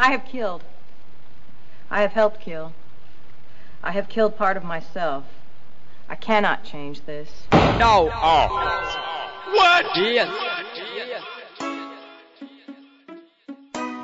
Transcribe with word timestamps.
I 0.00 0.12
have 0.12 0.24
killed. 0.24 0.62
I 1.90 2.02
have 2.02 2.12
helped 2.12 2.40
kill. 2.40 2.72
I 3.82 3.90
have 3.90 4.08
killed 4.08 4.36
part 4.36 4.56
of 4.56 4.62
myself. 4.62 5.24
I 6.08 6.14
cannot 6.14 6.62
change 6.62 7.04
this. 7.04 7.28
No. 7.52 8.08
Oh. 8.14 9.28
What? 9.52 9.86
Yes. 9.96 10.30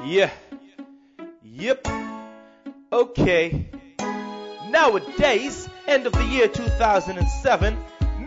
Yeah. 0.05 0.31
Yep. 1.45 1.87
Okay. 2.93 3.69
Nowadays, 4.69 5.69
end 5.87 6.07
of 6.07 6.13
the 6.13 6.25
year 6.25 6.49
2007, 6.49 7.77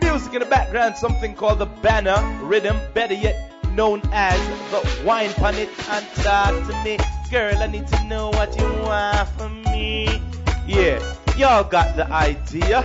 music 0.00 0.32
in 0.32 0.40
the 0.40 0.46
background, 0.46 0.96
something 0.96 1.34
called 1.34 1.58
the 1.58 1.66
banner 1.66 2.16
rhythm, 2.42 2.78
better 2.94 3.14
yet 3.14 3.36
known 3.74 4.00
as 4.12 4.40
the 4.70 5.04
wine 5.04 5.32
pon 5.34 5.54
it 5.56 5.68
and 5.90 6.06
talk 6.24 6.54
to 6.66 6.82
me. 6.82 6.98
Girl, 7.30 7.58
I 7.58 7.66
need 7.66 7.86
to 7.88 8.04
know 8.04 8.30
what 8.30 8.58
you 8.58 8.64
want 8.82 9.28
from 9.30 9.62
me. 9.64 10.22
Yeah, 10.66 10.98
y'all 11.36 11.62
got 11.62 11.94
the 11.94 12.10
idea. 12.10 12.82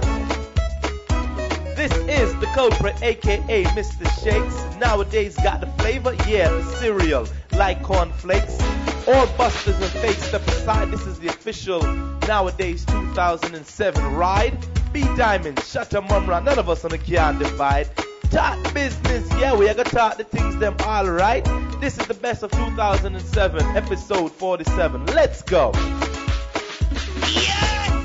This 1.78 1.94
is 2.10 2.38
the 2.42 2.48
culprit, 2.48 3.02
aka 3.02 3.64
Mr. 3.64 4.06
Shakes. 4.22 4.78
Nowadays 4.82 5.38
got 5.38 5.62
the 5.62 5.68
flavor, 5.82 6.14
yeah, 6.28 6.50
the 6.50 6.64
cereal, 6.76 7.26
like 7.54 7.82
cornflakes. 7.84 8.62
All 9.08 9.28
busters 9.38 9.80
and 9.80 9.92
fakes 10.02 10.24
step 10.24 10.46
aside. 10.46 10.92
This 10.92 11.08
is 11.08 11.20
the 11.20 11.30
official 11.30 11.82
nowadays 12.28 12.84
2007 12.84 14.14
ride. 14.14 14.58
B 14.92 15.04
Diamond, 15.16 15.58
Shutter 15.64 16.02
Mumra, 16.02 16.44
none 16.44 16.60
of 16.60 16.68
us 16.68 16.84
on 16.84 16.92
the 16.92 16.98
can 16.98 17.40
divide. 17.40 17.88
Talk 18.34 18.74
business, 18.74 19.30
yeah, 19.40 19.54
we 19.54 19.70
are 19.70 19.76
gonna 19.76 19.88
talk 19.92 20.18
the 20.18 20.24
things 20.24 20.58
them 20.58 20.76
alright. 20.82 21.46
This 21.80 22.00
is 22.00 22.08
the 22.08 22.16
best 22.16 22.42
of 22.42 22.50
2007, 22.50 23.78
episode 23.78 24.32
47. 24.32 25.06
Let's 25.06 25.44
go. 25.44 25.72
Yes, 25.76 26.00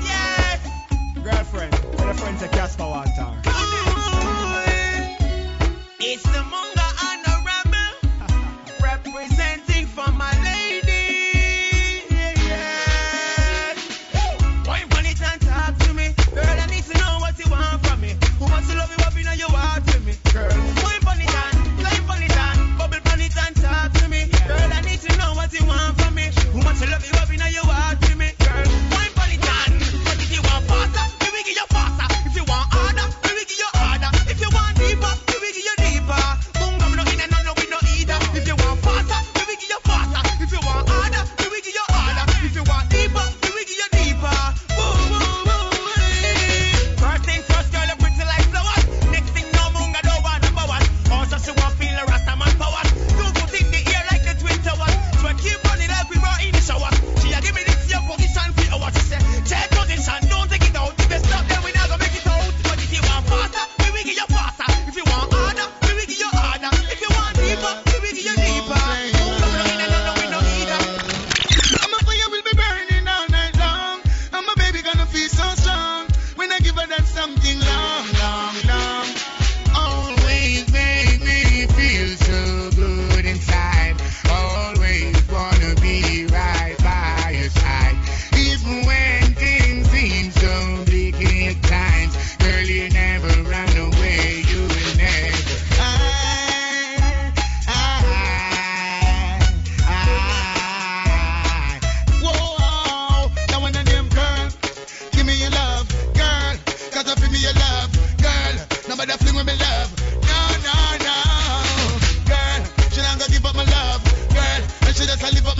yes. 0.05 0.59
Girlfriend, 1.15 1.73
tell 1.73 2.05
your 2.05 2.13
friends 2.13 2.43
to 2.43 2.47
Casper 2.49 2.83
one 2.83 3.07
time. 3.17 3.41
It's 5.99 6.21
the 6.21 6.29
Munga 6.29 6.68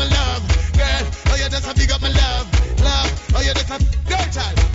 love, 0.10 0.44
girl. 0.74 1.04
Oh, 1.30 1.36
you 1.38 1.50
just 1.50 1.68
a 1.70 1.74
big 1.76 1.92
up 1.92 2.02
my 2.02 2.10
love, 2.10 2.46
love. 2.82 3.10
Oh, 3.36 3.42
you 3.42 3.54
just 3.54 3.70
a 3.70 3.78
girl 4.10 4.28
child. 4.34 4.70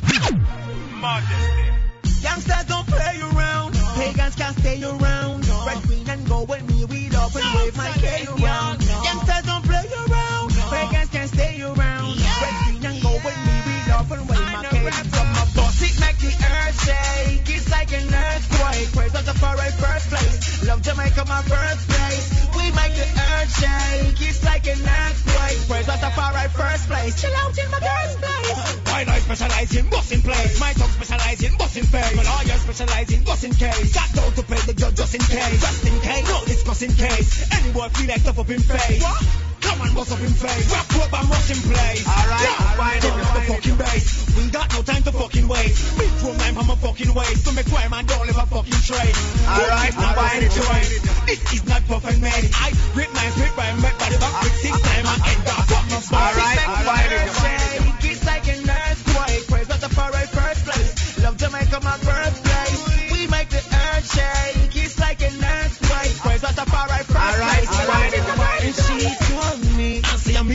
Youngsters 2.25 2.65
don't 2.65 2.87
play 2.87 3.21
around. 3.21 3.75
Pagans 3.95 4.35
can't 4.35 4.59
stay 4.59 4.83
around. 4.83 5.47
Red, 5.67 5.83
green, 5.83 6.09
and 6.09 6.27
gold 6.27 6.49
with 6.49 6.65
me. 6.69 6.85
We 6.87 7.11
love 7.11 7.37
and 7.37 7.45
wave 7.55 7.77
my 7.77 7.91
around. 7.91 8.83
Youngsters 8.83 9.45
don't 9.45 9.65
play 9.65 9.87
around. 10.09 10.51
Pagans 10.73 11.11
can't 11.11 11.29
stay 11.29 11.61
around. 11.61 12.17
Red, 12.17 12.55
green, 12.65 12.85
and 12.87 13.03
gold 13.03 13.23
with 13.23 13.37
me. 13.47 13.55
We 13.67 13.77
love 13.93 14.11
and 14.11 14.29
wave 14.29 14.41
my 14.41 14.65
from 15.15 15.29
my 15.33 15.45
boss. 15.55 15.83
It 15.83 16.01
make 16.01 16.19
the 16.19 16.33
earth 16.33 16.77
shake. 16.85 17.49
It's 17.55 17.71
like 17.71 17.93
an 17.93 18.09
earthquake. 18.13 18.93
Praise 18.93 19.15
of 19.15 19.27
the 19.27 19.35
foreign 19.35 19.73
first 19.73 20.09
place. 20.09 20.67
Love 20.67 20.83
Jamaica, 20.83 21.25
my 21.29 21.43
birthplace. 21.43 22.29
We 22.35 22.41
make 22.41 22.44
the 22.95 23.07
earth 23.07 23.53
shake. 23.59 24.21
It's 24.23 24.43
like 24.45 24.67
an 24.67 24.81
earthquake. 24.81 25.61
Praise 25.69 25.89
of 25.89 26.01
the 26.01 26.11
foreign 26.17 26.51
first 26.51 26.89
place. 26.89 27.21
Chill 27.21 27.35
out 27.37 27.57
in 27.59 27.69
my 27.71 27.81
girl's 27.81 28.17
place. 28.17 28.85
Why 28.89 29.05
I 29.07 29.19
specialize 29.21 29.77
in 29.77 29.89
busting 29.91 30.23
place? 30.23 30.61
My 30.61 30.73
tongue 30.73 30.95
specialize 30.97 31.43
in 31.43 31.57
busting 31.59 31.85
face. 31.85 32.17
My 32.17 32.23
lawyer 32.23 32.59
specialize 32.59 33.13
in 33.13 33.25
what's 33.25 33.45
busting 33.45 33.55
case. 33.55 33.95
Got 33.95 34.13
down 34.15 34.33
to 34.33 34.43
pay 34.43 34.61
the 34.67 34.75
judge 34.75 34.97
just 34.97 35.15
in 35.15 35.21
case. 35.21 35.61
Just 35.61 35.87
in 35.87 36.01
case, 36.01 36.29
no 36.29 36.45
discussing 36.45 36.95
case. 36.95 37.53
Any 37.53 37.73
boy 37.73 37.89
feel 37.89 38.09
like 38.09 38.23
tough 38.25 38.39
up 38.39 38.51
in 38.51 38.61
face. 38.61 39.03
What? 39.03 39.54
Come 39.75 39.91
on, 39.91 39.95
bust 39.99 40.13
up 40.15 40.23
in 40.23 40.31
face. 40.31 40.71
Rap 40.71 40.87
and 40.87 41.51
in 41.51 41.61
place. 41.67 42.07
Alright, 42.07 42.47
yeah, 42.47 42.71
alright, 42.79 43.03
turn 43.03 43.19
up 43.19 43.35
the 43.35 43.43
fucking 43.51 43.75
bass. 43.75 44.07
We 44.39 44.47
got 44.55 44.71
no 44.71 44.87
time 44.87 45.03
to 45.03 45.11
fucking 45.11 45.49
wait. 45.51 45.75
Big 45.99 46.13
room 46.23 46.39
time, 46.39 46.59
I'm 46.63 46.71
a 46.71 46.77
fucking 46.79 47.11
waste. 47.11 47.43
To 47.43 47.51
make 47.59 47.67
crime 47.67 47.91
and 47.91 48.07
don't 48.07 48.23
live 48.23 48.39
a 48.39 48.47
fucking 48.47 48.83
trade. 48.87 49.17
Alright, 49.51 49.95
not 49.99 50.15
alright, 50.15 50.47
trade. 50.47 50.95
This 51.27 51.43
is 51.59 51.67
not 51.67 51.83
perfect 51.91 52.23
made. 52.23 52.47
I 52.55 52.71
grip 52.95 53.11
my 53.19 53.27
grip 53.35 53.51
by 53.59 53.67
make 53.83 53.99
body 53.99 54.15
back 54.23 54.35
with 54.47 54.55
six 54.63 54.79
time 54.79 55.07
and 55.11 55.21
end 55.27 55.43
up 55.43 55.67
fucking 55.67 56.03
spot. 56.07 56.23
Alright, 56.23 56.59
alright, 56.71 57.11
alright. 57.11 58.05
It's 58.07 58.23
like 58.23 58.47
an 58.47 58.63
earthquake. 58.71 59.43
Praise 59.51 59.67
God 59.67 59.81
the 59.83 59.91
foreign 59.91 60.29
first 60.31 60.63
place. 60.71 61.19
Love 61.19 61.35
Jamaica, 61.35 61.83
my 61.83 61.99
birthplace. 61.99 63.11
We 63.11 63.27
make 63.27 63.51
the 63.51 63.59
earth 63.59 64.07
shake. 64.07 64.71
It's 64.71 65.03
like 65.03 65.19
an 65.19 65.35
earthquake. 65.35 66.15
Praise 66.23 66.43
God 66.47 66.55
the 66.63 66.67
foreign 66.71 67.07
first 67.11 67.39
place. 67.43 67.51
And 67.51 67.67
she 67.67 67.75
told 67.75 67.91
me, 67.91 68.55
I 68.55 68.71
say 68.71 68.95
I'm 68.95 69.19
me 69.19 69.24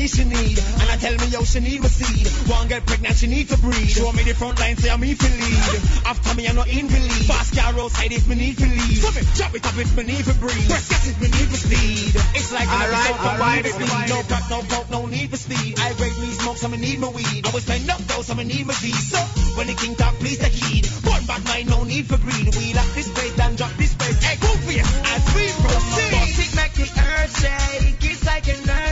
she 0.09 0.23
need. 0.25 0.57
And 0.59 0.87
I 0.89 0.97
tell 0.97 1.15
me, 1.15 1.27
yo, 1.27 1.43
she 1.43 1.59
need 1.59 1.83
a 1.83 1.89
seed. 1.89 2.27
One 2.49 2.67
get 2.67 2.85
pregnant, 2.85 3.15
she 3.17 3.27
need 3.27 3.49
to 3.49 3.57
breed. 3.57 3.89
Show 3.89 4.11
me 4.11 4.23
the 4.23 4.33
front 4.33 4.59
line, 4.59 4.77
say 4.77 4.89
I'm 4.89 4.99
me 4.99 5.13
for 5.13 5.29
lead. 5.29 5.81
After 6.05 6.33
me, 6.35 6.47
I'm 6.47 6.55
not 6.55 6.67
in 6.67 6.87
the 6.87 6.99
lead. 6.99 7.25
Fast 7.29 7.55
car 7.55 7.73
roadside 7.73 8.11
if 8.11 8.27
me 8.27 8.35
need 8.35 8.57
to 8.57 8.65
lead. 8.65 8.97
Stop 8.97 9.15
it, 9.17 9.27
drop 9.35 9.53
it 9.55 9.65
up 9.65 9.77
if 9.77 9.95
me 9.97 10.03
need 10.03 10.25
to 10.25 10.33
breathe. 10.35 10.67
Press 10.69 10.89
gas 10.89 11.07
if 11.07 11.17
me 11.21 11.27
need 11.29 11.49
for 11.49 11.57
speed. 11.57 12.13
It's 12.35 12.51
like 12.51 12.67
an 12.67 12.81
Alright, 12.81 13.09
episode 13.09 13.19
of 13.19 13.25
alright, 13.39 13.63
Need 13.63 13.71
for 13.73 13.79
Speed. 13.79 13.89
alright. 13.89 14.09
No 14.09 14.19
crack, 14.23 14.45
no 14.49 14.59
coke, 14.67 14.89
no 14.89 15.05
need 15.05 15.29
for 15.29 15.37
speed. 15.37 15.79
I 15.79 15.93
break 15.93 16.15
me 16.19 16.27
smoke, 16.33 16.57
so 16.57 16.67
me 16.67 16.77
need 16.77 16.99
my 16.99 17.09
weed. 17.09 17.45
I 17.45 17.49
was 17.51 17.63
spend 17.63 17.89
up 17.89 18.01
though, 18.09 18.21
so 18.21 18.33
me 18.35 18.43
need 18.43 18.65
my 18.65 18.73
D. 18.81 18.91
So, 18.91 19.19
when 19.57 19.67
the 19.67 19.73
king 19.75 19.95
talk, 19.95 20.15
please 20.19 20.37
take 20.39 20.53
heed. 20.53 20.85
One 21.05 21.25
bad 21.25 21.43
mind, 21.45 21.69
no 21.69 21.83
need 21.83 22.07
for 22.07 22.17
greed. 22.17 22.49
We 22.55 22.73
lock 22.73 22.89
this 22.95 23.09
place, 23.13 23.33
then 23.35 23.55
drop 23.55 23.71
this 23.77 23.93
place. 23.95 24.17
Hey, 24.23 24.37
go 24.41 24.47
for 24.47 24.71
it, 24.71 24.85
as 24.85 25.23
we 25.35 25.45
proceed. 25.63 26.11
Bust 26.11 26.39
it, 26.39 26.51
make 26.55 26.73
the 26.73 26.87
earth 26.89 27.33
shake. 27.41 28.03
It's 28.11 28.25
like 28.25 28.47
an 28.47 28.57
earthquake. 28.69 28.88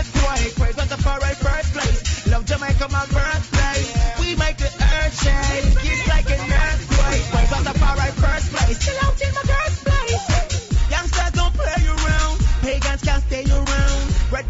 Foreign 1.19 1.35
first 1.35 1.73
place. 1.73 2.27
Love 2.27 2.45
Jamaica, 2.45 2.87
my 2.91 3.05
birthplace. 3.07 3.89
We 4.19 4.35
make 4.35 4.57
the 4.57 4.69
earth 4.69 5.17
shake. 5.17 5.73
It's 5.81 6.07
like 6.07 6.29
an 6.29 6.39
earthquake. 6.45 7.23
Praise 7.33 7.49
God 7.49 7.65
the 7.65 7.73
foreign 7.79 8.13
first 8.21 8.53
place. 8.53 8.77
Chill 8.85 8.97
out 9.01 9.19
in 9.19 9.33
my 9.33 9.41
girl's 9.49 9.77
place. 9.81 10.91
Youngsters 10.91 11.31
don't 11.31 11.53
play 11.55 11.81
around. 11.89 12.37
Pagans 12.61 13.01
can't 13.01 13.23
stay 13.23 13.45
around. 13.49 14.03
Red, 14.31 14.45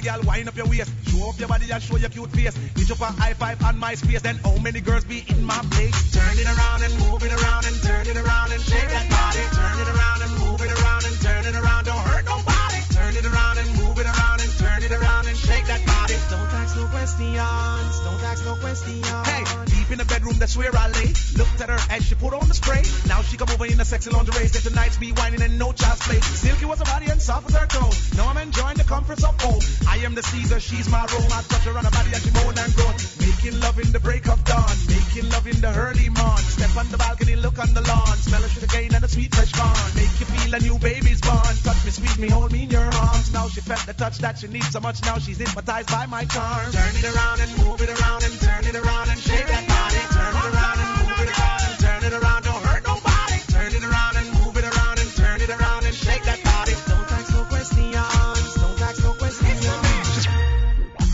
Up 0.00 0.06
body, 0.06 0.22
girl, 0.22 0.32
wind 0.32 0.48
up 0.48 0.56
your 0.56 0.66
waist. 0.66 0.90
Show 1.08 1.18
off 1.18 1.38
your 1.38 1.48
body 1.48 1.70
and 1.70 1.82
show 1.82 1.96
your 1.96 2.08
cute 2.08 2.30
face. 2.30 2.56
Reach 2.76 2.90
up 2.90 3.00
a 3.00 3.04
high 3.06 3.34
five 3.34 3.62
on 3.64 3.78
my 3.78 3.94
space. 3.94 4.22
Then 4.22 4.36
how 4.36 4.56
many 4.58 4.80
girls 4.80 5.04
be 5.04 5.24
in 5.28 5.44
my 5.44 5.58
place? 5.70 6.12
Turn 6.12 6.38
it 6.38 6.46
around 6.46 6.82
and 6.82 6.94
move 7.00 7.22
it 7.22 7.32
around 7.32 7.66
and 7.66 7.76
turn 7.82 8.06
it 8.06 8.16
around 8.16 8.52
and 8.52 8.62
shake 8.62 8.88
that 8.88 9.08
body. 9.10 9.44
Turn 9.52 9.80
it 9.80 9.88
around 9.88 10.22
and 10.22 10.32
move 10.40 10.60
it 10.60 10.72
around 10.80 11.04
and 11.04 11.20
turn 11.20 11.44
it 11.44 11.54
around. 11.54 11.84
Don't 11.84 11.98
hurt 11.98 12.24
nobody. 12.24 12.80
Turn 12.92 13.16
it 13.16 13.26
around 13.26 13.58
and 13.58 13.68
move 13.76 13.98
it 13.98 14.06
around 14.06 14.40
and 14.40 14.50
turn 14.58 14.82
it 14.82 14.92
around 14.92 15.26
and 15.26 15.36
shake 15.36 15.66
that 15.66 15.84
body. 15.86 15.99
Don't 16.10 16.52
ask 16.58 16.76
no 16.76 16.86
questions. 16.86 18.00
Don't 18.02 18.22
ask 18.26 18.44
no 18.44 18.54
questions. 18.56 19.06
Hey, 19.06 19.44
deep 19.66 19.90
in 19.92 19.98
the 19.98 20.04
bedroom, 20.04 20.38
that's 20.38 20.56
where 20.56 20.74
I 20.74 20.88
lay. 20.88 21.14
Looked 21.38 21.60
at 21.60 21.68
her 21.70 21.78
as 21.90 22.04
she 22.04 22.14
put 22.16 22.34
on 22.34 22.48
the 22.48 22.54
spray. 22.54 22.82
Now 23.06 23.22
she 23.22 23.36
come 23.36 23.48
over 23.50 23.66
in 23.66 23.78
the 23.78 23.84
sexy 23.84 24.10
lingerie. 24.10 24.48
Said 24.48 24.62
tonight's 24.62 24.96
be 24.98 25.12
whining 25.12 25.42
and 25.42 25.58
no 25.58 25.72
child's 25.72 26.02
play. 26.02 26.20
Silky 26.20 26.64
was 26.64 26.78
her 26.80 26.84
body 26.84 27.06
and 27.10 27.22
soft 27.22 27.48
as 27.50 27.56
her 27.56 27.66
toes. 27.66 28.14
Now 28.16 28.28
I'm 28.28 28.38
enjoying 28.38 28.76
the 28.76 28.84
comforts 28.84 29.22
of 29.22 29.40
home. 29.40 29.60
I 29.88 29.98
am 29.98 30.14
the 30.14 30.22
Caesar, 30.22 30.58
she's 30.58 30.88
my 30.88 31.06
Rome. 31.12 31.30
I 31.30 31.42
touch 31.42 31.64
her 31.64 31.78
on 31.78 31.84
her 31.84 31.90
body 31.90 32.10
and 32.12 32.22
she 32.22 32.30
moan 32.30 32.58
and 32.58 32.74
groan. 32.74 32.94
Making 33.20 33.60
love 33.60 33.78
in 33.78 33.92
the 33.92 34.00
break 34.00 34.26
of 34.28 34.42
dawn. 34.44 34.74
Making 34.88 35.30
love 35.30 35.46
in 35.46 35.60
the 35.60 35.72
early 35.78 36.08
morn. 36.08 36.42
Step 36.42 36.76
on 36.76 36.88
the 36.90 36.98
balcony, 36.98 37.36
look 37.36 37.58
on 37.58 37.72
the 37.72 37.82
lawn. 37.82 38.16
Smell 38.18 38.42
sugar 38.50 38.66
cane 38.66 38.94
and 38.94 39.04
a 39.04 39.08
sweet 39.08 39.34
fresh 39.34 39.52
corn. 39.52 39.94
Make 39.94 40.14
you 40.18 40.26
feel 40.26 40.54
a 40.54 40.60
new 40.60 40.78
baby's 40.78 41.20
born. 41.20 41.54
Touch 41.62 41.84
me, 41.84 41.90
squeeze 41.90 42.18
me, 42.18 42.28
hold 42.28 42.52
me 42.52 42.64
in 42.64 42.70
your 42.70 42.82
arms. 42.82 43.32
Now 43.32 43.48
she 43.48 43.60
felt 43.60 43.86
the 43.86 43.94
touch 43.94 44.18
that 44.18 44.38
she 44.38 44.48
needs 44.48 44.70
so 44.70 44.80
much. 44.80 45.02
Now 45.02 45.18
she's 45.18 45.38
hypnotized 45.38 45.88
by 45.88 45.99
my 46.08 46.24
charm. 46.24 46.72
Turn 46.72 46.96
it 46.96 47.04
around 47.04 47.40
and 47.40 47.50
move 47.58 47.80
it 47.82 47.90
around 47.90 48.22
and 48.24 48.40
turn 48.40 48.64
it 48.64 48.76
around 48.76 49.08
and 49.10 49.18
shake 49.18 49.46
that 49.46 49.64
body. 49.68 50.00
Turn 50.14 50.32
it 50.32 50.46
around 50.54 50.78
and 50.80 50.90
move 51.02 51.20
it 51.20 51.30
around 51.36 51.62
and 51.66 51.76
turn 51.80 52.02
it 52.04 52.14
around. 52.14 52.42
Don't 52.44 52.62
hurt 52.64 52.82
nobody. 52.86 53.38
Turn 53.52 53.72
it 53.74 53.84
around 53.84 54.16
and 54.16 54.26
move 54.40 54.56
it 54.56 54.64
around 54.64 54.96
and 55.00 55.10
turn 55.16 55.40
it 55.40 55.50
around 55.50 55.84
and 55.84 55.94
shake 55.94 56.24
that 56.24 56.40
body. 56.44 56.74
Don't 56.88 57.12
ask 57.12 57.32
no 57.34 57.44
questions. 57.44 57.92
Don't 57.92 58.80
ask 58.80 59.02
no 59.04 59.12
questions. 59.12 60.26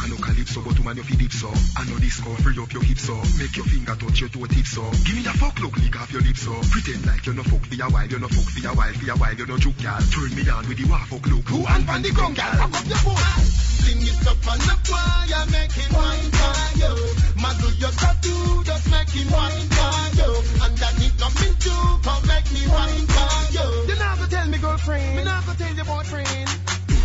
I 0.02 0.08
know 0.08 0.16
calypso, 0.22 0.60
but 0.62 0.78
woman 0.78 0.96
you 0.96 1.02
fi 1.02 1.16
dip 1.16 1.32
so. 1.32 1.50
I 1.76 1.84
know 1.90 1.98
disco, 1.98 2.30
free 2.44 2.58
up 2.62 2.72
your 2.72 2.82
hips 2.84 3.02
so. 3.02 3.16
Make 3.38 3.56
your 3.56 3.66
finger 3.66 3.96
touch 3.96 4.20
your 4.20 4.28
toe 4.30 4.46
tips 4.46 4.70
so. 4.70 4.82
Give 5.02 5.16
me 5.16 5.26
a 5.26 5.34
fuck 5.34 5.58
look, 5.60 5.76
lick 5.78 5.96
off 5.98 6.12
your 6.12 6.22
lips 6.22 6.42
so. 6.42 6.54
Pretend 6.70 7.06
like 7.06 7.26
you're 7.26 7.34
no 7.34 7.42
fuck 7.42 7.64
for 7.66 7.74
a 7.74 7.90
while, 7.90 8.06
you're 8.06 8.20
no 8.20 8.28
fuck 8.28 8.48
for 8.54 8.68
a 8.68 8.74
while, 8.74 8.92
for 8.94 9.10
a 9.10 9.16
while 9.16 9.34
you 9.34 9.46
no 9.46 9.58
juke 9.58 9.78
gal. 9.78 10.00
Turn 10.14 10.34
me 10.34 10.48
on 10.48 10.68
with 10.68 10.78
the 10.78 10.84
waff 10.86 11.08
fuck 11.08 11.26
look. 11.26 11.48
Who 11.48 11.66
and 11.66 11.86
pan 11.86 12.02
the 12.02 12.10
ground 12.12 12.36
gal? 12.36 12.52
Fuck 12.54 12.80
up 12.80 12.86
your 12.86 12.96
foot. 12.98 13.65
Fling 13.86 14.02
it 14.02 14.26
up 14.26 14.42
on 14.50 14.58
the 14.58 14.74
choir, 14.82 15.46
make 15.54 15.70
him 15.70 15.92
wine 15.94 16.30
for 16.34 16.58
you. 16.74 16.92
Muzzle 17.38 17.74
your 17.78 17.94
tattoo, 17.94 18.64
just 18.66 18.90
make 18.90 19.10
him 19.14 19.30
wine 19.30 19.68
for 19.78 19.94
you. 20.18 20.30
Underneath 20.58 21.14
nothing 21.22 21.54
to 21.54 21.74
come 22.02 22.26
make 22.26 22.50
me 22.50 22.66
wine 22.66 23.06
for 23.06 23.30
you. 23.54 23.66
You 23.86 23.94
go 23.94 24.26
tell 24.26 24.48
me 24.50 24.58
girlfriend. 24.58 25.16
Me 25.16 25.22
go 25.22 25.52
tell 25.54 25.74
your 25.78 25.84
boyfriend. 25.86 26.48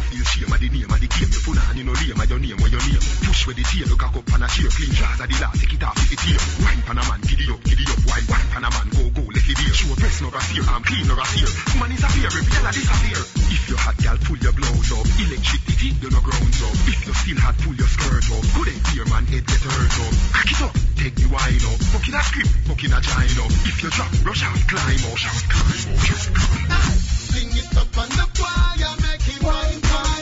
Feel 0.10 0.26
shame 0.26 0.50
of 0.50 0.58
the 0.58 0.70
name 0.74 0.90
of 0.90 0.98
the 0.98 1.06
game. 1.06 1.30
You 1.30 1.42
put 1.46 1.62
on 1.70 1.78
you 1.78 1.86
no 1.86 1.94
lame 1.94 2.18
of 2.18 2.30
your 2.34 2.42
name 2.42 2.58
or 2.58 2.70
your 2.74 2.82
name. 2.82 3.06
Push 3.30 3.46
with 3.46 3.58
the 3.62 3.64
tail, 3.70 3.86
look 3.86 4.02
up 4.02 4.18
and 4.18 4.42
a 4.42 4.48
chair. 4.50 4.74
Clean 4.74 4.90
jars 4.90 5.22
of 5.22 5.30
the 5.30 5.38
last, 5.38 5.62
take 5.62 5.78
it 5.78 5.84
off 5.86 6.02
if 6.02 6.18
it's 6.18 6.24
here. 6.26 6.42
Wine 6.66 6.82
pan 6.82 6.98
a 6.98 7.04
man, 7.06 7.22
giddy 7.22 7.46
up, 7.46 7.62
giddy 7.62 7.86
up. 7.86 8.00
Wine, 8.10 8.26
wine 8.26 8.50
pan 8.50 8.66
a 8.66 8.70
man, 8.74 8.90
go, 8.90 9.06
it 9.52 9.58
beer. 9.58 9.74
Show 9.74 9.96
breast 9.96 10.22
no 10.22 10.30
fear, 10.32 10.64
I'm 10.64 10.84
clean 10.84 11.08
no 11.08 11.16
fear. 11.16 11.50
Woman 11.76 11.92
is 11.92 12.04
a 12.04 12.10
fear, 12.10 12.28
every 12.32 12.44
gal 12.48 12.66
a 12.68 12.72
disappear. 12.72 13.22
If 13.52 13.64
you 13.70 13.76
hot 13.76 13.98
gal, 14.00 14.18
pull 14.24 14.40
your 14.40 14.54
blouse 14.56 14.92
up. 14.96 15.06
Electricity, 15.20 15.90
you 16.00 16.10
no 16.10 16.22
grounds 16.24 16.60
up. 16.64 16.76
If 16.88 17.00
you 17.08 17.14
still 17.14 17.40
hot, 17.40 17.56
pull 17.60 17.76
your 17.76 17.92
skirt 17.92 18.28
up. 18.32 18.44
Good 18.56 18.68
ain't 18.72 18.84
fear, 18.88 19.06
man, 19.12 19.26
head 19.28 19.46
get 19.46 19.62
hurt 19.62 19.96
up. 20.08 20.14
Hack 20.32 20.52
it 20.52 20.62
up, 20.62 20.76
take 20.96 21.16
the 21.16 21.28
wine 21.28 21.64
up. 21.68 21.80
Fucking 21.92 22.16
a 22.16 22.22
script, 22.24 22.52
fucking 22.68 22.94
a 22.96 23.00
gine 23.02 23.38
up. 23.44 23.52
If 23.68 23.78
you 23.84 23.90
drop, 23.92 24.12
rush 24.24 24.44
out, 24.44 24.60
climb 24.72 25.04
up, 25.12 25.18
climb 25.20 25.88
up, 25.92 26.04
climb 26.08 26.72
up. 26.72 26.92
Fling 27.32 27.52
it 27.52 27.72
up 27.76 27.92
on 27.98 28.10
the 28.10 28.26
choir, 28.36 28.92
make 29.04 29.24
him 29.26 29.42
wine 29.44 29.82
for 29.84 30.21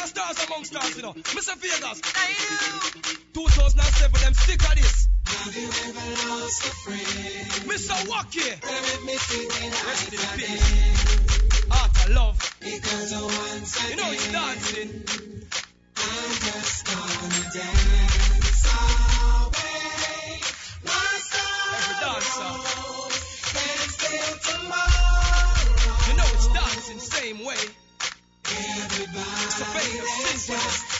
you 0.00 0.06
know. 0.06 0.06
Stars 0.06 0.46
among 0.46 0.64
stars, 0.64 0.96
you 0.96 1.02
know. 1.02 1.12
Me 1.12 1.22
say 1.22 1.54
Vegas. 1.56 2.00
2007, 3.34 4.20
them 4.22 4.34
stick 4.34 4.64
at 4.64 4.76
this. 4.76 5.08
Me 7.66 7.76
say 7.76 8.08
walk 8.08 8.32
here. 8.32 8.56
Rest 9.86 10.12
in 10.12 10.18
peace. 10.38 11.66
Art 11.70 11.90
of 11.90 12.10
love. 12.10 12.56
You 12.62 12.70
know 13.96 14.12
it's 14.12 14.32
dancing. 14.32 15.04
Every 21.76 21.96
dancer. 22.00 22.50
You 26.08 26.14
know 26.16 26.28
it's 26.34 26.48
dancing 26.48 26.98
same 26.98 27.44
way. 27.44 27.89
It's 28.52 30.48
a 30.50 30.99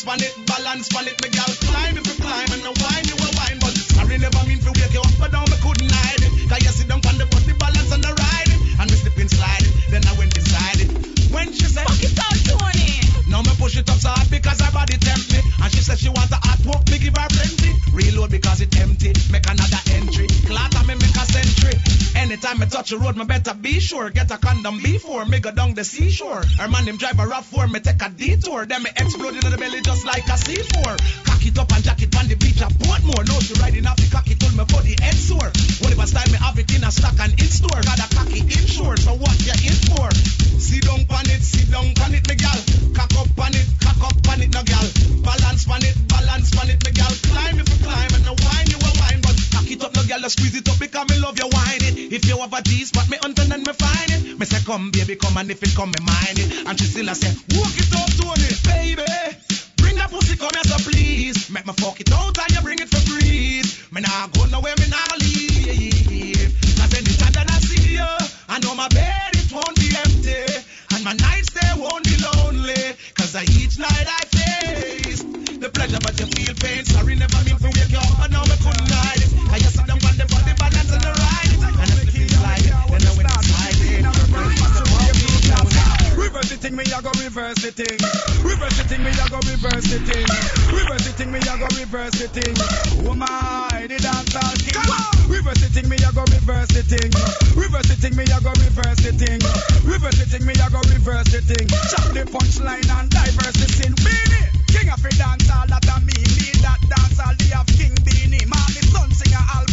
Balance 0.00 0.16
pan 0.16 0.24
it, 0.24 0.46
balance 0.48 0.88
pan 0.88 1.06
it, 1.08 1.20
me 1.20 1.28
gal. 1.28 1.44
Climb 1.60 1.96
if 1.98 2.06
you 2.08 2.16
climb 2.24 2.48
and 2.56 2.64
no 2.64 2.72
wine 2.80 3.04
you 3.04 3.16
will 3.20 3.36
wine, 3.36 3.58
but 3.60 3.76
sorry 3.92 4.16
never 4.16 4.40
mean 4.48 4.56
to 4.64 4.72
wake 4.80 4.96
you 4.96 5.00
up, 5.04 5.12
but 5.20 5.28
down 5.28 5.44
me 5.44 5.56
couldn't 5.60 5.92
hide 5.92 6.24
it. 6.24 6.32
Cause 6.48 6.62
you 6.64 6.72
sit 6.72 6.88
down 6.88 7.04
pan 7.04 7.20
the 7.20 7.26
body 7.28 7.52
balance 7.60 7.92
and 7.92 8.00
the 8.00 8.08
ride 8.08 8.48
it, 8.48 8.60
and 8.80 8.88
me 8.88 8.96
slip 8.96 9.18
and 9.20 9.28
slide 9.28 9.60
it. 9.60 9.72
Then 9.92 10.00
I 10.08 10.16
went 10.16 10.32
inside 10.32 10.80
it. 10.80 10.88
When 11.28 11.52
she 11.52 11.68
said, 11.68 11.84
Fuck 11.84 12.00
it 12.00 12.16
out, 12.16 12.38
Tony. 12.48 12.96
now 13.28 13.44
me 13.44 13.52
push 13.60 13.76
it 13.76 13.92
up 13.92 14.00
so 14.00 14.08
hard 14.08 14.30
because 14.32 14.64
her 14.64 14.72
body 14.72 14.96
tempt 14.96 15.36
me. 15.36 15.44
And 15.60 15.68
she 15.68 15.84
said 15.84 15.98
she 16.00 16.08
want 16.08 16.32
a 16.32 16.40
hot 16.40 16.64
walk, 16.64 16.88
me 16.88 16.96
give 16.96 17.12
her 17.12 17.28
plenty. 17.28 17.76
Reload 17.92 18.30
because 18.32 18.64
it 18.64 18.72
empty, 18.80 19.12
make 19.28 19.44
another 19.52 19.79
Anytime 22.30 22.60
me 22.62 22.66
touch 22.70 22.90
the 22.90 22.98
road, 23.02 23.16
me 23.18 23.24
better 23.26 23.54
be 23.58 23.80
sure. 23.82 24.08
Get 24.08 24.30
a 24.30 24.38
condom 24.38 24.78
before 24.78 25.26
me 25.26 25.40
go 25.40 25.50
down 25.50 25.74
the 25.74 25.82
seashore. 25.82 26.46
Her 26.62 26.68
man 26.70 26.86
him 26.86 26.94
drive 26.94 27.18
a 27.18 27.26
rough 27.26 27.50
for 27.50 27.66
me 27.66 27.80
take 27.80 27.98
a 27.98 28.08
detour. 28.08 28.70
Then 28.70 28.86
me 28.86 28.90
explode 28.94 29.34
in 29.34 29.42
the 29.42 29.58
belly 29.58 29.82
just 29.82 30.06
like 30.06 30.22
a 30.30 30.38
C4. 30.38 31.26
Cock 31.26 31.42
it 31.42 31.58
up 31.58 31.74
and 31.74 31.82
jack 31.82 31.98
it 31.98 32.14
on 32.14 32.30
the 32.30 32.38
beach 32.38 32.62
at 32.62 32.70
Portmore. 32.78 33.26
No 33.26 33.34
she 33.42 33.58
riding 33.58 33.82
off 33.82 33.98
the 33.98 34.06
cocky 34.14 34.38
till 34.38 34.54
me 34.54 34.62
body 34.62 34.94
head 35.02 35.18
sore. 35.18 35.50
Whatever 35.82 36.06
style 36.06 36.30
me 36.30 36.38
have 36.38 36.54
it 36.54 36.70
in 36.70 36.86
a 36.86 36.90
stock 36.94 37.18
and 37.18 37.34
in 37.34 37.50
store. 37.50 37.82
Got 37.82 37.98
a 37.98 38.06
cocky 38.14 38.46
insured, 38.46 39.02
so 39.02 39.18
what 39.18 39.34
you 39.42 39.50
in 39.66 39.78
for? 39.90 40.06
Sit 40.62 40.86
down 40.86 41.02
pan 41.10 41.26
it, 41.34 41.42
sit 41.42 41.66
down 41.66 41.90
pan 41.98 42.14
it, 42.14 42.22
me 42.30 42.38
gal. 42.38 42.60
Cock 42.94 43.10
up 43.18 43.26
pan 43.34 43.58
it, 43.58 43.66
cock 43.82 44.06
up 44.06 44.14
pan 44.22 44.38
it, 44.38 44.54
no 44.54 44.62
gal. 44.62 44.86
Balance 45.26 45.66
pan 45.66 45.82
it, 45.82 45.98
balance 46.06 46.54
pan 46.54 46.70
it, 46.70 46.78
me 46.78 46.94
gal. 46.94 47.10
Climb 47.10 47.58
if 47.58 47.66
you 47.66 47.78
climb 47.82 48.14
and 48.14 48.22
no 48.22 48.38
squeeze 50.30 50.54
it 50.54 50.68
up 50.68 50.78
because 50.78 51.08
me 51.10 51.18
love 51.18 51.36
you 51.38 51.48
it. 51.50 52.12
If 52.14 52.24
you 52.26 52.38
have 52.38 52.52
a 52.52 52.62
D 52.62 52.84
spot, 52.84 53.10
me 53.10 53.18
hunt 53.20 53.38
and 53.38 53.50
me 53.50 53.72
find 53.74 54.10
it. 54.14 54.38
Me 54.38 54.46
say 54.46 54.62
come 54.64 54.90
baby, 54.90 55.16
come 55.16 55.36
and 55.36 55.50
if 55.50 55.62
it 55.62 55.74
come, 55.74 55.90
me 55.90 56.00
mind 56.06 56.38
it. 56.38 56.66
And 56.66 56.78
she 56.78 56.86
still 56.86 57.08
a 57.08 57.14
say, 57.14 57.34
walk 57.58 57.74
it 57.74 57.90
up, 57.98 58.10
Tony, 58.14 58.50
baby. 58.70 59.10
Bring 59.76 59.96
that 59.96 60.10
pussy, 60.10 60.36
come 60.36 60.54
here, 60.54 60.64
so 60.64 60.78
please. 60.86 61.50
Make 61.50 61.66
me 61.66 61.74
fuck 61.74 62.00
it 62.00 62.12
out 62.12 62.38
and 62.38 62.50
you 62.54 62.62
bring 62.62 62.78
it 62.78 62.88
for 62.88 63.02
free. 63.10 63.62
Me 63.90 64.00
nah 64.00 64.28
go 64.30 64.46
nowhere, 64.46 64.74
me 64.78 64.86
nah 64.86 65.18
leave. 65.18 66.54
Cause 66.78 66.94
anytime 66.94 67.34
that 67.34 67.50
I 67.50 67.58
see 67.58 67.98
you, 67.98 68.12
I 68.48 68.58
know 68.62 68.74
my 68.74 68.88
bed 68.88 69.34
it 69.34 69.50
won't 69.50 69.74
be 69.74 69.90
empty. 69.90 70.46
And 70.94 71.02
my 71.04 71.14
nights 71.18 71.50
they 71.50 71.74
won't 71.74 72.04
be 72.06 72.16
lonely. 72.22 72.94
Cause 73.18 73.34
I 73.34 73.42
each 73.58 73.78
night 73.78 74.06
I 74.06 74.22
face 74.30 75.29
the 75.60 75.68
pleasure, 75.68 75.98
but 76.00 76.18
you 76.18 76.26
feel 76.26 76.54
pain. 76.54 76.84
Sorry, 76.84 77.14
never 77.14 77.36
mean 77.44 77.56
to 77.58 77.68
wake 77.68 77.92
you 77.92 77.98
up, 77.98 78.16
but 78.18 78.30
now 78.30 78.42
me 78.44 78.56
couldn't 78.64 78.88
hide 78.88 79.20
it. 79.20 79.30
I 79.52 79.58
just 79.58 79.76
sit 79.76 79.86
down 79.86 80.00
on 80.00 80.16
the 80.16 80.26
body 80.26 80.54
balance 80.56 80.90
and 80.90 81.02
the 81.02 81.12
ride 81.12 81.49
Reverse 86.40 86.56
the 86.56 86.68
thing, 86.68 86.76
me 86.76 86.84
I 86.88 87.02
go 87.04 87.12
reverse 87.20 87.60
the 87.60 87.68
thing. 87.68 88.00
Reverse 88.40 88.76
the 88.80 88.84
thing, 88.88 89.04
me 89.04 89.12
I 89.12 89.28
go 89.28 89.36
reverse 89.44 89.84
the 89.92 90.00
thing. 90.08 90.24
Reverse 90.72 91.04
the 91.04 91.12
thing, 91.12 91.28
me 91.28 91.40
I 91.44 91.52
go 91.60 91.68
reverse 91.76 92.16
the 92.16 92.28
thing. 92.32 92.56
Oh 93.04 93.12
my, 93.12 93.84
the 93.84 94.00
dancehall 94.00 94.56
king. 94.56 94.80
Reverse 95.28 95.60
the 95.60 95.68
thing, 95.68 95.84
me 95.92 96.00
I 96.00 96.08
go 96.16 96.24
reverse 96.32 96.72
the 96.72 96.80
thing. 96.80 97.12
Reverse 97.52 97.92
the 97.92 97.96
thing, 98.00 98.16
me 98.16 98.24
I 98.24 98.40
go 98.40 98.56
reverse 98.56 99.04
the 99.04 99.12
thing. 99.20 99.36
Reverse 99.84 100.16
the 100.16 100.26
thing, 100.32 100.48
me 100.48 100.56
I 100.56 100.68
go 100.72 100.80
reverse 100.88 101.28
the 101.28 101.44
thing. 101.44 101.68
Chop 101.92 102.08
the 102.16 102.24
punchline 102.24 102.88
and 102.88 103.12
diverse 103.12 103.60
the. 103.60 103.92
Beenie, 104.00 104.48
king 104.72 104.88
of 104.88 104.96
the 105.04 105.12
dancehall, 105.20 105.68
that 105.68 105.84
a 105.92 106.00
me. 106.00 106.16
Me 106.40 106.56
that 106.64 106.80
dancehall, 106.88 107.36
the 107.36 107.52
of 107.52 107.68
King 107.76 107.92
Beenie. 108.00 108.48
Marley 108.48 108.80
son 108.88 109.12
sing 109.12 109.36
a 109.36 109.44
album 109.44 109.69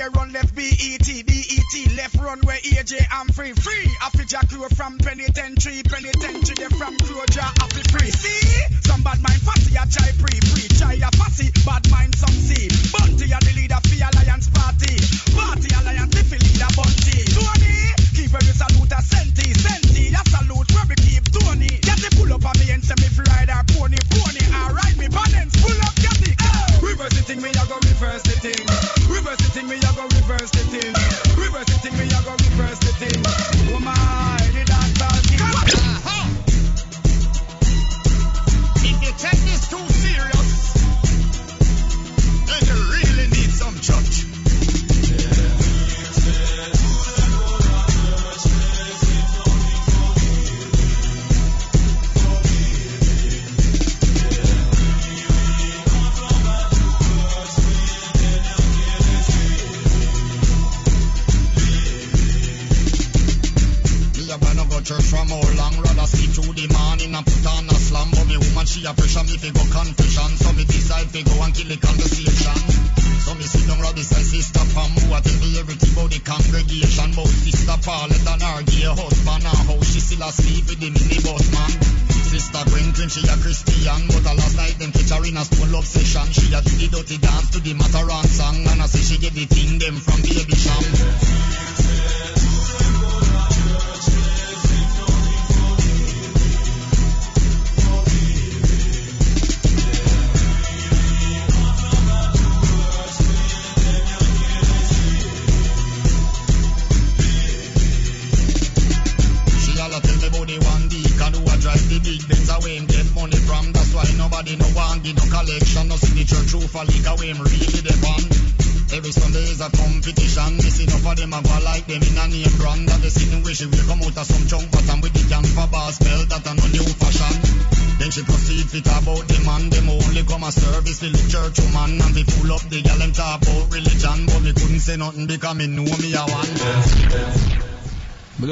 AJ 0.00 0.16
run 0.16 0.32
left 0.32 0.54
BET, 0.54 1.08
BET 1.28 1.96
left 1.96 2.16
run 2.16 2.40
where 2.48 2.56
AJ 2.56 3.04
I'm 3.12 3.28
free. 3.28 3.52
Free 3.52 3.90
Africa 4.00 4.40
crew 4.48 4.66
from 4.72 4.96
penitentiary, 4.96 5.82
penitentiary 5.84 6.56
they 6.56 6.72
from 6.72 6.96
Croja, 7.04 7.44
Afri 7.60 7.84
free. 7.92 8.08
See, 8.08 8.80
some 8.80 9.02
bad 9.02 9.20
mind 9.20 9.42
fussy 9.44 9.76
a 9.76 9.84
chai 9.84 10.12
pre, 10.16 10.40
pre 10.40 10.64
chai 10.72 10.96
a 11.04 11.10
fussy, 11.20 11.52
bad 11.68 11.84
mind 11.90 12.14
some 12.16 12.32
see. 12.32 12.72
Bounty 12.96 13.28
a 13.28 13.38
the 13.44 13.52
leader 13.52 13.76
for 13.76 14.00
Alliance 14.00 14.48
Party, 14.48 14.96
Party 15.36 15.68
Alliance 15.68 16.16
if 16.16 16.32
you 16.32 16.40
leader 16.48 16.72
Bounty. 16.72 17.20
Tony, 17.36 17.76
keep 18.16 18.32
every 18.32 18.56
salute 18.56 18.96
a 18.96 19.00
senti, 19.04 19.52
senti 19.52 20.16
a 20.16 20.22
salute 20.32 20.70
where 20.72 20.88
we 20.88 20.96
keep 20.96 21.28
Tony. 21.28 21.76
Get 21.84 22.00
the 22.00 22.08
pull 22.16 22.32
up 22.32 22.48
on 22.48 22.56
me 22.56 22.72
and 22.72 22.80
send 22.80 23.04
me 23.04 23.08
fly 23.12 23.44
that 23.44 23.68
pony, 23.68 24.00
pony. 24.08 24.44
Alright, 24.48 24.96
me 24.96 25.12
balance, 25.12 25.60
pull 25.60 25.76
up, 25.84 25.92
get 26.00 26.16
the 26.16 27.22
thing, 27.22 27.42
me 27.42 27.50
I 27.50 27.66
go 27.66 27.76
reverse 27.76 28.22
the 28.22 28.40
thing. 28.40 28.99
Reverse 29.20 29.36
the 29.36 29.50
thing, 29.50 29.68
me 29.68 29.76
I 29.76 29.94
go 29.94 30.04
reverse 30.04 30.50
the 30.50 30.64
thing. 30.72 30.94
Reverse 31.36 31.66
the 31.66 31.78
thing, 31.80 31.92
me 31.98 32.08
I 32.08 32.22
go 32.24 32.32
reverse 32.32 32.78
the 32.78 32.92
thing. 32.96 33.59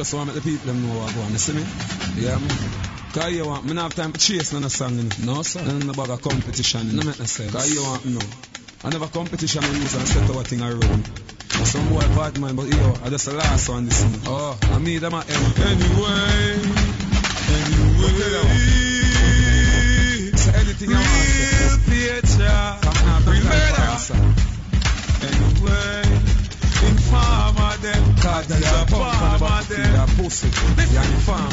Just 0.08 0.16
want 0.16 0.30
to 0.30 0.34
make 0.34 0.42
the 0.42 0.50
people 0.50 0.72
them 0.72 0.80
know 0.88 0.96
what 0.98 1.14
I 1.14 1.18
want. 1.20 1.32
You 1.32 1.38
see 1.38 1.52
me? 1.52 1.64
Yeah, 2.16 2.40
man. 2.40 2.48
Cause 3.12 3.28
you 3.30 3.44
want, 3.44 3.66
me 3.66 3.74
not 3.74 3.92
have 3.92 3.94
time 3.94 4.12
to 4.14 4.18
chase 4.18 4.54
none 4.54 4.64
of 4.64 4.72
song, 4.72 4.96
you 4.96 5.02
know. 5.02 5.34
No, 5.36 5.42
sir. 5.42 5.60
None 5.60 5.90
about 5.90 6.08
a 6.08 6.16
competition, 6.16 6.88
you 6.88 6.96
know. 6.96 7.04
make 7.04 7.18
no 7.18 7.26
sense. 7.26 7.52
Cause 7.52 7.68
you 7.68 7.82
want, 7.84 8.06
no. 8.06 8.20
I 8.84 8.88
never 8.88 9.06
competition 9.08 9.62
I 9.62 9.68
use 9.68 9.94
and 9.94 10.08
set 10.08 10.30
our 10.34 10.44
thing 10.44 10.62
around. 10.62 11.04
Some 11.68 11.88
boy 11.90 12.00
bad 12.16 12.40
man, 12.40 12.56
but 12.56 12.68
yo, 12.72 12.94
I 13.04 13.10
just 13.10 13.26
the 13.26 13.34
last 13.36 13.68
one 13.68 13.84
this 13.84 14.00
one. 14.00 14.32
Oh, 14.32 14.58
I 14.72 14.78
mean 14.78 15.00
them 15.00 15.12
at 15.12 15.28
end. 15.28 15.58
Anyway, 15.60 16.56
anyway. 17.52 18.16
So 20.40 20.48
anything 20.56 20.88
I 20.88 21.04
want 21.04 21.20
to 21.84 22.24
say. 22.24 22.48
Come 22.80 22.96
now, 23.04 23.20
bring 23.28 23.44
that. 23.44 24.08
Anyway, 25.20 26.00
informer 26.88 27.76
them. 27.84 28.16
Cause 28.24 28.46
they 28.48 28.64
are 28.64 28.87
pussy. 30.28 30.48
They 30.76 30.96
are 30.96 31.08
informer. 31.16 31.48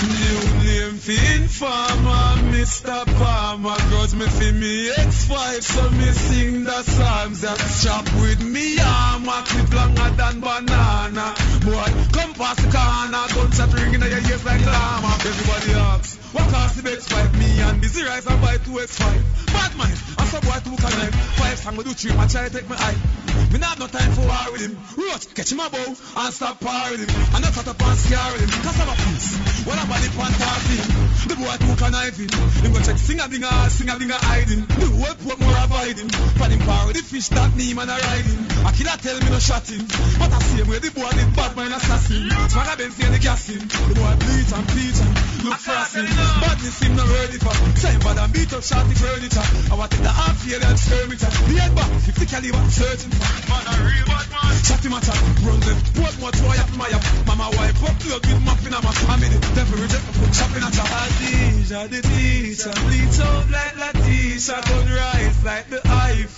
New 0.00 0.40
name 0.64 0.96
fi 0.96 1.16
informer, 1.36 2.28
Mr. 2.52 3.04
Palmer 3.18 3.76
Grudge 3.88 4.14
me 4.14 4.26
fi 4.26 4.52
me 4.52 4.88
X5 4.88 5.62
So 5.62 5.90
me 5.90 6.08
sing 6.12 6.64
the 6.64 6.82
songs 6.82 7.40
that 7.42 7.60
chop 7.82 8.04
with 8.20 8.40
me 8.42 8.78
armor 8.80 9.42
Clip 9.44 9.72
longer 9.74 10.10
than 10.16 10.40
banana 10.40 11.34
Boy, 11.64 11.88
come 12.16 12.32
past 12.32 12.64
the 12.64 12.68
corner 12.72 13.24
Gunshot 13.28 13.74
ringing 13.74 14.00
in 14.00 14.08
your 14.08 14.24
ears 14.24 14.44
like 14.44 14.64
llama 14.64 15.12
Everybody 15.20 15.72
asks, 15.72 16.16
what 16.32 16.48
cost 16.48 16.82
the 16.82 16.90
X5? 16.90 17.38
Me 17.38 17.60
and 17.60 17.80
Busy 17.82 18.02
Rice 18.02 18.26
I 18.26 18.40
buy 18.40 18.56
2 18.56 18.70
X5 18.70 19.52
Bad 19.52 19.76
mind, 19.76 19.98
I 20.16 20.24
saw 20.24 20.40
boy 20.40 20.60
two 20.64 20.76
can 20.80 20.98
knife 20.98 21.14
Five 21.36 21.58
song 21.58 21.76
me 21.76 21.84
do 21.84 21.92
three, 21.92 22.12
try 22.12 22.48
to 22.48 22.50
take 22.50 22.68
my 22.70 22.76
eye 22.76 23.29
Me 23.52 23.58
not 23.58 23.70
have 23.70 23.78
no 23.80 23.86
time 23.88 24.12
for 24.12 24.22
war 24.22 24.52
with 24.52 24.62
him. 24.62 24.78
Roach, 24.96 25.34
catch 25.34 25.50
him 25.52 25.60
a 25.60 25.68
bow 25.70 25.82
and 25.82 26.32
stop 26.34 26.60
par 26.60 26.90
with 26.90 27.02
him. 27.02 27.10
I 27.34 27.40
not 27.40 27.52
cut 27.52 27.66
up 27.66 27.82
and 27.82 27.98
scare 27.98 28.32
with 28.32 28.42
him. 28.46 28.50
Cause 28.62 28.78
I'm 28.78 28.88
a 28.88 28.94
piece 28.94 29.30
When 29.66 29.78
I'm 29.78 29.88
body 29.90 30.08
pan 30.14 30.32
talking 30.36 30.86
The 31.26 31.34
boy 31.34 31.56
two 31.58 31.74
can 31.80 31.90
knife 31.90 32.18
him 32.20 32.30
Him 32.62 32.70
go 32.72 32.80
check 32.84 32.98
sing 33.00 33.18
a 33.18 33.26
dinga, 33.26 33.50
sing 33.72 33.88
a 33.88 33.94
dinga 33.98 34.18
hiding. 34.20 34.62
The 34.68 34.86
whole 34.86 35.16
put 35.18 35.38
more 35.40 35.58
avoiding 35.64 36.10
Pan 36.38 36.50
him 36.52 36.60
par 36.62 36.86
with 36.86 36.96
the 36.96 37.02
fish 37.02 37.28
that 37.34 37.50
me 37.56 37.74
man 37.74 37.88
a 37.88 37.96
riding 37.96 38.40
A 38.62 38.70
killer 38.76 38.96
tell 39.00 39.18
me 39.18 39.28
no 39.32 39.40
shot 39.40 39.66
him 39.66 39.82
But 40.20 40.30
I 40.30 40.38
see 40.44 40.60
him 40.62 40.68
where 40.68 40.80
the 40.80 40.90
boy 40.94 41.10
did 41.10 41.30
bad 41.34 41.56
mind 41.56 41.74
assassin. 41.74 42.30
Swagger 42.52 42.76
Benz 42.78 42.94
see 42.94 43.08
the 43.08 43.18
gas 43.18 43.48
him 43.48 43.62
The 43.66 43.94
boy 43.96 44.14
bleach 44.20 44.52
and 44.52 44.66
bleach 44.70 44.98
and 45.00 45.12
look 45.48 45.58
frosty 45.58 46.06
Badness 46.06 46.78
him 46.84 46.92
no 46.94 47.04
ready 47.08 47.38
for. 47.40 47.54
Same 47.80 48.00
bad 48.04 48.18
and 48.20 48.32
beat 48.32 48.52
up 48.52 48.62
shorty 48.62 48.94
furniture. 48.94 49.46
I 49.70 49.74
want 49.74 49.90
take 49.90 50.04
the 50.04 50.12
half 50.12 50.36
fail 50.38 50.60
and 50.60 50.76
skirmitter 50.76 51.30
The 51.32 51.54
head 51.56 51.72
back 51.74 51.90
50 52.04 52.26
caliber 52.28 52.62
searching 52.70 53.12
for 53.16 53.39
Man 53.48 53.64
a 53.64 53.74
real 53.84 54.06
bad 54.10 54.26
man 54.34 54.52
Shot 54.66 54.82
him 54.84 54.92
Run 54.92 55.60
them 55.60 55.78
Portmore 55.96 56.32
to 56.34 56.44
up 56.50 56.70
my 56.76 56.90
up 56.90 57.04
Mama 57.26 57.48
wipe 57.56 57.82
up 57.82 57.96
plug 58.00 58.22
with 58.26 58.42
muffin 58.42 58.74
a 58.74 58.80
I 58.82 59.16
made 59.20 59.32
it 59.32 59.42
Devil 59.54 59.78
reject 59.80 60.04
the 60.04 60.12
foot 60.18 60.32
chopping 60.34 60.64
a 60.66 60.70
chop 60.74 60.90
Adidja 60.90 61.80
the 61.88 62.00
teacher 62.02 62.74
Bleach 62.84 63.20
out 63.20 63.46
like 63.50 63.74
Latisha 63.78 64.58
Gun 64.66 64.88
right 64.92 65.20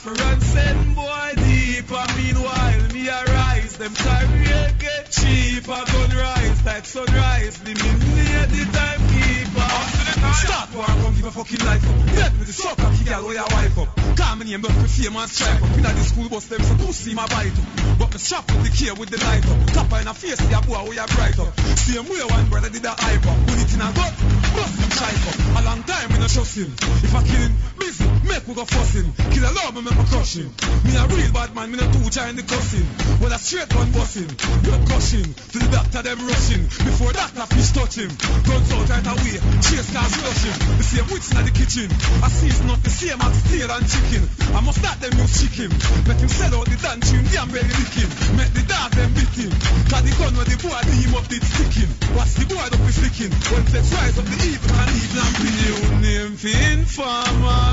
Phosphorus 0.02 0.56
and 0.56 0.96
boy 0.96 1.32
deeper. 1.36 2.04
Meanwhile, 2.16 2.88
me 2.92 3.08
arise. 3.08 3.76
Them 3.76 3.94
career 3.94 4.74
get 4.78 5.10
cheaper. 5.10 5.84
Gun 5.86 6.10
rise 6.16 6.64
like 6.64 6.84
sunrise. 6.84 7.60
Eliminate 7.62 8.48
the 8.50 8.64
timekeeper. 8.72 9.70
Start 10.42 10.74
war, 10.74 10.86
come 10.86 11.14
give 11.14 11.26
a 11.26 11.30
fucking 11.30 11.64
life 11.66 11.88
up. 11.88 12.06
Dead 12.16 12.38
with 12.38 12.48
the 12.48 12.52
sucker, 12.52 12.90
kick 12.98 13.10
your 13.10 13.22
wife 13.22 13.78
up. 13.78 14.01
Call 14.32 14.38
me 14.38 14.50
name, 14.50 14.62
me 14.62 14.88
fame 14.88 15.14
and 15.14 15.30
stripe 15.30 15.62
up. 15.62 15.76
Inna 15.76 15.92
the 15.92 16.00
school 16.00 16.26
bus, 16.30 16.46
them 16.46 16.62
so 16.62 16.74
pussy 16.76 17.12
my 17.12 17.26
bite 17.26 17.52
up. 17.52 17.98
But 17.98 18.12
me 18.14 18.18
strap 18.18 18.48
with 18.48 18.64
the 18.64 18.70
key 18.72 18.90
with 18.92 19.10
the 19.10 19.20
light 19.20 19.44
up. 19.44 19.60
Tap 19.76 20.00
in 20.00 20.08
a 20.08 20.14
face, 20.14 20.40
the 20.40 20.56
boy 20.64 20.80
where 20.88 20.96
you 20.96 21.06
bright 21.12 21.38
up. 21.38 21.52
Same 21.76 22.08
way 22.08 22.24
one 22.24 22.48
brother 22.48 22.70
did 22.70 22.82
a 22.82 22.96
hype 22.96 23.26
up. 23.28 23.36
Put 23.44 23.60
it 23.60 23.74
in 23.76 23.84
a 23.84 23.92
gut, 23.92 24.14
bust 24.56 24.80
him 24.80 24.88
shite 24.88 25.20
up. 25.28 25.36
A 25.36 25.64
long 25.68 25.82
time 25.84 26.08
we 26.08 26.16
no 26.16 26.28
trust 26.32 26.56
him. 26.56 26.72
If 27.04 27.14
I 27.14 27.20
kill 27.28 27.44
him, 27.44 27.52
busy, 27.76 28.08
make 28.32 28.48
we 28.48 28.54
go 28.54 28.64
fuss 28.64 28.96
him. 28.96 29.12
Kill 29.30 29.44
a 29.44 29.52
love, 29.52 29.76
me 29.76 29.92
crush 30.08 30.40
him. 30.40 30.48
Me 30.88 30.96
a 30.96 31.04
real 31.04 31.32
bad 31.36 31.52
man, 31.54 31.68
me 31.68 31.76
no 31.76 31.84
too 31.92 32.08
giant 32.08 32.40
the 32.40 32.44
cussing. 32.48 32.88
Well 33.20 33.32
a 33.32 33.38
straight 33.38 33.68
one 33.76 33.92
bust 33.92 34.16
him, 34.16 34.30
blood 34.64 34.88
gush 34.88 35.12
him. 35.12 35.28
To 35.52 35.56
the 35.60 35.68
doctor 35.68 36.00
them 36.00 36.18
rushing. 36.24 36.64
Before 36.64 37.12
doctor 37.12 37.44
fish 37.52 37.70
touch 37.76 37.96
him. 38.00 38.10
Guns 38.48 38.72
out 38.72 38.88
right 38.88 39.06
away, 39.12 39.36
chase 39.60 39.88
cars 39.92 40.14
rush 40.24 40.44
him. 40.48 40.56
The 40.80 40.84
same 40.84 41.08
wits 41.12 41.28
in 41.28 41.44
the 41.44 41.52
kitchen. 41.52 41.88
I 42.24 42.28
season 42.32 42.70
up 42.72 42.80
the 42.80 42.90
same 42.90 43.20
as 43.20 43.36
steer 43.44 43.68
and 43.68 43.84
chicken. 43.84 44.22
I 44.56 44.60
must 44.64 44.80
start 44.80 44.98
them 45.04 45.12
use 45.20 45.36
chicken. 45.36 45.70
Make 46.08 46.20
him 46.24 46.32
sell 46.32 46.54
out 46.56 46.66
the 46.72 46.76
tune, 46.80 47.26
damn 47.28 47.48
belly 47.52 47.68
licking. 47.68 48.10
Make 48.40 48.52
the 48.56 48.64
dog 48.64 48.96
them 48.96 49.12
beat 49.12 49.34
him. 49.36 49.52
Cause 49.92 50.04
the 50.08 50.12
gun 50.16 50.32
where 50.40 50.48
the 50.48 50.56
boy 50.56 50.80
beat 50.88 51.04
him 51.04 51.12
up 51.20 51.26
did 51.28 51.44
sticking. 51.44 51.90
Watch 52.16 52.32
the 52.40 52.48
boy 52.48 52.64
up 52.64 52.80
be 52.80 52.92
flicking. 52.96 53.32
When 53.52 53.64
flex 53.68 53.92
rise 53.92 54.16
up 54.16 54.24
the 54.24 54.38
evil 54.40 54.72
and 54.72 54.90
evil 54.96 55.20
and 55.20 55.34
bring 55.36 55.58
you 55.60 55.76
name 56.00 56.32
for 56.40 56.54
informer, 56.72 57.72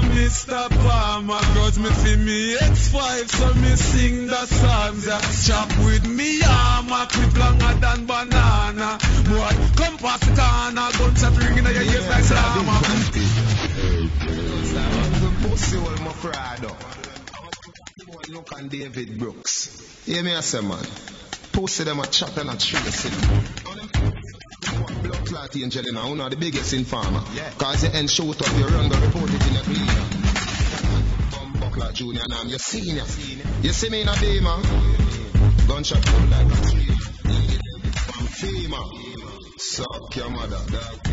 Mr. 0.49 0.69
Palmer. 0.81 1.39
Grudge 1.53 1.77
me 1.77 1.89
for 1.89 2.17
me 2.17 2.55
X5, 2.55 3.29
so 3.29 3.53
me 3.53 3.75
sing 3.75 4.27
the 4.27 4.45
songs. 4.45 5.05
Yeah. 5.05 5.21
Chop 5.45 5.69
with 5.85 6.07
me 6.07 6.41
armor, 6.43 7.05
clip 7.07 7.37
longer 7.37 7.73
than 7.79 8.05
banana. 8.05 8.97
Boy, 9.29 9.53
come 9.75 9.97
past 9.97 10.21
the 10.21 10.33
corner, 10.35 10.89
gunshot 10.97 11.37
ringing 11.37 11.65
in 11.65 11.73
your 11.73 11.83
ears 11.83 12.07
like 12.09 12.25
drama. 12.25 12.81
Pussy 15.41 15.77
hole 15.77 15.91
my 16.03 16.11
Frado. 16.13 16.75
Look 18.29 18.51
on 18.53 18.67
David 18.69 19.19
Brooks. 19.19 20.03
Hear 20.05 20.23
me 20.23 20.35
I 20.35 20.41
say 20.41 20.61
man. 20.61 20.83
Pussy 21.51 21.83
them 21.83 21.99
a 21.99 22.07
chat 22.07 22.37
and 22.37 22.49
a 22.49 22.57
tracing. 22.57 23.11
Blood 25.03 25.25
clot 25.27 25.55
angel 25.55 25.87
in 25.87 25.95
one 25.95 26.21
of 26.21 26.29
the 26.31 26.37
biggest 26.37 26.73
informer. 26.73 27.21
Cause 27.57 27.83
you 27.83 27.91
end 27.91 28.09
shoot 28.09 28.41
up, 28.41 28.57
you 28.57 28.65
run 28.65 28.89
go 28.89 28.99
report 28.99 29.29
it 29.29 29.47
in 29.47 29.55
a 29.55 29.61
cleaner. 29.61 30.18
Bumbuckler 31.79 31.93
junior 31.93 32.21
and 32.23 32.33
I'm 32.33 32.49
your 32.49 32.59
senior. 32.59 33.03
You 33.61 33.71
see 33.71 33.89
me 33.89 34.01
in 34.01 34.07
a 34.07 34.13
beamer. 34.19 34.61
Gunshot 35.67 36.05
pull 36.05 36.27
like 36.27 36.45
a 36.45 36.71
tree. 36.71 36.85
From 38.11 38.27
FEMA. 38.27 39.59
Suck 39.59 40.15
your 40.15 40.29
mother, 40.29 40.59
dog. 40.71 41.07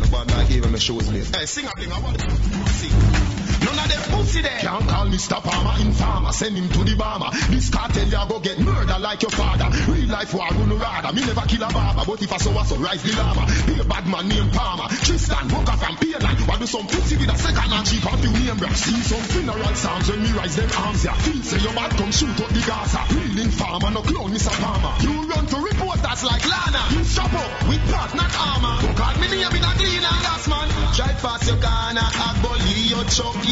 No 0.00 0.10
bad 0.10 0.30
like 0.30 0.50
even 0.50 0.72
my 0.72 0.78
shoes 0.78 1.10
lace. 1.12 1.34
Hey, 1.34 1.46
sing 1.46 1.66
a 1.66 1.70
thing, 1.70 1.92
I 1.92 2.00
want 2.00 2.18
pussy. 2.18 3.53
None 3.64 3.78
of 3.78 3.88
them 3.88 4.02
pussy 4.12 4.42
there. 4.42 4.58
Can't 4.60 4.86
call 4.88 5.06
Mr. 5.06 5.42
Palmer 5.42 5.76
informer. 5.80 6.32
Send 6.32 6.56
him 6.56 6.68
to 6.68 6.84
the 6.84 6.96
bomber. 6.96 7.30
This 7.50 7.70
cartel 7.70 8.08
ya 8.08 8.26
go 8.26 8.38
get 8.40 8.58
murder 8.58 8.98
like 8.98 9.22
your 9.22 9.30
father. 9.30 9.68
Real 9.90 10.08
life 10.08 10.34
war 10.34 10.48
gonna 10.50 10.74
rather. 10.76 11.12
Me 11.12 11.24
never 11.24 11.46
kill 11.48 11.62
a 11.62 11.70
barber, 11.72 12.04
but 12.06 12.22
if 12.22 12.32
I 12.32 12.36
saw 12.38 12.60
a 12.60 12.64
so 12.64 12.76
rise 12.76 13.02
the 13.02 13.12
lava. 13.16 13.44
Be 13.66 13.80
a 13.80 13.84
bad 13.84 14.06
man 14.06 14.28
named 14.28 14.52
Palmer. 14.52 14.88
Tristan, 15.04 15.48
Booker 15.48 15.76
from 15.80 15.96
Pearland. 15.96 16.38
Why 16.48 16.58
do 16.58 16.66
some 16.66 16.86
pussy 16.86 17.16
with 17.16 17.32
a 17.32 17.38
second 17.38 17.72
and 17.72 17.86
cheap 17.86 18.04
and 18.04 18.20
few 18.20 18.32
name 18.32 18.56
brand? 18.58 18.76
See 18.76 19.00
some 19.00 19.24
funeral 19.32 19.74
sounds 19.74 20.10
when 20.10 20.22
me 20.22 20.30
rise 20.32 20.56
them 20.56 20.70
arms 20.76 21.04
ya. 21.04 21.12
Feel 21.24 21.42
say 21.42 21.60
your 21.64 21.74
bad 21.74 21.90
come 21.96 22.12
shoot 22.12 22.36
up 22.40 22.50
the 22.52 22.62
Gaza. 22.66 23.00
Real 23.14 23.38
informer, 23.40 23.90
no 23.90 24.02
clone 24.02 24.30
Mr. 24.30 24.52
Palmer. 24.60 24.92
You 25.00 25.14
run 25.30 25.46
to 25.46 25.56
reporters 25.56 26.22
like 26.24 26.44
Lana. 26.44 26.82
You 26.92 27.02
chop 27.04 27.32
up 27.32 27.50
with 27.68 27.84
part, 27.88 28.12
not 28.14 28.32
armor. 28.36 28.76
Don't 28.82 28.96
call 28.96 29.14
me 29.20 29.28
name 29.32 29.54
in 29.56 29.64
a 29.64 29.72
cleaner. 29.78 30.16
Last 30.26 30.48
man. 30.48 30.68
Drive 30.94 31.18
fast 31.20 31.46
your 31.48 31.58
corner. 31.58 32.06
I 32.06 32.28
bully 32.42 32.92
your 32.92 33.04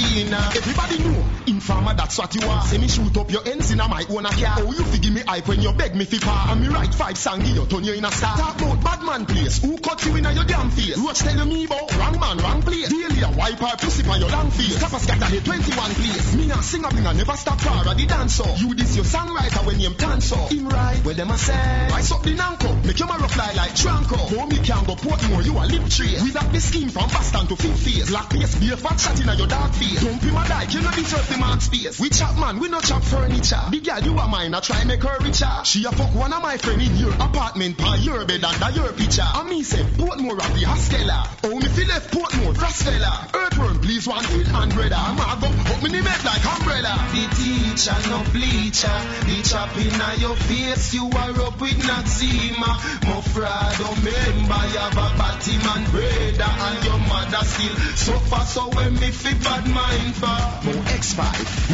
chuckina. 0.02 0.56
Everybody 0.56 0.98
know. 0.98 1.24
Informer, 1.46 1.94
that's 1.94 2.18
what 2.18 2.34
you 2.34 2.46
are. 2.48 2.62
Say 2.62 2.78
me 2.78 2.88
shoot 2.88 3.16
up 3.16 3.30
your 3.30 3.46
ends 3.46 3.70
in 3.70 3.80
a 3.80 3.88
my 3.88 4.04
own 4.10 4.26
a 4.26 4.30
car. 4.30 4.58
Oh, 4.58 4.72
you 4.72 4.84
fi 4.84 4.98
give 4.98 5.12
me 5.12 5.22
hype 5.22 5.48
when 5.48 5.60
you 5.60 5.72
beg 5.72 5.94
me 5.94 6.04
fi 6.04 6.18
par. 6.18 6.52
And 6.52 6.60
me 6.60 6.68
write 6.68 6.94
five 6.94 7.18
song, 7.18 7.44
you 7.44 7.66
turn 7.66 7.84
you 7.84 7.94
in 7.94 8.04
a 8.04 8.10
star. 8.10 8.36
Talk 8.36 8.60
about 8.60 8.84
bad 8.84 9.02
man 9.02 9.26
place. 9.26 9.62
Who 9.62 9.78
cut 9.78 10.04
you 10.04 10.16
in 10.16 10.26
a 10.26 10.32
your 10.32 10.44
damn 10.44 10.70
face? 10.70 10.96
Roach 10.98 11.18
tell 11.18 11.36
you 11.36 11.44
me 11.44 11.64
about 11.64 11.90
wrong 11.96 12.20
man, 12.20 12.38
wrong 12.38 12.62
place. 12.62 12.88
Daily 12.88 13.22
a 13.22 13.30
wipe 13.30 13.58
her 13.58 13.76
pussy 13.76 14.06
on 14.08 14.20
your 14.20 14.30
long 14.30 14.50
face. 14.50 14.78
Kappa 14.78 14.98
scatter 15.00 15.26
here 15.26 15.40
21 15.40 15.94
place. 15.94 16.34
Me 16.34 16.50
a 16.50 16.62
sing 16.62 16.84
a 16.84 16.88
bling 16.88 17.06
and 17.06 17.18
never 17.18 17.36
stop 17.36 17.60
far 17.60 17.88
at 17.88 17.96
the 17.96 18.06
dance 18.06 18.40
off. 18.40 18.60
You 18.60 18.74
this 18.74 18.94
your 18.94 19.04
songwriter 19.04 19.66
when 19.66 19.80
you 19.80 19.94
dance 19.94 20.32
off. 20.32 20.50
Him 20.50 20.68
right, 20.68 21.04
where 21.04 21.14
them 21.14 21.30
a 21.30 21.38
say. 21.38 21.88
Rise 21.90 22.12
up 22.12 22.22
the 22.22 22.34
nanko. 22.34 22.84
Make 22.86 22.98
your 22.98 23.08
marrow 23.08 23.28
fly 23.28 23.52
like 23.52 23.74
Tranco. 23.74 24.18
Oh, 24.38 24.46
me 24.46 24.58
can 24.58 24.84
go 24.84 24.94
Portmore, 24.94 25.44
you 25.44 25.58
a 25.58 25.64
lip 25.66 25.90
tree. 25.90 26.14
Without 26.22 26.52
the 26.52 26.60
scheme 26.60 26.88
from 26.88 27.08
Boston 27.10 27.46
to 27.48 27.56
Fit 27.56 27.76
Face. 27.76 28.10
Black 28.10 28.30
face, 28.30 28.54
be 28.56 28.70
a 28.70 28.76
fat 28.76 28.98
shot 29.00 29.20
in 29.20 29.28
a 29.28 29.34
your 29.34 29.48
dark 29.48 29.72
face. 29.74 29.91
Don't 30.00 30.20
be 30.20 30.30
my 30.30 30.46
dyke, 30.48 30.72
you 30.74 30.80
know 30.80 30.90
deserve 30.90 31.28
the 31.28 31.38
man 31.38 31.60
space. 31.60 32.00
We 32.00 32.08
chop 32.08 32.36
man, 32.38 32.58
we 32.58 32.68
no 32.68 32.80
chop 32.80 33.02
furniture. 33.02 33.60
The 33.70 33.80
girl 33.80 34.00
you 34.00 34.18
a 34.18 34.28
mine, 34.28 34.54
I 34.54 34.60
try 34.60 34.84
make 34.84 35.02
her 35.02 35.18
richer. 35.20 35.50
She 35.64 35.84
a 35.84 35.92
fuck 35.92 36.14
one 36.14 36.32
of 36.32 36.42
my 36.42 36.56
friend 36.56 36.80
in 36.80 36.96
your 36.96 37.12
apartment, 37.14 37.78
by 37.78 37.96
your 37.96 38.24
bed 38.24 38.44
under 38.44 38.70
your 38.70 38.92
picture. 38.92 39.26
And 39.26 39.48
me 39.48 39.62
say, 39.62 39.82
Portmore 39.98 40.38
of 40.38 40.52
the 40.54 40.64
Haskella. 40.66 41.28
Oh, 41.44 41.58
me 41.58 41.68
feel 41.68 41.88
left 41.88 42.12
Portmore, 42.12 42.54
Frostella. 42.54 43.34
Earthworm, 43.34 43.80
please 43.80 44.06
one 44.06 44.24
food 44.24 44.46
and 44.48 44.72
bread. 44.74 44.92
I'm 44.92 45.18
a 45.18 45.40
go, 45.40 45.48
up 45.48 45.82
me 45.82 45.90
the 45.90 46.02
make 46.02 46.24
like 46.24 46.44
umbrella. 46.46 46.94
The 47.12 47.24
teacher, 47.36 47.98
no 48.08 48.22
bleacher. 48.32 48.98
The 49.28 49.36
chop 49.44 49.76
in 49.76 50.20
your 50.20 50.36
face, 50.36 50.94
you 50.94 51.06
are 51.10 51.36
up 51.46 51.60
with 51.60 51.78
Naxima. 51.82 52.72
Mavado, 53.08 53.90
member, 54.02 54.62
you 54.72 54.78
have 54.78 54.98
a 54.98 55.08
Batman 55.18 55.82
brother. 55.90 56.52
And 56.62 56.84
your 56.84 56.98
mother 56.98 57.44
still 57.44 57.76
suffer, 57.96 58.44
so 58.46 58.68
when 58.70 58.94
me 58.94 59.10
fi 59.10 59.34
bad 59.34 59.66
mind 59.82 60.14
for. 60.14 60.52
Mo 60.62 60.72
X5, 60.94 61.20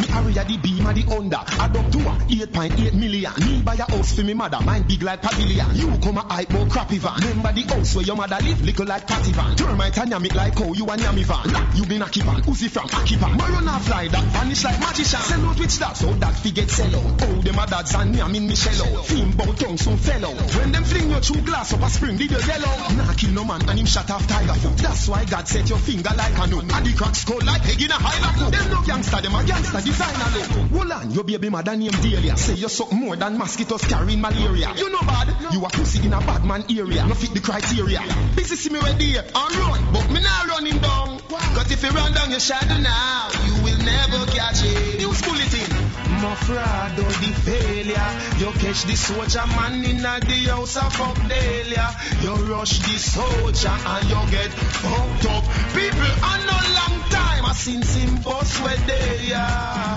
me 0.01 0.05
area 0.09 0.43
the 0.45 0.57
beam 0.57 0.85
and 0.85 0.97
the 0.97 1.03
under. 1.13 1.41
Adopt 1.61 1.93
to 1.93 1.99
a 1.99 2.13
8.8 2.49 2.93
million. 2.93 3.33
Me 3.39 3.61
buy 3.61 3.75
a 3.75 3.85
house 3.85 4.15
for 4.15 4.23
me 4.23 4.33
mother, 4.33 4.59
mine 4.65 4.83
big 4.87 5.03
like 5.03 5.21
pavilion. 5.21 5.69
You 5.75 5.87
come 6.01 6.17
a 6.17 6.21
hype 6.21 6.49
more 6.49 6.65
crappy 6.67 6.97
van. 6.97 7.21
Remember 7.21 7.53
the 7.53 7.61
house 7.69 7.95
where 7.95 8.05
your 8.05 8.15
mother 8.15 8.37
live, 8.41 8.61
little 8.65 8.85
like 8.85 9.05
patty 9.05 9.31
van. 9.31 9.55
Termite 9.55 9.97
and 9.99 10.11
yam 10.11 10.23
like 10.23 10.57
how 10.57 10.73
you 10.73 10.85
and 10.89 11.01
yammy 11.01 11.23
van. 11.23 11.53
Rap, 11.53 11.75
you 11.75 11.85
been 11.85 12.01
a 12.01 12.05
van, 12.05 12.41
Uzi 12.49 12.69
from 12.69 12.89
Akipan. 12.89 13.37
But 13.37 13.49
run 13.49 13.67
a 13.67 13.79
fly, 13.79 14.07
that 14.07 14.25
vanish 14.33 14.63
like 14.63 14.79
magician. 14.79 15.21
Sell 15.21 15.45
out 15.45 15.59
which 15.59 15.77
that, 15.77 15.97
so 15.97 16.13
that 16.13 16.35
fi 16.35 16.49
get 16.49 16.69
sell 16.69 16.95
out. 16.95 17.21
Oh, 17.21 17.41
them 17.45 17.59
a 17.59 17.67
dads 17.67 17.93
and 17.93 18.15
yam 18.15 18.33
in 18.33 18.47
me 18.47 18.55
shell 18.55 18.81
out. 18.89 19.37
Bout 19.37 19.57
tongue 19.57 19.77
soon 19.77 19.97
fell 19.97 20.25
out. 20.25 20.55
When 20.55 20.71
them 20.71 20.83
fling 20.83 21.09
your 21.11 21.21
true 21.21 21.41
glass 21.41 21.73
up 21.73 21.81
a 21.81 21.89
spring, 21.89 22.17
did 22.17 22.31
you 22.31 22.39
yellow? 22.41 22.73
Nah, 22.97 23.13
kill 23.13 23.31
no 23.31 23.43
man 23.45 23.61
and 23.69 23.79
him 23.79 23.85
shut 23.85 24.09
off 24.09 24.25
tiger 24.27 24.53
foot. 24.53 24.77
That's 24.77 25.07
why 25.07 25.25
God 25.25 25.47
set 25.47 25.69
your 25.69 25.77
finger 25.77 26.09
like 26.17 26.37
a 26.37 26.47
nook. 26.47 26.65
And 26.73 26.85
the 26.85 26.93
cracks 26.97 27.25
go 27.25 27.37
like 27.37 27.61
a 27.61 27.89
high 27.93 27.98
Them 27.99 28.69
no 28.71 28.81
gangster, 28.83 29.21
them 29.21 29.35
a 29.35 29.43
gangster 29.43 29.81
designer 29.81 30.29
look. 30.33 30.89
On, 30.99 31.11
your 31.11 31.23
baby 31.23 31.49
mother 31.49 31.75
named 31.75 32.01
Delia. 32.01 32.35
Say 32.37 32.55
you 32.55 32.69
suck 32.69 32.91
more 32.91 33.15
than 33.15 33.37
mosquitoes 33.37 33.81
carrying 33.83 34.21
malaria. 34.21 34.73
You 34.75 34.89
know 34.89 35.01
bad, 35.01 35.53
you 35.53 35.63
a 35.63 35.69
pussy 35.69 36.05
in 36.05 36.13
a 36.13 36.19
bad 36.19 36.45
man 36.45 36.63
area. 36.69 37.05
No 37.05 37.13
fit 37.13 37.33
the 37.33 37.39
criteria. 37.41 38.01
Busy 38.35 38.55
see 38.55 38.69
me 38.69 38.79
ready 38.79 39.17
and 39.17 39.55
run, 39.55 39.93
but 39.93 40.09
me 40.11 40.21
not 40.21 40.47
running 40.47 40.79
down. 40.79 41.19
Cause 41.29 41.71
if 41.71 41.83
you 41.83 41.89
run 41.89 42.13
down 42.13 42.31
your 42.31 42.39
shadow 42.39 42.77
now, 42.79 43.29
you 43.45 43.63
will 43.63 43.77
never 43.79 44.25
catch 44.31 44.63
it. 44.63 44.99
News 44.99 45.21
bulletin. 45.21 45.88
Mavado 46.19 47.07
the 47.21 47.31
failure. 47.47 48.11
You 48.39 48.51
catch 48.59 48.83
the 48.83 48.95
soldier 48.95 49.47
man 49.55 49.83
in 49.85 50.05
a 50.05 50.19
the 50.19 50.51
house 50.51 50.75
of 50.75 50.91
Updalia. 50.93 51.87
You 52.23 52.35
rush 52.51 52.79
the 52.79 52.97
soldier 52.97 53.69
and 53.69 54.09
you 54.09 54.31
get 54.31 54.51
fucked 54.51 55.25
up. 55.27 55.43
People 55.73 56.11
are 56.29 56.41
no 56.43 56.59
long 56.79 56.99
time. 57.09 57.45
I 57.45 57.53
seen 57.53 57.81
him 57.81 58.21
boss 58.21 58.59
where 58.59 58.77
they 58.77 59.33
are. 59.33 59.95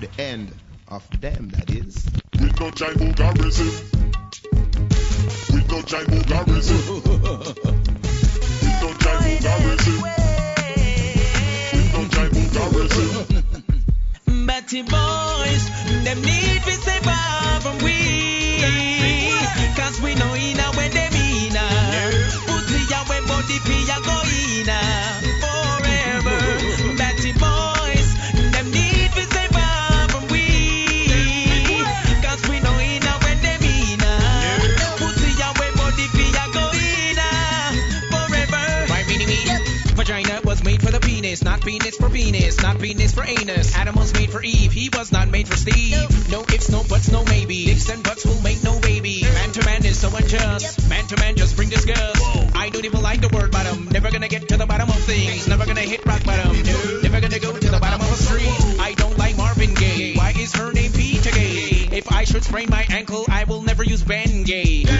The 0.00 0.10
end 0.18 0.52
of 0.88 1.06
them, 1.20 1.50
that 1.50 1.70
is. 1.70 2.08
With 2.40 2.58
no 2.58 2.70
giant 2.72 2.98
boogarism. 2.98 3.70
With 5.54 5.70
no 5.70 5.82
giant 5.82 6.08
boogarism. 6.08 7.04
With 8.62 8.82
no 8.82 8.94
giant 8.98 9.42
boogarism. 9.44 10.19
Batty 14.70 14.82
boys, 14.82 16.04
them 16.04 16.22
need 16.22 16.62
to 16.62 16.70
survive 16.70 17.60
from 17.60 17.78
we. 17.78 19.32
Cause 19.74 20.00
we 20.00 20.14
know 20.14 20.32
in 20.34 20.60
a 20.60 20.70
when 20.76 20.92
them 20.92 21.12
in 21.12 21.56
a. 21.56 21.68
Pussy 22.46 22.94
when 23.08 23.26
body 23.26 23.58
pee 23.64 23.84
ya 23.88 23.98
go 23.98 24.22
in 24.30 24.68
a. 24.68 25.29
Penis 41.60 41.96
for 41.96 42.08
penis, 42.08 42.62
not 42.62 42.78
penis 42.78 43.12
for 43.12 43.22
anus. 43.22 43.76
Adam 43.76 43.94
was 43.94 44.12
made 44.14 44.30
for 44.30 44.42
Eve, 44.42 44.72
he 44.72 44.88
was 44.92 45.12
not 45.12 45.28
made 45.28 45.46
for 45.46 45.56
Steve. 45.56 45.92
No, 46.30 46.40
no 46.40 46.54
ifs, 46.54 46.70
no 46.70 46.82
buts, 46.84 47.10
no 47.10 47.24
maybe. 47.24 47.66
Dicks 47.66 47.88
and 47.90 48.02
butts 48.02 48.24
will 48.24 48.40
make 48.40 48.62
no 48.64 48.80
baby. 48.80 49.22
Man 49.22 49.52
to 49.52 49.64
man 49.64 49.84
is 49.84 49.98
so 50.00 50.08
unjust. 50.16 50.78
Yep. 50.80 50.88
Man 50.88 51.06
to 51.08 51.16
man 51.18 51.36
just 51.36 51.56
bring 51.56 51.68
disgust. 51.68 52.20
Whoa. 52.20 52.48
I 52.54 52.70
don't 52.70 52.84
even 52.84 53.02
like 53.02 53.20
the 53.20 53.28
word 53.28 53.50
bottom. 53.50 53.88
Never 53.90 54.10
gonna 54.10 54.28
get 54.28 54.48
to 54.48 54.56
the 54.56 54.66
bottom 54.66 54.88
of 54.88 55.00
things. 55.04 55.48
Never 55.48 55.66
gonna 55.66 55.80
hit 55.80 56.04
rock 56.06 56.24
bottom. 56.24 56.62
No. 56.62 57.00
Never 57.02 57.20
gonna 57.20 57.38
go 57.38 57.52
to 57.56 57.68
the 57.68 57.78
bottom 57.78 58.00
of 58.00 58.12
a 58.12 58.16
street. 58.16 58.80
I 58.80 58.94
don't 58.94 59.18
like 59.18 59.36
Marvin 59.36 59.74
Gaye. 59.74 60.14
Why 60.16 60.32
is 60.36 60.54
her 60.54 60.72
name 60.72 60.92
Peter 60.92 61.30
Gay? 61.30 61.88
If 61.92 62.10
I 62.12 62.24
should 62.24 62.44
sprain 62.44 62.68
my 62.70 62.86
ankle, 62.88 63.26
I 63.28 63.44
will 63.44 63.62
never 63.62 63.84
use 63.84 64.02
Bengay. 64.02 64.99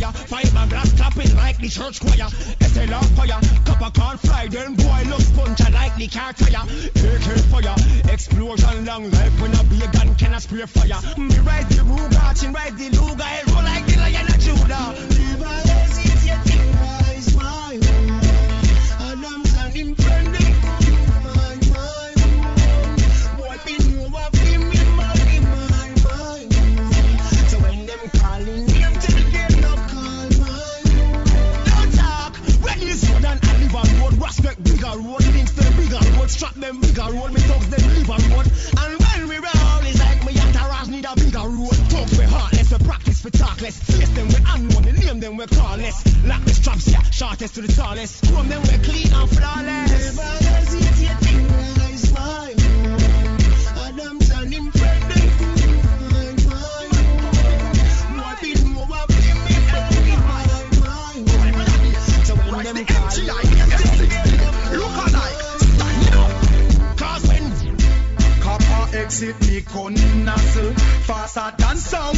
fire. 0.00 0.12
Fireman 0.12 0.68
glass 0.68 0.92
clapping 0.94 1.34
like 1.36 1.58
the 1.58 1.68
church 1.68 2.00
choir. 2.00 2.28
It's 2.60 2.76
a 2.76 2.86
long 2.86 3.04
fire. 3.16 3.40
Copper 3.64 3.90
can't 3.90 4.20
fly. 4.20 4.48
then 4.48 4.74
boy 4.74 5.02
look 5.06 5.22
punch 5.34 5.60
like 5.72 5.96
the 5.96 6.08
car 6.08 6.32
tire. 6.32 6.64
AK 6.64 7.28
fire, 7.50 8.12
explosion 8.12 8.84
long 8.84 9.10
life 9.10 9.40
when 9.40 9.54
a 9.54 9.64
big 9.64 9.92
gun 9.92 10.14
can 10.16 10.34
I 10.34 10.38
spray 10.38 10.66
fire. 10.66 11.00
Me 11.18 11.38
ride 11.40 11.68
the 11.68 11.82
Ruger, 11.82 12.40
chin 12.40 12.52
ride 12.52 12.76
the 12.76 12.90
luga, 12.90 13.24
I 13.24 13.42
roll 13.46 13.62
like 13.62 13.86
the 13.86 13.96
lion 13.98 14.26
of 14.26 14.38
Judah. 14.40 15.69
Them 36.38 36.80
bigger 36.80 37.02
roll, 37.02 37.28
me 37.28 37.40
thugs 37.40 37.68
them 37.68 37.82
live 37.90 38.10
and 38.10 38.24
run. 38.32 38.46
And 38.78 38.92
when 39.00 39.28
we 39.28 39.36
roll, 39.36 39.82
it's 39.82 39.98
like 39.98 40.24
me 40.24 40.38
entourage 40.38 40.88
need 40.88 41.04
a 41.04 41.14
bigger 41.14 41.48
road. 41.48 41.76
Thugs 41.90 42.18
we 42.18 42.24
heartless, 42.24 42.70
we 42.70 42.78
practice 42.84 43.24
we 43.24 43.30
talkless. 43.30 43.82
Face 43.82 44.10
them 44.10 44.28
we 44.28 44.36
unknown, 44.46 44.82
the 44.82 44.92
name 44.92 45.20
them 45.20 45.36
we 45.36 45.46
carless. 45.46 46.24
Lock 46.24 46.44
the 46.44 46.54
straps, 46.54 46.88
yeah, 46.90 47.02
shortest 47.10 47.54
to 47.54 47.62
the 47.62 47.72
tallest. 47.72 48.24
Chrome 48.28 48.48
them 48.48 48.62
we 48.62 48.78
clean 48.84 49.12
and 49.12 49.30
flawless. 49.30 50.18
Adam's 50.18 51.79
Exit 69.10 69.40
me 69.40 69.60
gun 69.62 70.24
nozzle 70.24 70.72
Faster 71.02 71.52
than 71.58 71.76
sound. 71.76 72.16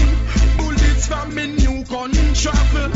Bullets 0.59 1.07
from 1.07 1.35
me 1.35 1.47
new 1.47 1.83
gun 1.85 2.13
travel 2.35 2.91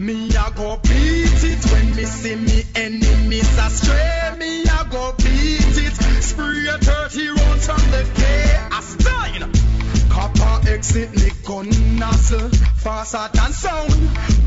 Me 0.00 0.28
a 0.30 0.50
go 0.56 0.76
beat 0.82 1.44
it. 1.44 1.64
When 1.70 1.94
me 1.94 2.04
see 2.06 2.34
me 2.34 2.64
enemies 2.74 3.56
astray 3.56 4.34
Me 4.36 4.64
a 4.64 4.84
go 4.90 5.14
beat 5.18 5.78
it. 5.78 5.94
Spray 6.24 6.66
30 6.80 7.28
rounds 7.28 7.66
from 7.66 7.90
the 7.92 8.04
K 8.16 8.68
A 8.72 8.82
style 8.82 9.75
Copper 10.16 10.70
exit 10.70 11.14
me 11.14 11.28
gun 11.44 11.68
nozzle 11.98 12.48
Faster 12.76 13.28
than 13.34 13.52
sound 13.52 13.92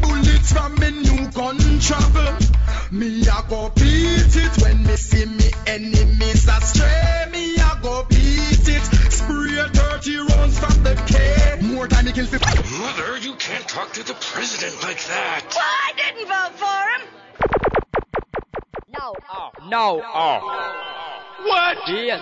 Bullets 0.02 0.52
from 0.52 0.74
me 0.82 0.90
new 0.90 1.30
gun 1.30 1.60
travel 1.80 2.34
Me 2.92 3.22
a 3.22 3.44
go 3.48 3.70
beat 3.76 4.36
it 4.36 4.62
When 4.64 4.84
me 4.84 4.96
see 4.96 5.26
me 5.26 5.52
enemies 5.68 6.48
astray 6.48 7.28
Me 7.32 7.56
a 7.58 7.80
go 7.84 8.04
beat 8.10 8.68
it 8.68 8.84
Spray 9.14 9.62
30 10.02 10.18
rounds 10.18 10.58
from 10.58 10.82
the 10.82 10.96
K 11.06 11.68
More 11.76 11.88
time 11.88 12.06
me 12.06 12.14
kill 12.14 12.26
fi 12.26 12.38
Mother, 12.80 13.18
you 13.20 13.36
can't 13.36 13.68
talk 13.68 13.94
to 13.94 14.04
the 14.04 14.14
president 14.14 14.82
like 14.82 15.04
that. 15.06 15.46
Well, 15.54 15.66
I 15.66 15.94
didn't 15.98 16.28
vote 16.28 16.56
for 16.58 16.82
him. 16.92 17.02
No. 18.98 19.14
Oh, 19.32 19.50
no. 19.68 20.02
Oh. 20.04 20.40
What? 21.46 21.78
Yes. 21.90 22.22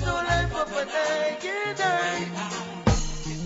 No 0.00 0.14
life 0.14 0.54
up 0.54 0.72
and 0.76 0.90
can 1.40 1.76
die. 1.76 2.77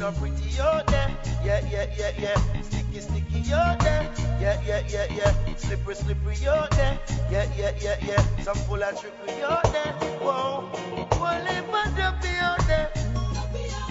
Some 0.03 0.15
and 0.15 0.19
I 0.19 0.31
not 0.31 0.35
pretty 0.35 0.61
out 0.61 0.87
there. 0.89 1.17
Yeah, 1.45 1.61
yeah, 1.71 1.87
yeah, 1.97 2.11
yeah. 2.19 2.63
Sticky, 2.63 2.99
sticky 2.99 3.53
out 3.53 3.79
there. 3.79 4.11
Yeah, 4.41 4.61
yeah, 4.67 4.83
yeah, 4.89 5.07
yeah. 5.15 5.55
Slippery, 5.55 5.95
slippery 5.95 6.49
out 6.49 6.73
there. 6.73 6.99
Yeah, 7.31 7.47
yeah, 7.57 7.73
yeah, 7.81 7.97
yeah. 8.03 8.43
Some 8.43 8.57
full 8.67 8.83
of 8.83 9.01
trickery 9.01 9.45
out 9.45 9.63
there. 9.73 9.93
Whoa. 10.19 10.69
Well, 11.21 11.47
if 11.47 11.71
I 11.73 11.85
don't 11.97 12.21
be 12.21 12.35
out 12.43 12.67
there, 12.67 12.91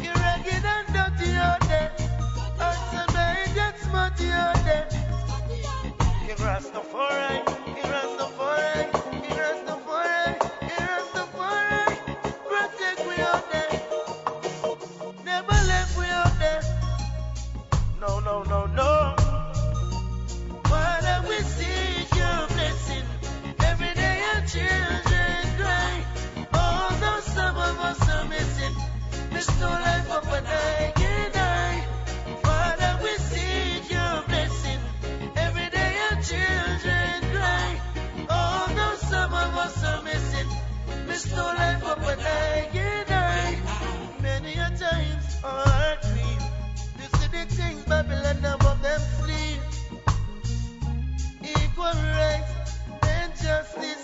you're 0.03 0.13
ragged 0.15 0.65
and 0.65 0.87
dirty 0.91 1.31
out 1.31 1.61
there. 1.69 1.91
And 2.59 2.77
somebody 2.91 3.53
that's 3.55 3.81
smutty 3.83 4.31
out 4.31 4.55
there. 4.65 4.89
You're 6.27 6.35
Rastafari, 6.35 7.47
you're 7.47 7.55
Rastafari, 7.55 7.60
Many 44.21 44.53
a 44.55 44.69
times. 44.77 45.37
This 46.97 47.13
is 47.13 47.29
the 47.29 47.45
things 47.55 47.83
Babylon 47.85 48.43
above 48.43 48.81
them 48.81 49.01
sleep. 49.21 49.61
Equal 51.41 51.93
rights 51.93 52.79
and 53.03 53.31
justice. 53.41 54.00